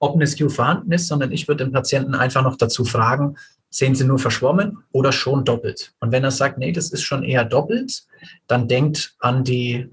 ob 0.00 0.16
eine 0.16 0.26
Skew 0.26 0.48
vorhanden 0.48 0.90
ist, 0.90 1.06
sondern 1.06 1.30
ich 1.30 1.46
würde 1.46 1.62
den 1.62 1.72
Patienten 1.72 2.16
einfach 2.16 2.42
noch 2.42 2.56
dazu 2.56 2.84
fragen, 2.84 3.36
sehen 3.70 3.94
Sie 3.94 4.04
nur 4.04 4.18
verschwommen 4.18 4.78
oder 4.90 5.12
schon 5.12 5.44
doppelt? 5.44 5.94
Und 6.00 6.10
wenn 6.10 6.24
er 6.24 6.32
sagt, 6.32 6.58
nee, 6.58 6.72
das 6.72 6.90
ist 6.90 7.04
schon 7.04 7.22
eher 7.22 7.44
doppelt, 7.44 8.02
dann 8.48 8.66
denkt 8.66 9.14
an 9.20 9.44
die 9.44 9.88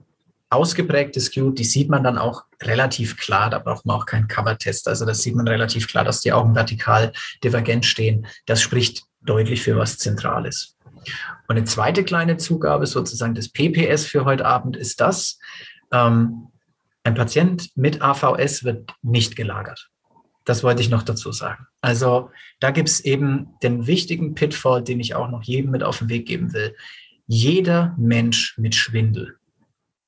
ausgeprägte 0.50 1.22
Skew, 1.22 1.52
die 1.52 1.66
sieht 1.66 1.88
man 1.88 2.04
dann 2.04 2.18
auch 2.18 2.46
relativ 2.60 3.16
klar, 3.18 3.52
da 3.52 3.60
braucht 3.60 3.86
man 3.86 3.98
auch 3.98 4.08
keinen 4.08 4.28
Cover-Test. 4.28 4.88
Also 4.88 5.06
das 5.06 5.22
sieht 5.22 5.36
man 5.36 5.48
relativ 5.48 5.88
klar, 5.88 6.04
dass 6.04 6.22
die 6.22 6.34
Augen 6.34 6.56
vertikal 6.56 7.12
divergent 7.44 7.86
stehen. 7.86 8.26
Das 8.48 8.60
spricht 8.60 9.04
deutlich 9.22 9.62
für 9.62 9.78
was 9.78 10.00
Zentrales. 10.00 10.76
Und 11.48 11.58
eine 11.58 11.66
zweite 11.66 12.04
kleine 12.04 12.38
Zugabe, 12.38 12.86
sozusagen 12.86 13.36
des 13.36 13.52
PPS 13.52 14.06
für 14.06 14.26
heute 14.26 14.46
Abend, 14.46 14.78
ist 14.78 15.02
das, 15.02 15.40
ähm, 15.92 16.48
ein 17.04 17.16
Patient 17.16 17.70
mit 17.76 18.02
AVS 18.02 18.64
wird 18.64 18.92
nicht 19.02 19.36
gelagert. 19.36 19.90
Das 20.46 20.64
wollte 20.64 20.82
ich 20.82 20.90
noch 20.90 21.04
dazu 21.04 21.32
sagen. 21.32 21.68
Also 21.82 22.30
da 22.60 22.72
gibt 22.72 22.90
es 22.90 23.00
eben 23.00 23.50
den 23.64 23.88
wichtigen 23.88 24.36
Pitfall, 24.36 24.84
den 24.84 25.00
ich 25.00 25.16
auch 25.16 25.30
noch 25.30 25.44
jedem 25.44 25.72
mit 25.72 25.84
auf 25.84 26.00
den 26.00 26.10
Weg 26.10 26.28
geben 26.28 26.54
will. 26.54 26.76
Jeder 27.28 27.96
Mensch 27.98 28.58
mit 28.58 28.76
Schwindel 28.76 29.38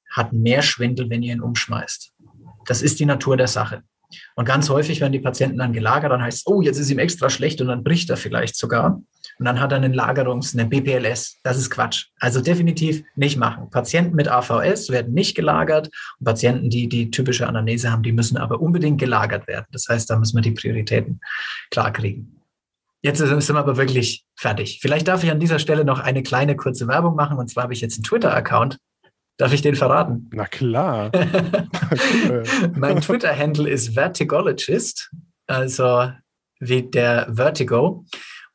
hat 0.10 0.34
mehr 0.34 0.62
Schwindel, 0.62 1.10
wenn 1.10 1.24
ihr 1.24 1.34
ihn 1.34 1.42
umschmeißt. 1.42 2.14
Das 2.66 2.82
ist 2.82 3.00
die 3.00 3.06
Natur 3.06 3.38
der 3.38 3.48
Sache. 3.48 3.84
Und 4.36 4.46
ganz 4.46 4.70
häufig 4.70 5.02
werden 5.02 5.14
die 5.14 5.20
Patienten 5.20 5.58
dann 5.58 5.74
gelagert, 5.74 6.12
dann 6.12 6.22
heißt 6.22 6.40
es, 6.40 6.48
oh, 6.48 6.62
jetzt 6.62 6.78
ist 6.78 6.92
ihm 6.92 7.00
extra 7.00 7.30
schlecht 7.30 7.62
und 7.62 7.68
dann 7.68 7.84
bricht 7.84 8.10
er 8.10 8.18
vielleicht 8.18 8.56
sogar. 8.56 9.02
Und 9.40 9.46
dann 9.46 9.60
hat 9.60 9.72
er 9.72 9.78
einen 9.78 9.94
Lagerungs-, 9.94 10.58
einen 10.58 10.70
BPLS. 10.70 11.40
Das 11.44 11.58
ist 11.58 11.70
Quatsch. 11.70 12.08
Also 12.20 12.42
definitiv 12.42 13.04
nicht 13.16 13.38
machen. 13.38 13.70
Patienten 13.70 14.16
mit 14.16 14.28
AVS 14.28 14.90
werden 14.90 15.14
nicht 15.14 15.36
gelagert. 15.36 15.90
Und 16.20 16.26
Patienten, 16.26 16.70
die 16.70 16.88
die 16.88 17.12
typische 17.12 17.48
Anamnese 17.48 17.92
haben, 17.92 18.04
die 18.04 18.12
müssen 18.12 18.38
aber 18.38 18.62
unbedingt 18.62 19.00
gelagert 19.00 19.48
werden. 19.48 19.66
Das 19.72 19.88
heißt, 19.90 20.10
da 20.10 20.18
müssen 20.18 20.38
wir 20.38 20.42
die 20.42 20.52
Prioritäten 20.52 21.20
klar 21.72 21.92
kriegen. 21.92 22.40
Jetzt 23.02 23.18
sind 23.18 23.50
wir 23.50 23.60
aber 23.60 23.76
wirklich 23.76 24.26
fertig. 24.36 24.80
Vielleicht 24.82 25.10
darf 25.10 25.24
ich 25.24 25.32
an 25.32 25.40
dieser 25.40 25.60
Stelle 25.60 25.84
noch 25.84 26.00
eine 26.00 26.24
kleine 26.24 26.56
kurze 26.56 26.88
Werbung 26.88 27.16
machen. 27.16 27.38
Und 27.38 27.50
zwar 27.50 27.64
habe 27.64 27.74
ich 27.74 27.82
jetzt 27.82 27.98
einen 27.98 28.04
Twitter-Account. 28.04 28.78
Darf 29.38 29.52
ich 29.52 29.62
den 29.62 29.76
verraten? 29.76 30.30
Na 30.32 30.46
klar. 30.46 31.12
mein 32.76 33.02
Twitter-Handle 33.02 33.70
ist 33.70 33.96
Vertigologist, 33.96 35.12
also 35.48 36.12
wie 36.60 36.84
der 36.84 37.28
Vertigo 37.34 38.06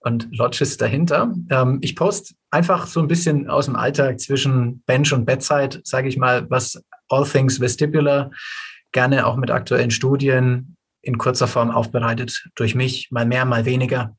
und 0.09 0.29
Lodges 0.33 0.77
dahinter. 0.77 1.33
Ähm, 1.51 1.79
ich 1.81 1.95
poste 1.95 2.35
einfach 2.51 2.87
so 2.87 3.01
ein 3.01 3.07
bisschen 3.07 3.49
aus 3.49 3.67
dem 3.67 3.77
Alltag 3.77 4.19
zwischen 4.19 4.83
Bench 4.87 5.13
und 5.13 5.25
Bedside, 5.25 5.81
sage 5.85 6.09
ich 6.09 6.17
mal, 6.17 6.51
was 6.51 6.83
All 7.09 7.25
Things 7.25 7.61
Vestibular, 7.61 8.31
gerne 8.93 9.27
auch 9.27 9.37
mit 9.37 9.51
aktuellen 9.51 9.91
Studien 9.91 10.77
in 11.03 11.19
kurzer 11.19 11.47
Form 11.47 11.71
aufbereitet 11.71 12.49
durch 12.57 12.75
mich, 12.75 13.11
mal 13.11 13.27
mehr, 13.27 13.45
mal 13.45 13.65
weniger. 13.65 14.17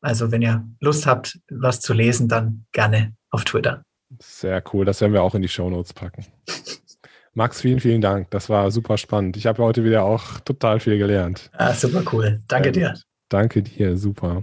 Also 0.00 0.30
wenn 0.30 0.42
ihr 0.42 0.64
Lust 0.80 1.06
habt, 1.06 1.38
was 1.50 1.80
zu 1.80 1.94
lesen, 1.94 2.28
dann 2.28 2.66
gerne 2.72 3.14
auf 3.30 3.44
Twitter. 3.44 3.82
Sehr 4.20 4.62
cool, 4.72 4.84
das 4.84 5.00
werden 5.00 5.12
wir 5.12 5.22
auch 5.22 5.34
in 5.34 5.42
die 5.42 5.48
Show 5.48 5.68
Notes 5.68 5.92
packen. 5.92 6.26
Max, 7.34 7.60
vielen, 7.60 7.78
vielen 7.78 8.00
Dank. 8.00 8.30
Das 8.30 8.48
war 8.48 8.70
super 8.70 8.98
spannend. 8.98 9.36
Ich 9.36 9.46
habe 9.46 9.62
heute 9.62 9.84
wieder 9.84 10.02
auch 10.02 10.40
total 10.40 10.80
viel 10.80 10.98
gelernt. 10.98 11.50
Ah, 11.52 11.72
super 11.72 12.02
cool. 12.12 12.42
Danke 12.48 12.72
dir. 12.72 12.94
Danke 13.28 13.62
dir, 13.62 13.96
super. 13.96 14.42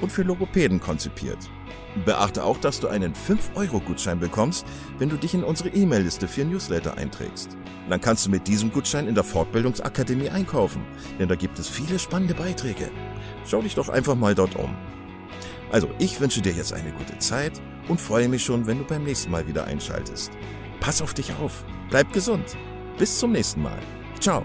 und 0.00 0.10
für 0.10 0.22
Logopäden 0.22 0.80
konzipiert. 0.80 1.38
Beachte 2.04 2.44
auch, 2.44 2.58
dass 2.58 2.80
du 2.80 2.88
einen 2.88 3.14
5-Euro-Gutschein 3.14 4.18
bekommst, 4.18 4.66
wenn 4.98 5.08
du 5.08 5.16
dich 5.16 5.34
in 5.34 5.44
unsere 5.44 5.68
E-Mail-Liste 5.68 6.26
für 6.26 6.44
Newsletter 6.44 6.96
einträgst. 6.96 7.56
Dann 7.88 8.00
kannst 8.00 8.26
du 8.26 8.30
mit 8.30 8.48
diesem 8.48 8.72
Gutschein 8.72 9.06
in 9.06 9.14
der 9.14 9.24
Fortbildungsakademie 9.24 10.30
einkaufen, 10.30 10.84
denn 11.18 11.28
da 11.28 11.36
gibt 11.36 11.58
es 11.58 11.68
viele 11.68 11.98
spannende 11.98 12.34
Beiträge. 12.34 12.90
Schau 13.46 13.62
dich 13.62 13.74
doch 13.74 13.88
einfach 13.88 14.16
mal 14.16 14.34
dort 14.34 14.56
um. 14.56 14.74
Also, 15.70 15.88
ich 15.98 16.20
wünsche 16.20 16.40
dir 16.40 16.52
jetzt 16.52 16.72
eine 16.72 16.92
gute 16.92 17.18
Zeit 17.18 17.60
und 17.88 18.00
freue 18.00 18.28
mich 18.28 18.44
schon, 18.44 18.66
wenn 18.66 18.78
du 18.78 18.84
beim 18.84 19.04
nächsten 19.04 19.30
Mal 19.30 19.46
wieder 19.46 19.64
einschaltest. 19.64 20.32
Pass 20.80 21.02
auf 21.02 21.14
dich 21.14 21.32
auf, 21.34 21.64
bleib 21.90 22.12
gesund. 22.12 22.56
Bis 22.98 23.18
zum 23.18 23.32
nächsten 23.32 23.62
Mal. 23.62 23.78
Ciao. 24.20 24.44